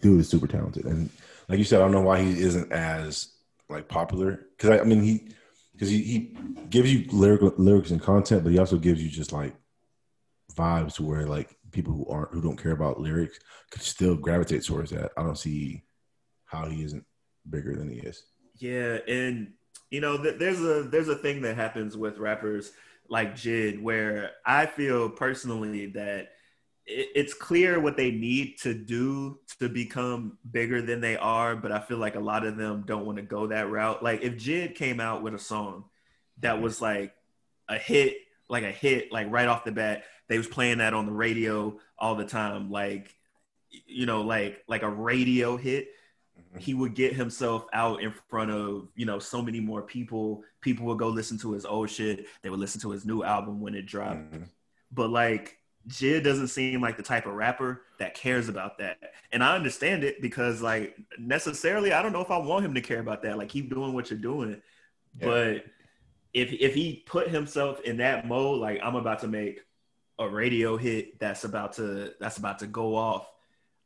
Dude 0.00 0.20
is 0.20 0.28
super 0.28 0.46
talented, 0.46 0.84
and 0.84 1.08
like 1.48 1.58
you 1.58 1.64
said, 1.64 1.80
I 1.80 1.84
don't 1.84 1.92
know 1.92 2.02
why 2.02 2.22
he 2.22 2.30
isn't 2.38 2.70
as 2.70 3.28
like 3.68 3.88
popular 3.88 4.46
because 4.56 4.70
I, 4.70 4.80
I 4.80 4.84
mean 4.84 5.02
he 5.02 5.28
because 5.72 5.88
he, 5.88 6.02
he 6.02 6.36
gives 6.70 6.92
you 6.92 7.06
lyrical 7.10 7.52
lyrics 7.56 7.90
and 7.90 8.00
content, 8.00 8.44
but 8.44 8.52
he 8.52 8.58
also 8.58 8.76
gives 8.76 9.02
you 9.02 9.08
just 9.08 9.32
like 9.32 9.54
vibes 10.54 10.94
to 10.96 11.02
where 11.02 11.26
like 11.26 11.56
people 11.72 11.92
who 11.92 12.06
aren't 12.08 12.32
who 12.32 12.42
don't 12.42 12.62
care 12.62 12.72
about 12.72 13.00
lyrics 13.00 13.38
could 13.70 13.82
still 13.82 14.16
gravitate 14.16 14.64
towards 14.64 14.90
that. 14.90 15.12
I 15.16 15.22
don't 15.22 15.38
see 15.38 15.82
how 16.44 16.68
he 16.68 16.84
isn't 16.84 17.04
bigger 17.48 17.74
than 17.74 17.88
he 17.88 17.98
is. 17.98 18.22
Yeah, 18.58 18.98
and 19.08 19.54
you 19.90 20.00
know, 20.00 20.22
th- 20.22 20.38
there's 20.38 20.60
a 20.60 20.84
there's 20.84 21.08
a 21.08 21.16
thing 21.16 21.42
that 21.42 21.56
happens 21.56 21.96
with 21.96 22.18
rappers 22.18 22.72
like 23.08 23.34
Jid 23.34 23.80
where 23.82 24.32
I 24.44 24.66
feel 24.66 25.10
personally 25.10 25.86
that 25.86 26.30
it's 26.86 27.32
clear 27.32 27.80
what 27.80 27.96
they 27.96 28.10
need 28.10 28.58
to 28.58 28.74
do 28.74 29.38
to 29.58 29.68
become 29.70 30.36
bigger 30.50 30.82
than 30.82 31.00
they 31.00 31.16
are, 31.16 31.56
but 31.56 31.72
I 31.72 31.80
feel 31.80 31.96
like 31.96 32.14
a 32.14 32.20
lot 32.20 32.44
of 32.44 32.58
them 32.58 32.84
don't 32.86 33.06
want 33.06 33.16
to 33.16 33.22
go 33.22 33.46
that 33.46 33.70
route. 33.70 34.02
Like 34.02 34.22
if 34.22 34.34
Jid 34.34 34.74
came 34.74 35.00
out 35.00 35.22
with 35.22 35.34
a 35.34 35.38
song 35.38 35.84
that 36.40 36.60
was 36.60 36.82
like 36.82 37.14
a 37.68 37.78
hit, 37.78 38.16
like 38.50 38.64
a 38.64 38.70
hit, 38.70 39.10
like 39.12 39.30
right 39.30 39.48
off 39.48 39.64
the 39.64 39.72
bat, 39.72 40.04
they 40.28 40.36
was 40.36 40.46
playing 40.46 40.78
that 40.78 40.92
on 40.92 41.06
the 41.06 41.12
radio 41.12 41.78
all 41.98 42.16
the 42.16 42.26
time, 42.26 42.70
like 42.70 43.14
you 43.86 44.04
know, 44.04 44.22
like 44.22 44.62
like 44.68 44.82
a 44.82 44.90
radio 44.90 45.56
hit 45.56 45.88
he 46.58 46.74
would 46.74 46.94
get 46.94 47.14
himself 47.14 47.66
out 47.72 48.02
in 48.02 48.12
front 48.28 48.50
of 48.50 48.88
you 48.94 49.06
know 49.06 49.18
so 49.18 49.42
many 49.42 49.60
more 49.60 49.82
people. 49.82 50.42
People 50.60 50.86
would 50.86 50.98
go 50.98 51.08
listen 51.08 51.38
to 51.38 51.52
his 51.52 51.64
old 51.64 51.90
shit. 51.90 52.26
They 52.42 52.50
would 52.50 52.60
listen 52.60 52.80
to 52.82 52.90
his 52.90 53.04
new 53.04 53.22
album 53.22 53.60
when 53.60 53.74
it 53.74 53.86
dropped. 53.86 54.32
Mhm. 54.32 54.48
but 54.92 55.10
like 55.10 55.58
Jid 55.88 56.24
doesn't 56.24 56.48
seem 56.48 56.80
like 56.80 56.96
the 56.96 57.02
type 57.02 57.26
of 57.26 57.34
rapper 57.34 57.82
that 57.98 58.14
cares 58.14 58.48
about 58.48 58.78
that. 58.78 58.96
And 59.32 59.42
i 59.44 59.54
understand 59.54 60.02
it 60.04 60.22
because 60.22 60.62
like 60.62 60.96
necessarily 61.18 61.92
i 61.92 62.00
don't 62.02 62.12
know 62.12 62.22
if 62.22 62.30
i 62.30 62.38
want 62.38 62.64
him 62.64 62.74
to 62.74 62.80
care 62.80 63.00
about 63.00 63.22
that. 63.22 63.36
Like 63.36 63.48
keep 63.50 63.68
doing 63.70 63.92
what 63.92 64.10
you're 64.10 64.18
doing. 64.18 64.62
Yeah. 65.18 65.26
but 65.26 65.64
if 66.32 66.52
if 66.52 66.74
he 66.74 67.02
put 67.06 67.28
himself 67.28 67.80
in 67.82 67.98
that 67.98 68.26
mode 68.26 68.60
like 68.60 68.80
i'm 68.82 68.96
about 68.96 69.20
to 69.20 69.28
make 69.28 69.60
a 70.18 70.28
radio 70.28 70.76
hit 70.76 71.18
that's 71.20 71.44
about 71.44 71.74
to 71.74 72.14
that's 72.18 72.38
about 72.38 72.58
to 72.60 72.66
go 72.66 72.96
off 72.96 73.28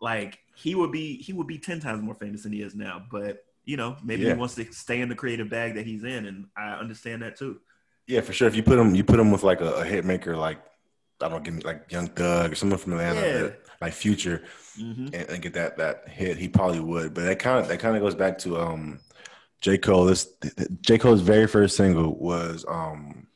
like 0.00 0.38
he 0.58 0.74
would 0.74 0.92
be 0.92 1.16
he 1.22 1.32
would 1.32 1.46
be 1.46 1.58
10 1.58 1.80
times 1.80 2.02
more 2.02 2.14
famous 2.14 2.42
than 2.42 2.52
he 2.52 2.62
is 2.62 2.74
now 2.74 3.02
but 3.10 3.44
you 3.64 3.76
know 3.76 3.96
maybe 4.02 4.22
Yeah. 4.24 4.32
he 4.34 4.38
wants 4.38 4.54
to 4.56 4.64
stay 4.72 5.00
in 5.00 5.08
the 5.08 5.14
creative 5.14 5.48
bag 5.48 5.74
that 5.76 5.86
he's 5.86 6.04
in 6.04 6.26
and 6.26 6.46
i 6.56 6.72
understand 6.72 7.22
that 7.22 7.36
too 7.36 7.60
Yeah, 8.08 8.22
for 8.22 8.32
sure. 8.32 8.48
If 8.48 8.56
you 8.56 8.62
put 8.62 8.78
him, 8.78 8.94
you 8.94 9.04
put 9.04 9.20
him 9.20 9.30
with 9.30 9.42
like 9.44 9.60
a, 9.60 9.72
a 9.82 9.84
hit 9.84 10.04
maker, 10.04 10.34
like 10.34 10.58
I 11.20 11.28
don't 11.28 11.44
give 11.44 11.54
me 11.54 11.62
like 11.62 11.92
Young 11.92 12.08
Thug 12.08 12.52
or 12.52 12.54
someone 12.54 12.78
from 12.78 12.92
Atlanta, 12.94 13.20
Yeah. 13.20 13.50
like 13.82 13.92
Future, 13.92 14.38
hmm 14.80 15.08
and, 15.12 15.24
and 15.30 15.42
get 15.42 15.52
that 15.60 15.76
that 15.76 16.08
hit, 16.08 16.38
he 16.38 16.48
probably 16.48 16.80
would. 16.80 17.12
But 17.14 17.24
that 17.28 17.38
kind 17.38 17.58
of 17.60 17.68
that 17.68 17.80
kind 17.80 17.94
of 17.96 18.02
goes 18.02 18.14
back 18.16 18.38
to 18.44 18.56
um, 18.58 18.98
J 19.60 19.76
Cole. 19.78 20.06
This 20.06 20.32
J 20.80 20.96
Cole's 20.98 21.20
very 21.20 21.46
first 21.46 21.76
single 21.76 22.18
was 22.18 22.64
um, 22.66 23.27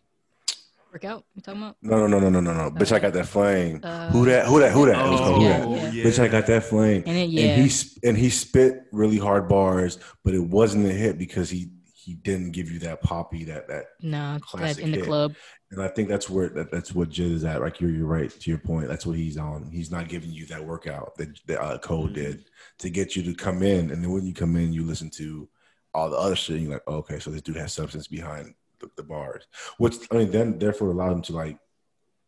Workout? 0.92 1.24
You 1.34 1.40
talking 1.40 1.62
about? 1.62 1.76
no 1.80 2.06
no 2.06 2.18
no 2.18 2.28
no 2.28 2.28
no 2.28 2.40
no 2.40 2.52
no, 2.52 2.70
bitch 2.70 2.92
I 2.92 2.98
got 2.98 3.14
that 3.14 3.26
flame. 3.26 3.80
Uh, 3.82 4.10
who 4.10 4.26
that? 4.26 4.46
Who 4.46 4.60
that? 4.60 4.72
Who 4.72 4.84
that? 4.86 5.06
It 5.06 5.10
was 5.10 5.20
called 5.20 5.36
Who 5.36 5.44
yeah, 5.44 5.58
that? 5.60 5.68
yeah. 5.70 5.90
yeah. 5.90 6.04
Bitch 6.04 6.18
I 6.18 6.28
got 6.28 6.46
that 6.46 6.64
flame. 6.64 7.02
And 7.06 7.16
it, 7.16 7.30
yeah. 7.30 7.46
And 7.54 7.70
he 7.70 7.88
and 8.04 8.16
he 8.18 8.28
spit 8.28 8.82
really 8.92 9.16
hard 9.16 9.48
bars, 9.48 9.98
but 10.22 10.34
it 10.34 10.42
wasn't 10.42 10.86
a 10.86 10.92
hit 10.92 11.16
because 11.16 11.48
he 11.48 11.70
he 11.94 12.14
didn't 12.14 12.50
give 12.50 12.70
you 12.70 12.78
that 12.80 13.00
poppy 13.00 13.44
that 13.44 13.68
that 13.68 13.84
no, 14.02 14.34
that 14.34 14.42
classic 14.42 14.84
in 14.84 14.90
the 14.90 14.98
hit. 14.98 15.06
club. 15.06 15.34
And 15.70 15.80
I 15.82 15.88
think 15.88 16.10
that's 16.10 16.28
where 16.28 16.50
that, 16.50 16.70
that's 16.70 16.94
what 16.94 17.08
Jid 17.08 17.32
is 17.32 17.44
at. 17.44 17.62
Like 17.62 17.80
you're 17.80 17.90
you're 17.90 18.06
right 18.06 18.28
to 18.30 18.50
your 18.50 18.58
point. 18.58 18.88
That's 18.88 19.06
what 19.06 19.16
he's 19.16 19.38
on. 19.38 19.70
He's 19.72 19.90
not 19.90 20.08
giving 20.08 20.30
you 20.30 20.44
that 20.46 20.62
workout 20.62 21.16
that, 21.16 21.38
that 21.46 21.62
uh, 21.62 21.78
Cole 21.78 22.08
Mhm. 22.08 22.14
did 22.14 22.44
to 22.80 22.90
get 22.90 23.16
you 23.16 23.22
to 23.22 23.34
come 23.34 23.62
in. 23.62 23.90
And 23.90 24.02
then 24.04 24.10
when 24.10 24.26
you 24.26 24.34
come 24.34 24.56
in, 24.56 24.74
you 24.74 24.84
listen 24.84 25.08
to 25.12 25.48
all 25.94 26.10
the 26.10 26.18
other 26.18 26.36
shit. 26.36 26.56
And 26.56 26.64
you're 26.64 26.74
like, 26.74 26.82
oh, 26.86 26.96
okay, 26.96 27.18
so 27.18 27.30
this 27.30 27.40
dude 27.40 27.56
has 27.56 27.72
substance 27.72 28.08
behind 28.08 28.52
the, 28.82 28.90
the 28.96 29.02
bars. 29.02 29.46
Which 29.78 29.96
I 30.10 30.16
mean, 30.16 30.30
then 30.30 30.58
therefore 30.58 30.90
allowed 30.90 31.12
him 31.12 31.22
to 31.22 31.32
like, 31.32 31.58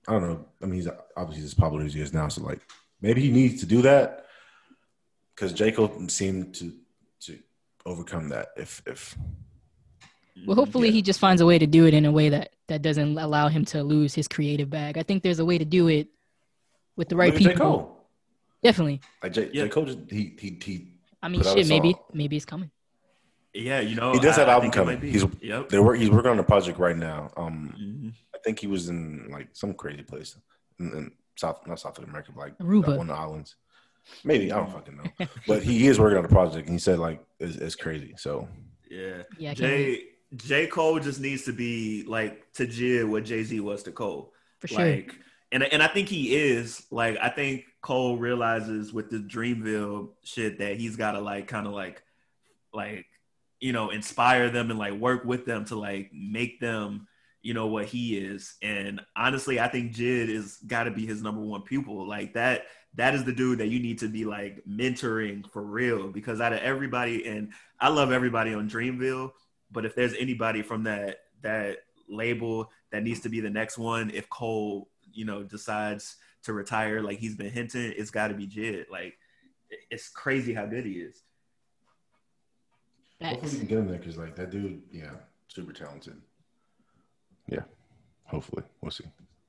I 0.08 0.12
don't 0.12 0.22
know. 0.22 0.46
I 0.62 0.66
mean, 0.66 0.74
he's 0.76 0.88
obviously 1.16 1.44
as 1.44 1.54
popular 1.54 1.84
as 1.84 1.92
he 1.94 2.00
is 2.00 2.14
now. 2.14 2.28
So 2.28 2.42
like, 2.42 2.60
maybe 3.02 3.20
he 3.20 3.30
needs 3.30 3.60
to 3.60 3.66
do 3.66 3.82
that 3.82 4.26
because 5.34 5.52
J 5.52 5.72
Cole 5.72 6.08
seemed 6.08 6.54
to 6.56 6.72
to 7.20 7.38
overcome 7.84 8.28
that. 8.30 8.48
If 8.56 8.82
if 8.86 9.16
Well, 10.46 10.56
hopefully 10.56 10.90
he 10.90 11.02
just 11.02 11.20
finds 11.20 11.40
a 11.42 11.46
way 11.46 11.58
to 11.58 11.66
do 11.66 11.86
it 11.86 11.94
in 11.94 12.04
a 12.06 12.12
way 12.12 12.28
that 12.30 12.50
that 12.68 12.82
doesn't 12.82 13.18
allow 13.18 13.48
him 13.48 13.64
to 13.66 13.82
lose 13.82 14.14
his 14.14 14.28
creative 14.28 14.70
bag. 14.70 14.96
I 14.96 15.02
think 15.02 15.22
there's 15.22 15.38
a 15.40 15.44
way 15.44 15.58
to 15.58 15.64
do 15.64 15.88
it 15.88 16.08
with 16.96 17.08
the 17.08 17.16
right 17.16 17.32
Look 17.32 17.42
J. 17.42 17.48
people. 17.50 17.66
Cole. 17.66 18.08
Definitely. 18.62 19.00
Like 19.22 19.32
J, 19.32 19.50
Yeah. 19.52 19.64
J 19.64 19.68
Cole, 19.68 19.84
just, 19.84 19.98
he 20.10 20.36
he 20.38 20.58
he 20.62 20.88
I 21.22 21.28
mean, 21.28 21.40
Put 21.40 21.48
out 21.48 21.58
a 21.58 21.64
shit. 21.64 21.68
Maybe 21.68 21.96
maybe 22.12 22.36
it's 22.36 22.44
coming. 22.44 22.70
Yeah 23.54 23.80
you 23.80 23.94
know 23.96 24.12
He 24.12 24.18
does 24.18 24.36
I- 24.36 24.40
have 24.40 24.48
I 24.48 24.52
album 24.52 24.70
think 24.70 24.74
coming. 24.74 25.00
He's- 25.00 25.24
yep 25.40 25.68
They're 25.68 25.82
work, 25.82 25.98
he's 25.98 26.10
working 26.10 26.30
on 26.30 26.38
a 26.38 26.44
project 26.44 26.78
right 26.78 26.96
now. 26.96 27.30
Um, 27.36 27.74
Mhm. 27.78 28.12
I 28.34 28.38
think 28.44 28.58
he 28.58 28.66
was 28.66 28.88
in 28.88 29.28
like 29.30 29.48
some 29.52 29.72
crazy 29.74 30.02
place 30.02 30.36
in, 30.78 30.86
in 30.92 31.12
South, 31.36 31.66
not 31.66 31.80
South 31.80 31.98
America, 31.98 32.30
but 32.34 32.40
like 32.40 32.58
Aruba. 32.58 32.96
one 32.98 33.08
of 33.10 33.16
the 33.16 33.22
islands. 33.22 33.56
Maybe 34.22 34.52
I 34.52 34.56
don't 34.58 34.70
fucking 34.70 34.96
know, 34.98 35.26
but 35.46 35.62
he 35.62 35.86
is 35.86 35.98
working 35.98 36.18
on 36.18 36.24
a 36.24 36.28
project, 36.28 36.66
and 36.66 36.74
he 36.74 36.78
said 36.78 36.98
like 36.98 37.24
it's, 37.40 37.56
it's 37.56 37.74
crazy. 37.74 38.14
So 38.18 38.48
yeah 38.90 39.22
Yeah, 39.38 39.52
I 39.52 39.54
can't 39.54 39.58
J 39.58 40.02
J 40.34 40.66
Cole 40.66 40.98
just 41.00 41.20
needs 41.20 41.44
to 41.44 41.52
be 41.52 42.02
like 42.06 42.52
to 42.54 42.66
Jid 42.66 43.08
what 43.08 43.24
Jay 43.24 43.42
Z 43.44 43.58
was 43.60 43.82
to 43.84 43.92
Cole 43.92 44.32
For 44.58 44.68
sure. 44.68 44.78
Like, 44.84 45.14
and 45.52 45.62
and 45.62 45.82
I 45.82 45.86
think 45.86 46.08
he 46.08 46.34
is. 46.36 46.84
Like, 46.90 47.16
I 47.22 47.28
think 47.28 47.64
Cole 47.80 48.18
realizes 48.18 48.92
with 48.92 49.08
the 49.10 49.18
Dreamville 49.18 50.10
shit 50.24 50.58
that 50.58 50.76
he's 50.78 50.96
got 50.96 51.12
to 51.12 51.20
like 51.20 51.46
kind 51.48 51.66
of 51.68 51.72
like, 51.72 52.02
like, 52.72 53.06
you 53.64 53.72
know, 53.72 53.88
inspire 53.88 54.50
them 54.50 54.68
and 54.68 54.78
like 54.78 54.92
work 54.92 55.24
with 55.24 55.46
them 55.46 55.64
to 55.64 55.74
like 55.74 56.10
make 56.12 56.60
them, 56.60 57.08
you 57.40 57.54
know, 57.54 57.66
what 57.66 57.86
he 57.86 58.18
is. 58.18 58.56
And 58.60 59.00
honestly, 59.16 59.58
I 59.58 59.68
think 59.68 59.94
Jid 59.94 60.28
is 60.28 60.58
got 60.66 60.84
to 60.84 60.90
be 60.90 61.06
his 61.06 61.22
number 61.22 61.40
one 61.40 61.62
pupil. 61.62 62.06
Like 62.06 62.34
that. 62.34 62.66
That 62.96 63.14
is 63.14 63.24
the 63.24 63.32
dude 63.32 63.60
that 63.60 63.68
you 63.68 63.80
need 63.80 64.00
to 64.00 64.08
be 64.08 64.26
like 64.26 64.62
mentoring 64.68 65.50
for 65.50 65.62
real. 65.62 66.08
Because 66.08 66.42
out 66.42 66.52
of 66.52 66.58
everybody, 66.58 67.26
and 67.26 67.54
I 67.80 67.88
love 67.88 68.12
everybody 68.12 68.52
on 68.52 68.68
Dreamville, 68.68 69.30
but 69.72 69.86
if 69.86 69.94
there's 69.94 70.14
anybody 70.18 70.60
from 70.60 70.84
that 70.84 71.20
that 71.40 71.78
label 72.06 72.70
that 72.92 73.02
needs 73.02 73.20
to 73.20 73.30
be 73.30 73.40
the 73.40 73.48
next 73.48 73.78
one 73.78 74.10
if 74.10 74.28
Cole, 74.28 74.90
you 75.10 75.24
know, 75.24 75.42
decides 75.42 76.16
to 76.42 76.52
retire 76.52 77.00
like 77.00 77.18
he's 77.18 77.34
been 77.34 77.50
hinting, 77.50 77.94
it's 77.96 78.10
got 78.10 78.28
to 78.28 78.34
be 78.34 78.46
Jid. 78.46 78.90
Like 78.90 79.14
it's 79.90 80.10
crazy 80.10 80.52
how 80.52 80.66
good 80.66 80.84
he 80.84 80.96
is. 80.96 81.22
Hopefully 83.24 83.40
Facts. 83.40 83.52
we 83.52 83.58
can 83.60 83.68
get 83.68 83.78
him 83.78 83.88
there 83.88 83.98
because 83.98 84.16
like 84.18 84.36
that 84.36 84.50
dude, 84.50 84.82
yeah, 84.92 85.10
super 85.48 85.72
talented. 85.72 86.20
Yeah, 87.48 87.62
hopefully 88.24 88.62
we'll 88.80 88.90
see. 88.90 89.04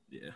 Yeah. 0.10 0.30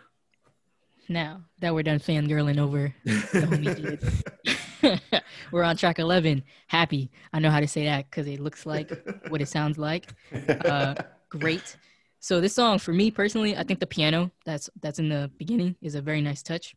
Now 1.08 1.42
that 1.60 1.74
we're 1.74 1.82
done 1.82 1.98
fangirling 1.98 2.58
over 2.58 2.94
the 3.04 3.10
homie 3.10 3.76
dudes, 4.82 5.10
we're 5.52 5.64
on 5.64 5.76
track 5.76 5.98
11. 5.98 6.44
Happy. 6.68 7.10
I 7.32 7.40
know 7.40 7.50
how 7.50 7.60
to 7.60 7.66
say 7.66 7.84
that 7.86 8.08
because 8.10 8.26
it 8.26 8.40
looks 8.40 8.64
like 8.66 8.90
what 9.28 9.40
it 9.40 9.48
sounds 9.48 9.76
like. 9.78 10.12
Uh, 10.48 10.94
great. 11.28 11.76
So 12.20 12.40
this 12.40 12.54
song, 12.54 12.78
for 12.78 12.92
me 12.92 13.10
personally, 13.10 13.56
I 13.56 13.64
think 13.64 13.80
the 13.80 13.86
piano 13.86 14.30
that's 14.44 14.68
that's 14.80 14.98
in 14.98 15.08
the 15.08 15.30
beginning 15.38 15.76
is 15.80 15.94
a 15.94 16.02
very 16.02 16.20
nice 16.20 16.42
touch. 16.42 16.76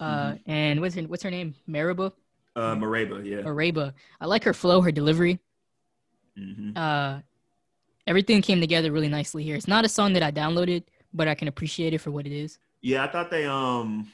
Uh, 0.00 0.36
and 0.46 0.80
what's 0.80 0.94
her 0.94 1.02
what's 1.02 1.22
her 1.24 1.30
name? 1.30 1.54
Mereba. 1.68 2.12
Uh, 2.56 2.74
Mereba, 2.76 3.24
yeah. 3.24 3.42
Mereba. 3.42 3.92
I 4.20 4.26
like 4.26 4.44
her 4.44 4.54
flow, 4.54 4.80
her 4.80 4.92
delivery. 4.92 5.40
hmm 6.36 6.72
Uh, 6.76 7.20
everything 8.06 8.42
came 8.42 8.60
together 8.60 8.92
really 8.92 9.08
nicely 9.08 9.44
here. 9.44 9.56
It's 9.56 9.68
not 9.68 9.84
a 9.84 9.88
song 9.88 10.12
that 10.14 10.22
I 10.22 10.30
downloaded, 10.32 10.84
but 11.12 11.28
I 11.28 11.34
can 11.34 11.48
appreciate 11.48 11.94
it 11.94 11.98
for 12.00 12.10
what 12.10 12.26
it 12.26 12.32
is. 12.32 12.58
Yeah, 12.82 13.04
I 13.04 13.08
thought 13.08 13.30
they 13.30 13.46
um 13.46 14.08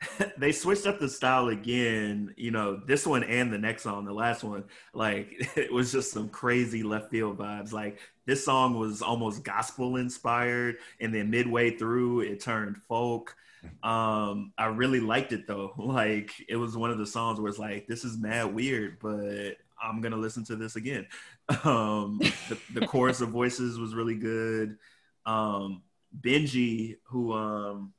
they 0.38 0.52
switched 0.52 0.86
up 0.86 0.98
the 0.98 1.08
style 1.08 1.48
again. 1.48 2.34
You 2.36 2.50
know, 2.50 2.80
this 2.86 3.06
one 3.06 3.24
and 3.24 3.52
the 3.52 3.58
next 3.58 3.82
song, 3.82 4.04
the 4.04 4.12
last 4.12 4.44
one, 4.44 4.64
like 4.92 5.34
it 5.56 5.72
was 5.72 5.92
just 5.92 6.12
some 6.12 6.28
crazy 6.28 6.82
left 6.82 7.10
field 7.10 7.38
vibes. 7.38 7.72
Like 7.72 7.98
this 8.26 8.44
song 8.44 8.78
was 8.78 9.02
almost 9.02 9.44
gospel 9.44 9.96
inspired, 9.96 10.76
and 11.00 11.14
then 11.14 11.30
midway 11.30 11.76
through 11.76 12.20
it 12.20 12.40
turned 12.40 12.76
folk. 12.88 13.36
Um, 13.82 14.52
I 14.56 14.66
really 14.66 15.00
liked 15.00 15.32
it 15.32 15.46
though. 15.46 15.72
Like 15.78 16.32
it 16.48 16.56
was 16.56 16.76
one 16.76 16.90
of 16.90 16.98
the 16.98 17.06
songs 17.06 17.38
where 17.40 17.48
it's 17.48 17.58
like, 17.58 17.86
this 17.86 18.04
is 18.04 18.18
mad 18.18 18.54
weird, 18.54 18.98
but 19.00 19.56
I'm 19.82 20.00
gonna 20.00 20.16
listen 20.16 20.44
to 20.46 20.56
this 20.56 20.76
again. 20.76 21.06
Um, 21.62 22.20
the, 22.48 22.58
the 22.72 22.86
chorus 22.86 23.20
of 23.20 23.28
voices 23.28 23.78
was 23.78 23.94
really 23.94 24.14
good. 24.14 24.78
Um, 25.26 25.82
Benji, 26.18 26.96
who 27.04 27.34
um, 27.34 27.92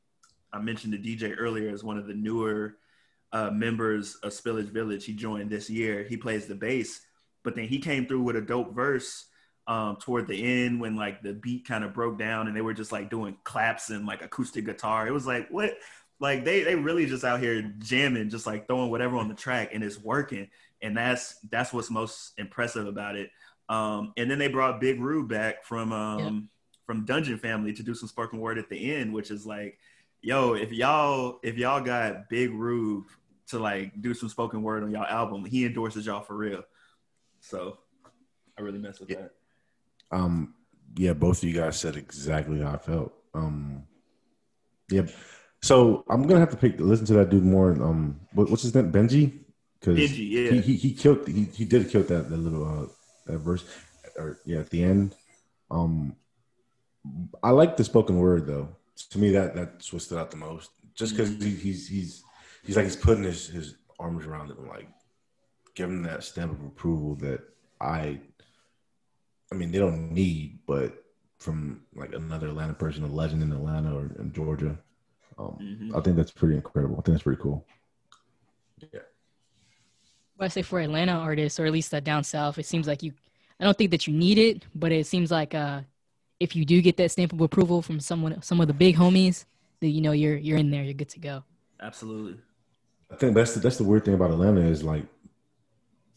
I 0.51 0.57
mentioned 0.57 0.93
the 0.93 0.97
DJ 0.97 1.35
earlier, 1.37 1.69
is 1.69 1.83
one 1.83 1.99
of 1.99 2.07
the 2.07 2.15
newer 2.15 2.77
uh, 3.31 3.51
members 3.51 4.15
of 4.23 4.31
Spillage 4.31 4.71
Village. 4.71 5.05
He 5.05 5.13
joined 5.13 5.51
this 5.51 5.69
year. 5.69 6.03
He 6.09 6.17
plays 6.17 6.47
the 6.47 6.55
bass, 6.55 7.01
but 7.43 7.55
then 7.55 7.67
he 7.67 7.77
came 7.77 8.07
through 8.07 8.23
with 8.23 8.35
a 8.35 8.41
dope 8.41 8.73
verse 8.73 9.25
um, 9.67 9.97
toward 9.97 10.27
the 10.27 10.63
end 10.63 10.79
when 10.79 10.95
like 10.95 11.21
the 11.21 11.33
beat 11.33 11.67
kind 11.67 11.83
of 11.83 11.93
broke 11.93 12.19
down 12.19 12.47
and 12.47 12.55
they 12.55 12.61
were 12.61 12.73
just 12.73 12.91
like 12.91 13.09
doing 13.09 13.37
claps 13.43 13.89
and 13.89 14.05
like 14.05 14.21
acoustic 14.23 14.65
guitar. 14.65 15.07
It 15.07 15.11
was 15.11 15.25
like 15.25 15.49
what? 15.49 15.77
Like 16.19 16.45
they 16.45 16.63
they 16.63 16.75
really 16.75 17.05
just 17.05 17.23
out 17.23 17.39
here 17.39 17.73
jamming, 17.79 18.29
just 18.29 18.45
like 18.45 18.67
throwing 18.67 18.91
whatever 18.91 19.17
on 19.17 19.27
the 19.27 19.33
track, 19.33 19.71
and 19.73 19.83
it's 19.83 19.99
working. 19.99 20.49
And 20.81 20.95
that's 20.95 21.39
that's 21.49 21.73
what's 21.73 21.89
most 21.89 22.33
impressive 22.37 22.87
about 22.87 23.15
it. 23.15 23.31
Um, 23.67 24.13
and 24.17 24.29
then 24.29 24.37
they 24.37 24.47
brought 24.47 24.79
Big 24.79 25.01
Rube 25.01 25.29
back 25.29 25.65
from 25.65 25.91
um, 25.91 26.49
from 26.85 27.05
Dungeon 27.05 27.37
Family 27.37 27.73
to 27.73 27.83
do 27.83 27.95
some 27.95 28.07
spoken 28.07 28.39
word 28.39 28.57
at 28.57 28.69
the 28.69 28.93
end, 28.95 29.13
which 29.13 29.31
is 29.31 29.45
like, 29.45 29.79
yo, 30.21 30.53
if 30.53 30.71
y'all 30.71 31.39
if 31.43 31.57
y'all 31.57 31.81
got 31.81 32.29
Big 32.29 32.51
Rube 32.53 33.05
to 33.47 33.59
like 33.59 33.99
do 34.01 34.13
some 34.13 34.29
spoken 34.29 34.61
word 34.61 34.83
on 34.83 34.91
y'all 34.91 35.05
album, 35.05 35.43
he 35.43 35.65
endorses 35.65 36.05
y'all 36.05 36.21
for 36.21 36.35
real. 36.35 36.63
So 37.39 37.79
I 38.57 38.61
really 38.61 38.79
mess 38.79 38.99
with 38.99 39.09
that. 39.09 39.31
Um, 40.15 40.53
yeah, 40.95 41.13
both 41.13 41.43
of 41.43 41.49
you 41.49 41.53
guys 41.53 41.79
said 41.79 41.95
exactly 41.95 42.61
how 42.61 42.73
I 42.73 42.77
felt. 42.77 43.13
Um, 43.33 43.83
yeah, 44.89 45.07
so 45.61 46.05
I'm 46.09 46.23
gonna 46.27 46.39
have 46.39 46.51
to 46.51 46.57
pick 46.57 46.79
listen 46.79 47.05
to 47.07 47.13
that 47.15 47.29
dude 47.29 47.43
more. 47.43 47.71
Um, 47.71 48.19
what, 48.33 48.49
what's 48.49 48.63
his 48.63 48.75
name? 48.75 48.91
Benji. 48.91 49.39
Because 49.79 49.97
Benji, 49.97 50.29
yeah. 50.29 50.51
he, 50.51 50.61
he 50.61 50.75
he 50.75 50.93
killed 50.93 51.27
he 51.27 51.45
he 51.45 51.65
did 51.65 51.89
kill 51.89 52.03
that 52.03 52.29
that 52.29 52.37
little 52.37 52.65
uh 52.65 52.87
that 53.25 53.39
verse 53.39 53.65
or 54.15 54.39
yeah 54.45 54.59
at 54.59 54.69
the 54.69 54.83
end. 54.83 55.15
Um, 55.69 56.15
I 57.43 57.49
like 57.49 57.77
the 57.77 57.83
spoken 57.83 58.17
word 58.17 58.47
though. 58.47 58.69
To 59.09 59.19
me, 59.19 59.31
that 59.31 59.55
that's 59.55 59.91
what 59.91 60.01
stood 60.01 60.19
out 60.19 60.31
the 60.31 60.37
most. 60.37 60.69
Just 60.93 61.17
because 61.17 61.31
he, 61.43 61.49
he's 61.49 61.87
he's 61.87 62.23
he's 62.63 62.75
like 62.77 62.85
he's 62.85 62.95
putting 62.95 63.23
his 63.23 63.47
his 63.47 63.75
arms 63.99 64.25
around 64.25 64.51
it 64.51 64.57
and 64.57 64.67
like 64.69 64.87
giving 65.73 66.03
that 66.03 66.23
stamp 66.23 66.53
of 66.53 66.65
approval 66.65 67.15
that 67.15 67.41
I. 67.81 68.19
I 69.51 69.55
mean, 69.55 69.71
they 69.71 69.79
don't 69.79 70.11
need, 70.11 70.59
but 70.65 71.03
from 71.37 71.81
like 71.95 72.13
another 72.13 72.47
Atlanta 72.47 72.73
person, 72.73 73.03
a 73.03 73.07
legend 73.07 73.43
in 73.43 73.51
Atlanta 73.51 73.95
or 73.95 74.11
in 74.19 74.31
Georgia, 74.33 74.77
um, 75.37 75.57
Mhm. 75.61 75.95
I 75.95 76.01
think 76.01 76.15
that's 76.15 76.31
pretty 76.31 76.55
incredible. 76.55 76.95
I 76.95 77.01
think 77.01 77.15
that's 77.15 77.23
pretty 77.23 77.41
cool. 77.41 77.65
Yeah. 78.93 79.01
But 80.37 80.45
I 80.45 80.47
say 80.49 80.61
for 80.61 80.79
Atlanta 80.79 81.13
artists, 81.13 81.59
or 81.59 81.65
at 81.65 81.71
least 81.71 81.93
uh, 81.93 81.99
down 81.99 82.23
south, 82.23 82.57
it 82.57 82.65
seems 82.65 82.87
like 82.87 83.03
you. 83.03 83.13
I 83.59 83.63
don't 83.63 83.77
think 83.77 83.91
that 83.91 84.05
you 84.05 84.13
need 84.13 84.37
it, 84.37 84.65
but 84.75 84.91
it 84.91 85.07
seems 85.07 85.31
like 85.31 85.53
uh, 85.55 85.81
if 86.41 86.55
you 86.55 86.65
do 86.65 86.81
get 86.81 86.97
that 86.97 87.11
stamp 87.11 87.31
of 87.31 87.39
approval 87.39 87.81
from 87.81 88.01
someone, 88.01 88.41
some 88.41 88.59
of 88.59 88.67
the 88.67 88.73
big 88.73 88.97
homies, 88.97 89.45
that 89.79 89.87
you 89.87 90.01
know 90.01 90.11
you're 90.11 90.35
you're 90.35 90.57
in 90.57 90.71
there, 90.71 90.83
you're 90.83 90.93
good 90.93 91.09
to 91.09 91.19
go. 91.19 91.43
Absolutely. 91.81 92.37
I 93.11 93.15
think 93.15 93.35
that's 93.35 93.53
the, 93.53 93.59
that's 93.61 93.77
the 93.77 93.83
weird 93.83 94.03
thing 94.03 94.13
about 94.13 94.31
Atlanta 94.31 94.61
is 94.61 94.83
like 94.83 95.05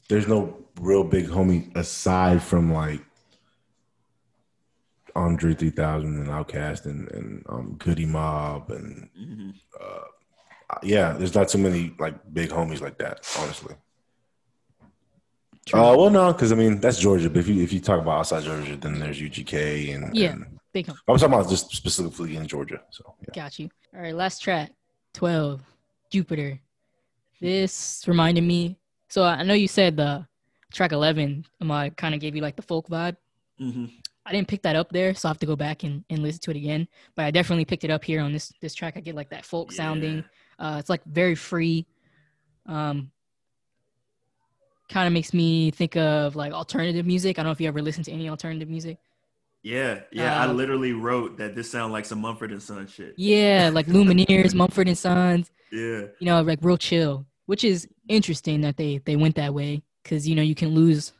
there's 0.08 0.26
no 0.26 0.56
real 0.80 1.04
big 1.04 1.28
homie 1.28 1.74
aside 1.76 2.42
from 2.42 2.72
like 2.72 3.02
Andre 5.18 5.54
3000 5.54 6.16
and 6.20 6.28
Outkast 6.28 6.86
and 6.86 7.10
and 7.12 7.42
um, 7.48 7.74
Goodie 7.78 8.06
Mob 8.06 8.70
and 8.70 9.08
hmm 9.16 9.50
uh, 9.80 10.04
yeah, 10.82 11.12
there's 11.12 11.34
not 11.34 11.48
too 11.48 11.58
many 11.58 11.94
like 11.98 12.14
big 12.32 12.50
homies 12.50 12.80
like 12.82 12.98
that, 12.98 13.26
honestly. 13.38 13.74
True. 15.66 15.80
Uh, 15.80 15.96
well, 15.96 16.10
no, 16.10 16.32
because 16.32 16.52
I 16.52 16.56
mean 16.56 16.80
that's 16.80 16.98
Georgia. 16.98 17.28
But 17.30 17.40
if 17.40 17.48
you 17.48 17.62
if 17.62 17.72
you 17.72 17.80
talk 17.80 18.00
about 18.00 18.18
outside 18.20 18.42
Georgia, 18.44 18.76
then 18.76 18.98
there's 19.00 19.20
UGK 19.20 19.94
and 19.94 20.14
Yeah. 20.14 20.32
and- 20.32 20.54
Big 20.74 20.86
hom- 20.86 20.98
I 21.08 21.12
was 21.12 21.22
talking 21.22 21.34
about 21.34 21.48
just 21.48 21.70
specifically 21.74 22.36
in 22.36 22.46
Georgia. 22.46 22.82
So 22.90 23.14
yeah. 23.22 23.32
Got 23.42 23.58
you. 23.58 23.70
All 23.94 24.02
right, 24.02 24.14
last 24.14 24.42
track, 24.42 24.70
twelve, 25.14 25.62
Jupiter. 26.12 26.60
This 27.40 28.04
reminded 28.06 28.42
me. 28.44 28.76
So 29.08 29.22
I 29.24 29.42
know 29.44 29.54
you 29.54 29.66
said 29.68 29.96
the 29.96 30.26
track 30.70 30.92
eleven. 30.92 31.46
Um, 31.62 31.70
I 31.70 31.88
kind 31.88 32.14
of 32.14 32.20
gave 32.20 32.36
you 32.36 32.42
like 32.42 32.56
the 32.56 32.62
folk 32.62 32.86
vibe. 32.88 33.16
hmm 33.58 33.86
I 34.28 34.32
didn't 34.32 34.48
pick 34.48 34.62
that 34.62 34.76
up 34.76 34.90
there, 34.90 35.14
so 35.14 35.28
I 35.28 35.30
have 35.30 35.38
to 35.38 35.46
go 35.46 35.56
back 35.56 35.84
and, 35.84 36.04
and 36.10 36.22
listen 36.22 36.40
to 36.42 36.50
it 36.50 36.56
again. 36.58 36.86
But 37.16 37.24
I 37.24 37.30
definitely 37.30 37.64
picked 37.64 37.84
it 37.84 37.90
up 37.90 38.04
here 38.04 38.20
on 38.20 38.32
this 38.32 38.52
this 38.60 38.74
track. 38.74 38.96
I 38.96 39.00
get 39.00 39.14
like 39.14 39.30
that 39.30 39.44
folk 39.44 39.72
sounding. 39.72 40.22
Uh, 40.58 40.76
it's 40.78 40.90
like 40.90 41.02
very 41.04 41.34
free. 41.34 41.86
Um, 42.66 43.10
kind 44.90 45.06
of 45.06 45.12
makes 45.12 45.32
me 45.32 45.70
think 45.70 45.96
of 45.96 46.36
like 46.36 46.52
alternative 46.52 47.06
music. 47.06 47.38
I 47.38 47.42
don't 47.42 47.48
know 47.48 47.52
if 47.52 47.60
you 47.60 47.68
ever 47.68 47.82
listen 47.82 48.02
to 48.04 48.12
any 48.12 48.28
alternative 48.28 48.68
music. 48.68 48.98
Yeah, 49.62 50.00
yeah. 50.12 50.40
I 50.42 50.46
Uh, 50.46 50.52
literally 50.52 50.92
wrote 50.92 51.38
that 51.38 51.54
this 51.54 51.70
sounded 51.70 51.92
like 51.92 52.04
some 52.04 52.20
Mumford 52.20 52.52
and 52.52 52.62
Son 52.62 52.86
shit. 52.86 53.14
Yeah, 53.16 53.70
like 53.72 53.86
Lumineers, 53.96 54.54
Mumford 54.54 54.88
and 54.88 54.96
Sons. 54.96 55.50
Yeah, 55.72 56.04
You 56.20 56.26
know, 56.26 56.40
like 56.42 56.60
real 56.62 56.78
chill, 56.78 57.26
which 57.46 57.64
is 57.64 57.88
interesting 58.08 58.60
that 58.62 58.76
they 58.76 58.98
they 58.98 59.16
went 59.16 59.34
that 59.36 59.52
way 59.52 59.82
because 60.02 60.28
you 60.28 60.34
know 60.34 60.42
you 60.42 60.54
can 60.54 60.74
lose 60.74 61.12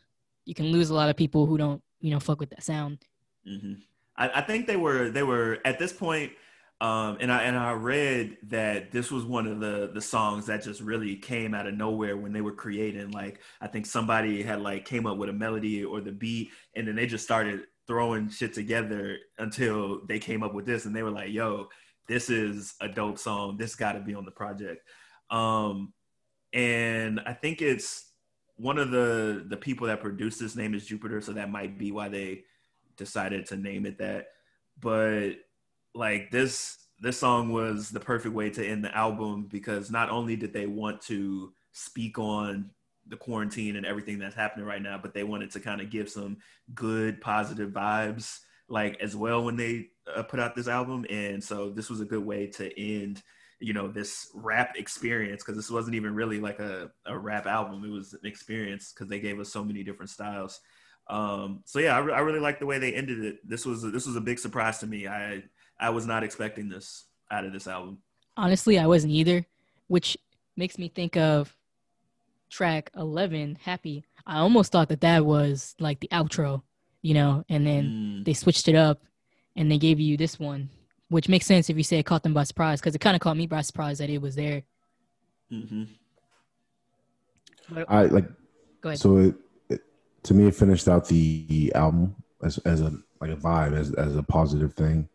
you 0.47 0.55
can 0.55 0.67
lose 0.67 0.89
a 0.91 0.95
lot 0.95 1.11
of 1.11 1.17
people 1.17 1.45
who 1.47 1.59
don't 1.59 1.83
you 2.01 2.11
know 2.11 2.21
fuck 2.21 2.41
with 2.41 2.51
that 2.51 2.63
sound. 2.63 2.99
hmm 3.47 3.75
I, 4.17 4.41
I 4.41 4.41
think 4.43 4.67
they 4.67 4.77
were 4.77 5.11
they 5.11 5.23
were 5.23 5.59
at 5.65 5.79
this 5.79 5.93
point, 5.93 6.33
um, 6.81 7.19
and 7.21 7.33
I 7.33 7.45
and 7.45 7.57
I 7.57 7.73
read 7.73 8.37
that 8.49 8.91
this 8.91 9.11
was 9.11 9.25
one 9.25 9.47
of 9.47 9.61
the 9.61 9.91
the 9.95 10.03
songs 10.03 10.47
that 10.47 10.65
just 10.65 10.81
really 10.81 11.17
came 11.17 11.55
out 11.55 11.67
of 11.67 11.75
nowhere 11.75 12.17
when 12.17 12.33
they 12.33 12.41
were 12.41 12.53
creating. 12.53 13.13
Like 13.13 13.41
I 13.61 13.69
think 13.69 13.87
somebody 13.87 14.43
had 14.43 14.61
like 14.61 14.85
came 14.85 15.07
up 15.07 15.17
with 15.17 15.29
a 15.29 15.33
melody 15.33 15.85
or 15.85 16.01
the 16.01 16.13
beat, 16.13 16.51
and 16.75 16.87
then 16.87 16.97
they 16.97 17.07
just 17.07 17.25
started 17.25 17.63
throwing 17.87 18.29
shit 18.29 18.53
together 18.53 19.17
until 19.39 20.05
they 20.07 20.19
came 20.19 20.43
up 20.43 20.53
with 20.53 20.67
this, 20.67 20.85
and 20.85 20.95
they 20.95 21.03
were 21.03 21.11
like, 21.11 21.31
"Yo, 21.33 21.69
this 22.09 22.29
is 22.29 22.75
a 22.81 22.89
dope 22.89 23.19
song. 23.19 23.57
This 23.57 23.77
got 23.77 23.93
to 23.93 24.01
be 24.01 24.15
on 24.15 24.25
the 24.25 24.31
project." 24.33 24.83
Um, 25.31 25.93
and 26.53 27.21
I 27.21 27.35
think 27.35 27.63
it's 27.63 28.08
one 28.59 28.79
of 28.79 28.91
the 28.91 29.45
the 29.47 29.57
people 29.57 29.87
that 29.87 30.01
produced 30.01 30.39
this 30.41 30.57
name 30.57 30.75
is 30.75 30.87
Jupiter, 30.87 31.21
so 31.21 31.33
that 31.33 31.51
might 31.51 31.79
be 31.79 31.93
why 31.93 32.09
they 32.09 32.45
decided 32.97 33.47
to 33.47 33.57
name 33.57 33.87
it 33.87 33.99
that. 33.99 34.29
But 34.81 35.35
like 35.95 36.31
this 36.31 36.77
this 37.01 37.19
song 37.19 37.53
was 37.53 37.91
the 37.91 38.01
perfect 38.01 38.35
way 38.35 38.51
to 38.51 38.67
end 38.67 38.85
the 38.85 38.97
album 38.97 39.47
because 39.51 39.91
not 39.91 40.11
only 40.11 40.37
did 40.37 40.53
they 40.53 40.67
want 40.67 41.01
to 41.03 41.53
speak 41.73 42.19
on 42.19 42.71
the 43.07 43.17
quarantine 43.17 43.77
and 43.77 43.87
everything 43.87 44.19
that's 44.19 44.35
happening 44.35 44.67
right 44.67 44.83
now, 44.83 44.99
but 45.01 45.15
they 45.15 45.23
wanted 45.23 45.51
to 45.53 45.61
kind 45.61 45.81
of 45.81 45.91
give 45.91 46.11
some 46.11 46.37
good 46.75 47.21
positive 47.21 47.71
vibes 47.71 48.41
like 48.69 49.01
as 49.01 49.17
well 49.17 49.45
when 49.45 49.57
they 49.57 49.87
uh, 50.15 50.23
put 50.23 50.41
out 50.41 50.55
this 50.55 50.69
album 50.69 51.07
and 51.09 51.43
so 51.43 51.71
this 51.71 51.89
was 51.89 52.01
a 52.01 52.05
good 52.05 52.25
way 52.25 52.47
to 52.47 52.79
end 52.79 53.23
you 53.61 53.73
know 53.73 53.89
this 53.89 54.31
rap 54.35 54.77
experience 54.77 55.43
because 55.43 55.57
this 55.57 55.71
wasn't 55.71 55.95
even 55.97 56.15
really 56.15 56.41
like 56.41 56.61
a, 56.61 56.91
a 57.07 57.19
rap 57.19 57.47
album. 57.47 57.85
It 57.85 57.91
was 57.91 58.13
an 58.13 58.21
experience 58.25 58.93
because 58.93 59.09
they 59.09 59.21
gave 59.21 59.41
us 59.41 59.51
so 59.53 59.65
many 59.65 59.83
different 59.83 60.11
styles. 60.11 60.61
Um 61.09 61.61
so 61.65 61.79
yeah 61.79 61.97
I, 61.97 62.01
re- 62.01 62.13
I 62.13 62.21
really 62.21 62.41
like 62.41 62.59
the 62.61 62.67
way 62.67 62.79
they 62.79 62.93
ended 62.95 63.25
it. 63.25 63.49
This 63.49 63.65
was 63.67 63.83
this 63.83 64.07
was 64.07 64.17
a 64.17 64.21
big 64.21 64.39
surprise 64.39 64.79
to 64.79 64.87
me. 64.87 65.09
I 65.09 65.43
i 65.81 65.91
was 65.91 66.07
not 66.07 66.23
expecting 66.25 66.69
this 66.69 67.05
out 67.31 67.45
of 67.45 67.53
this 67.53 67.67
album. 67.67 67.99
Honestly, 68.37 68.79
I 68.79 68.87
wasn't 68.87 69.13
either, 69.13 69.45
which 69.89 70.17
makes 70.57 70.79
me 70.79 70.89
think 70.89 71.17
of 71.17 71.57
track 72.51 72.91
11, 72.97 73.59
Happy. 73.63 74.05
I 74.27 74.39
almost 74.39 74.73
thought 74.73 74.89
that 74.89 75.01
that 75.03 75.25
was 75.25 75.75
like 75.79 76.01
the 76.01 76.09
outro, 76.13 76.63
you 77.03 77.15
know, 77.15 77.45
and 77.49 77.67
then 77.67 77.85
Mm. 77.85 78.25
they 78.25 78.35
switched 78.35 78.69
it 78.69 78.75
up 78.75 79.03
and 79.57 79.71
they 79.71 79.79
gave 79.79 79.99
you 80.01 80.17
this 80.17 80.39
one, 80.39 80.69
which 81.09 81.29
makes 81.29 81.47
sense 81.47 81.71
if 81.71 81.77
you 81.77 81.83
say 81.83 81.99
it 81.99 82.07
caught 82.07 82.23
them 82.23 82.35
by 82.35 82.45
surprise 82.45 82.81
because 82.81 82.95
it 82.95 83.01
kind 83.01 83.15
of 83.17 83.21
caught 83.21 83.37
me 83.37 83.47
by 83.47 83.61
surprise 83.63 83.99
that 83.99 84.11
it 84.11 84.21
was 84.21 84.35
there. 84.35 84.63
hmm 85.51 85.85
But 87.71 87.87
I 87.89 88.05
like 88.05 88.27
go 88.81 88.91
ahead. 88.91 88.99
so 88.99 89.17
it, 89.19 89.35
it 89.69 89.81
to 90.25 90.35
me 90.35 90.47
it 90.49 90.55
finished 90.55 90.89
out 90.89 91.09
the 91.09 91.73
album 91.75 92.15
as 92.43 92.59
as 92.59 92.81
a 92.81 92.93
like 93.21 93.31
a 93.31 93.37
vibe 93.37 93.77
as 93.77 93.93
as 93.95 94.17
a 94.17 94.23
positive 94.23 94.75
thing 94.75 95.09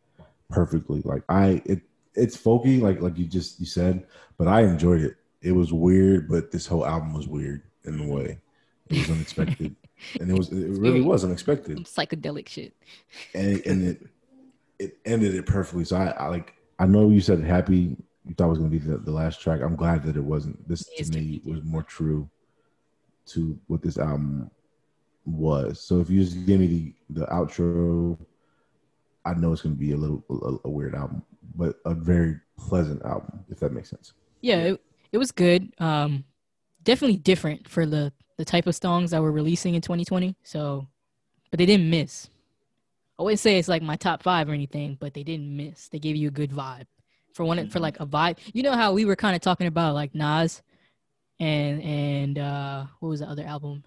perfectly. 0.50 1.02
Like 1.04 1.24
I 1.30 1.62
it 1.66 1.82
it's 2.16 2.38
folky 2.38 2.82
like 2.82 3.02
like 3.02 3.18
you 3.18 3.26
just 3.26 3.60
you 3.60 3.66
said, 3.66 4.06
but 4.38 4.48
I 4.48 4.62
enjoyed 4.62 5.02
it. 5.02 5.16
It 5.42 5.52
was 5.52 5.74
weird, 5.74 6.30
but 6.30 6.52
this 6.52 6.66
whole 6.66 6.86
album 6.86 7.14
was 7.14 7.28
weird 7.28 7.64
in 7.86 8.00
a 8.00 8.08
way. 8.08 8.40
It 8.90 9.00
was 9.00 9.10
unexpected. 9.12 9.76
and 10.20 10.30
it 10.30 10.38
was 10.38 10.50
it 10.52 10.80
really 10.80 11.02
was 11.02 11.24
unexpected. 11.24 11.76
Some 11.78 12.06
psychedelic 12.06 12.48
shit. 12.50 12.74
and 13.34 13.62
and 13.66 13.88
it 13.88 14.02
it 14.84 14.98
ended 15.06 15.36
it 15.36 15.46
perfectly. 15.46 15.86
So 15.86 15.98
I, 15.98 16.08
I 16.12 16.28
like 16.28 16.54
I 16.80 16.86
know 16.86 17.10
you 17.10 17.22
said 17.22 17.42
happy. 17.44 17.96
You 18.26 18.34
thought 18.36 18.46
it 18.46 18.50
was 18.50 18.58
gonna 18.60 18.70
be 18.70 18.80
the, 18.80 18.98
the 18.98 19.12
last 19.12 19.42
track. 19.42 19.62
I'm 19.62 19.76
glad 19.76 20.04
that 20.04 20.16
it 20.16 20.24
wasn't. 20.24 20.68
This 20.68 20.84
to 20.86 21.12
me 21.12 21.42
was 21.46 21.64
more 21.64 21.84
true 21.84 22.30
to 23.28 23.58
what 23.68 23.82
this 23.82 23.98
album 23.98 24.52
was. 25.26 25.80
So 25.80 26.00
if 26.00 26.10
you 26.10 26.24
just 26.24 26.46
give 26.46 26.60
me 26.60 26.68
the 26.68 27.22
the 27.22 27.26
outro, 27.28 28.18
I 29.26 29.34
know 29.34 29.54
it's 29.54 29.62
gonna 29.62 29.76
be 29.76 29.94
a 29.94 29.98
little 29.98 30.24
a, 30.30 30.68
a 30.68 30.72
weird 30.72 30.96
album, 30.96 31.24
but 31.56 31.78
a 31.86 31.94
very 31.94 32.40
pleasant 32.58 33.04
album 33.04 33.44
if 33.50 33.60
that 33.60 33.72
makes 33.74 33.90
sense. 33.90 34.14
Yeah, 34.42 34.60
It, 34.60 34.82
it 35.14 35.18
was 35.18 35.32
good. 35.32 35.74
Um, 35.80 36.26
definitely 36.84 37.18
different 37.18 37.70
for 37.70 37.86
the 37.86 38.12
the 38.38 38.46
type 38.46 38.68
of 38.68 38.76
songs 38.76 39.12
that 39.12 39.22
were 39.22 39.32
releasing 39.32 39.76
in 39.76 39.82
2020. 39.82 40.36
So, 40.44 40.88
but 41.52 41.58
they 41.60 41.66
didn't 41.66 41.90
miss. 41.90 42.30
I 43.20 43.24
wouldn't 43.24 43.40
say 43.40 43.60
it's 43.60 43.68
like 43.68 43.82
my 43.82 43.96
top 43.96 44.24
five 44.24 44.50
or 44.50 44.54
anything, 44.54 44.98
but 45.00 45.14
they 45.14 45.24
didn't 45.24 45.56
miss. 45.56 45.88
They 45.90 46.00
gave 46.00 46.16
you 46.16 46.30
a 46.30 46.32
good 46.32 46.52
vibe 46.52 46.86
for 47.34 47.46
one 47.46 47.70
for 47.70 47.80
like 47.80 48.00
a 48.00 48.06
vibe. 48.06 48.38
You 48.54 48.64
know 48.64 48.74
how 48.74 48.94
we 48.94 49.06
were 49.06 49.16
kind 49.16 49.36
of 49.36 49.42
talking 49.42 49.68
about 49.68 49.94
like 49.94 50.16
Nas 50.16 50.62
and 51.40 51.82
and 51.82 52.40
uh 52.40 52.86
what 53.00 53.10
was 53.10 53.20
the 53.20 53.28
other 53.28 53.44
album? 53.44 53.84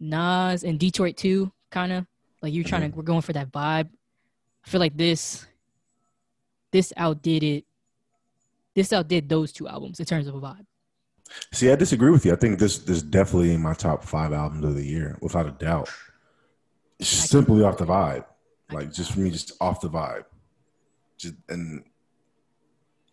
Nas 0.00 0.64
and 0.64 0.78
Detroit 0.78 1.16
2 1.16 1.50
kind 1.70 1.92
of 1.92 2.06
like 2.42 2.52
you're 2.52 2.64
trying 2.64 2.90
to 2.90 2.96
we're 2.96 3.02
going 3.02 3.22
for 3.22 3.32
that 3.32 3.50
vibe. 3.50 3.88
I 4.66 4.68
feel 4.68 4.80
like 4.80 4.96
this 4.96 5.46
this 6.74 6.92
outdid 6.96 7.42
it. 7.42 7.64
This 8.74 8.92
outdid 8.92 9.28
those 9.28 9.52
two 9.52 9.68
albums 9.68 10.00
in 10.00 10.06
terms 10.06 10.26
of 10.26 10.34
a 10.34 10.40
vibe. 10.40 10.66
See, 11.52 11.70
I 11.70 11.76
disagree 11.76 12.10
with 12.10 12.26
you. 12.26 12.32
I 12.32 12.36
think 12.36 12.58
this 12.58 12.78
this 12.78 13.02
definitely 13.02 13.54
in 13.54 13.62
my 13.62 13.74
top 13.74 14.02
five 14.02 14.32
albums 14.32 14.64
of 14.64 14.74
the 14.74 14.84
year, 14.84 15.16
without 15.20 15.46
a 15.46 15.52
doubt. 15.52 15.88
It's 16.98 17.10
just 17.10 17.30
simply 17.30 17.62
off 17.62 17.78
the 17.78 17.86
vibe, 17.86 18.24
like 18.70 18.92
just 18.92 19.12
for 19.12 19.20
me, 19.20 19.30
just 19.30 19.52
off 19.60 19.80
the 19.80 19.90
vibe. 19.90 20.24
Just 21.18 21.34
and 21.48 21.84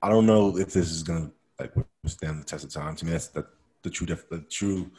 I 0.02 0.10
don't 0.10 0.26
know 0.26 0.58
if 0.58 0.74
this 0.74 0.90
is 0.90 1.04
gonna 1.04 1.32
like 1.60 1.74
withstand 2.04 2.40
the 2.40 2.46
test 2.46 2.64
of 2.64 2.72
time. 2.72 2.96
To 2.96 3.06
me, 3.06 3.12
that's 3.12 3.28
the 3.28 3.46
the 3.84 3.90
true 3.90 4.08
def, 4.08 4.30
the 4.30 4.40
true 4.42 4.92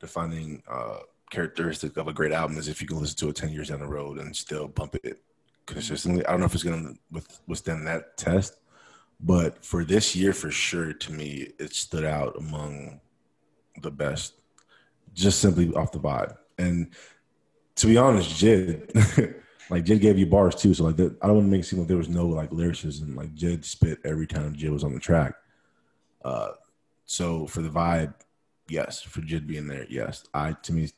defining 0.00 0.62
uh, 0.70 0.98
characteristic 1.30 1.96
of 1.96 2.08
a 2.08 2.12
great 2.12 2.32
album 2.32 2.58
is 2.58 2.68
if 2.68 2.80
you 2.80 2.88
can 2.88 2.98
listen 2.98 3.16
to 3.18 3.28
it 3.28 3.36
ten 3.36 3.50
years 3.50 3.68
down 3.68 3.80
the 3.80 3.86
road 3.86 4.18
and 4.18 4.34
still 4.34 4.68
bump 4.68 4.96
it 5.02 5.22
consistently. 5.66 6.24
I 6.26 6.32
don't 6.32 6.40
know 6.40 6.46
if 6.46 6.54
it's 6.54 6.64
gonna 6.64 6.94
withstand 7.46 7.86
that 7.86 8.16
test. 8.16 8.56
But 9.24 9.64
for 9.64 9.84
this 9.84 10.16
year, 10.16 10.32
for 10.32 10.50
sure, 10.50 10.92
to 10.92 11.12
me, 11.12 11.52
it 11.60 11.72
stood 11.72 12.04
out 12.04 12.36
among 12.36 13.00
the 13.80 13.90
best, 13.90 14.34
just 15.14 15.40
simply 15.40 15.72
off 15.74 15.92
the 15.92 16.00
vibe. 16.00 16.36
And 16.58 16.92
to 17.76 17.86
be 17.86 17.96
honest, 17.96 18.30
Jid, 18.30 19.36
like 19.70 19.84
Jid 19.84 20.00
gave 20.00 20.18
you 20.18 20.26
bars 20.26 20.54
too. 20.54 20.74
So 20.74 20.84
like, 20.84 20.96
that, 20.96 21.16
I 21.22 21.26
don't 21.26 21.36
want 21.36 21.46
to 21.46 21.50
make 21.50 21.60
it 21.60 21.64
seem 21.64 21.78
like 21.78 21.88
there 21.88 21.96
was 21.96 22.08
no 22.08 22.26
like 22.26 22.52
lyricism. 22.52 23.16
Like 23.16 23.34
Jid 23.34 23.64
spit 23.64 23.98
every 24.04 24.26
time 24.26 24.54
Jid 24.54 24.70
was 24.70 24.84
on 24.84 24.94
the 24.94 25.00
track. 25.00 25.34
Uh, 26.24 26.52
so 27.04 27.46
for 27.46 27.62
the 27.62 27.68
vibe, 27.68 28.14
yes. 28.68 29.02
For 29.02 29.20
Jid 29.20 29.46
being 29.46 29.66
there, 29.66 29.86
yes. 29.88 30.24
I 30.32 30.52
to 30.52 30.72
me, 30.72 30.90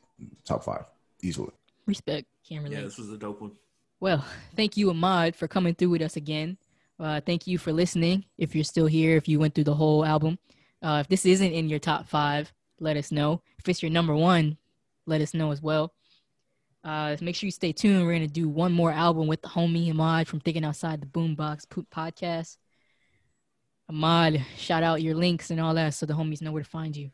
top 0.43 0.63
five 0.63 0.85
easily. 1.21 1.51
Respect. 1.85 2.27
Can't 2.47 2.63
relate. 2.63 2.77
Yeah, 2.77 2.83
this 2.83 2.97
was 2.97 3.11
a 3.11 3.17
dope 3.17 3.41
one. 3.41 3.51
Well, 3.99 4.23
thank 4.55 4.77
you, 4.77 4.89
Ahmad, 4.89 5.35
for 5.35 5.47
coming 5.47 5.73
through 5.73 5.89
with 5.89 6.01
us 6.01 6.15
again. 6.15 6.57
Uh, 6.99 7.21
thank 7.25 7.47
you 7.47 7.57
for 7.57 7.73
listening. 7.73 8.25
If 8.37 8.53
you're 8.53 8.63
still 8.63 8.85
here, 8.85 9.17
if 9.17 9.27
you 9.27 9.39
went 9.39 9.55
through 9.55 9.63
the 9.63 9.73
whole 9.73 10.05
album, 10.05 10.37
uh, 10.81 10.99
if 11.01 11.07
this 11.07 11.25
isn't 11.25 11.51
in 11.51 11.69
your 11.69 11.79
top 11.79 12.07
five, 12.07 12.53
let 12.79 12.97
us 12.97 13.11
know. 13.11 13.41
If 13.57 13.67
it's 13.67 13.81
your 13.81 13.89
number 13.89 14.15
one, 14.15 14.57
let 15.05 15.21
us 15.21 15.33
know 15.33 15.51
as 15.51 15.61
well. 15.61 15.93
Uh, 16.85 17.17
make 17.19 17.35
sure 17.35 17.47
you 17.47 17.51
stay 17.51 17.71
tuned. 17.71 18.05
We're 18.05 18.13
gonna 18.13 18.27
do 18.27 18.47
one 18.47 18.71
more 18.71 18.91
album 18.91 19.25
with 19.25 19.41
the 19.41 19.47
homie 19.47 19.89
Ahmad 19.89 20.27
from 20.27 20.39
Thinking 20.39 20.63
Outside 20.63 21.01
the 21.01 21.07
Boombox 21.07 21.65
Podcast. 21.91 22.57
Ahmad, 23.89 24.45
shout 24.55 24.83
out 24.83 25.01
your 25.01 25.15
links 25.15 25.49
and 25.49 25.59
all 25.59 25.73
that 25.73 25.95
so 25.95 26.05
the 26.05 26.13
homies 26.13 26.43
know 26.43 26.51
where 26.51 26.61
to 26.61 26.69
find 26.69 26.95
you. 26.95 27.09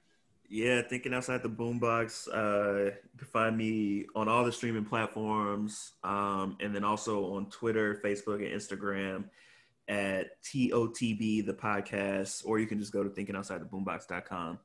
Yeah, 0.49 0.81
thinking 0.81 1.13
outside 1.13 1.41
the 1.43 1.49
boombox. 1.49 2.27
Uh, 2.27 2.91
you 2.91 3.17
can 3.17 3.27
find 3.27 3.57
me 3.57 4.07
on 4.13 4.27
all 4.27 4.43
the 4.43 4.51
streaming 4.51 4.83
platforms, 4.83 5.93
um, 6.03 6.57
and 6.59 6.75
then 6.75 6.83
also 6.83 7.33
on 7.35 7.49
Twitter, 7.49 8.01
Facebook, 8.03 8.45
and 8.45 8.53
Instagram 8.53 9.29
at 9.87 10.41
TOTB 10.43 11.45
the 11.45 11.53
podcast, 11.53 12.45
or 12.45 12.59
you 12.59 12.67
can 12.67 12.79
just 12.79 12.91
go 12.91 13.01
to 13.01 13.09
thinkingoutsidetheboombox.com. 13.09 14.59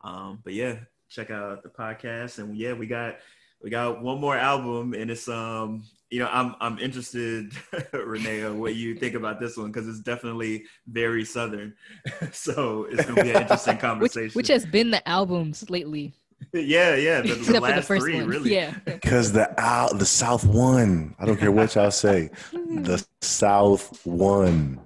Um, 0.00 0.40
but 0.42 0.54
yeah, 0.54 0.78
check 1.08 1.30
out 1.30 1.62
the 1.62 1.68
podcast, 1.68 2.40
and 2.40 2.56
yeah, 2.56 2.72
we 2.72 2.88
got 2.88 3.18
we 3.62 3.70
got 3.70 4.02
one 4.02 4.20
more 4.20 4.36
album, 4.36 4.94
and 4.94 5.10
it's 5.10 5.28
um, 5.28 5.84
you 6.10 6.20
know, 6.20 6.28
I'm 6.30 6.54
I'm 6.60 6.78
interested, 6.78 7.52
Renee, 7.92 8.48
what 8.50 8.74
you 8.74 8.94
think 8.94 9.14
about 9.14 9.40
this 9.40 9.56
one 9.56 9.70
because 9.70 9.88
it's 9.88 10.00
definitely 10.00 10.64
very 10.86 11.24
southern, 11.24 11.74
so 12.32 12.86
it's 12.90 13.04
gonna 13.04 13.22
be 13.22 13.30
an 13.30 13.42
interesting 13.42 13.78
conversation. 13.78 14.32
which 14.34 14.48
has 14.48 14.64
been 14.64 14.90
the 14.90 15.06
albums 15.08 15.68
lately, 15.70 16.14
yeah, 16.52 16.94
yeah, 16.94 17.20
the, 17.20 17.34
the 17.34 17.60
last 17.60 17.76
the 17.76 17.82
first 17.82 18.04
three, 18.04 18.16
one. 18.16 18.28
really. 18.28 18.54
Yeah. 18.54 18.74
Because 18.84 19.32
the 19.32 19.60
out 19.60 19.98
the 19.98 20.06
South 20.06 20.46
won. 20.46 21.14
I 21.18 21.26
don't 21.26 21.36
care 21.36 21.52
what 21.52 21.74
y'all 21.74 21.90
say. 21.90 22.30
The 22.52 23.04
South 23.20 24.06
won. 24.06 24.80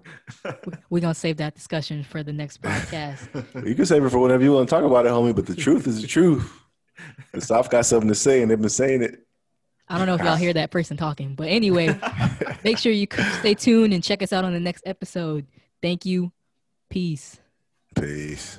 We're 0.91 1.01
gonna 1.01 1.15
save 1.15 1.37
that 1.37 1.55
discussion 1.55 2.03
for 2.03 2.23
the 2.23 2.33
next 2.33 2.63
podcast. 2.63 3.67
You 3.67 3.75
can 3.75 3.87
save 3.87 4.05
it 4.05 4.11
for 4.11 4.19
whatever 4.19 4.43
you 4.43 4.53
want 4.53 4.69
to 4.69 4.75
talk 4.75 4.85
about 4.85 5.07
it, 5.07 5.11
homie. 5.11 5.37
But 5.37 5.47
the 5.47 5.55
truth 5.55 5.87
is 5.87 6.01
the 6.01 6.09
truth. 6.09 6.62
The 7.33 7.41
South 7.41 7.71
got 7.71 7.87
something 7.87 8.09
to 8.09 8.15
say, 8.15 8.43
and 8.43 8.51
they've 8.51 8.61
been 8.61 8.69
saying 8.69 9.03
it. 9.03 9.27
I 9.89 9.99
don't 9.99 10.07
know 10.07 10.15
if 10.15 10.23
y'all 10.23 10.37
hear 10.37 10.53
that 10.55 10.71
person 10.71 10.97
talking, 10.97 11.35
but 11.35 11.49
anyway, 11.49 11.99
make 12.65 12.79
sure 12.79 12.93
you 12.93 13.07
stay 13.41 13.55
tuned 13.55 13.93
and 13.93 14.03
check 14.03 14.23
us 14.23 14.33
out 14.33 14.45
on 14.45 14.53
the 14.53 14.61
next 14.61 14.83
episode. 14.87 15.47
Thank 15.83 16.07
you. 16.07 16.33
Peace. 16.89 17.39
Peace. 17.95 18.59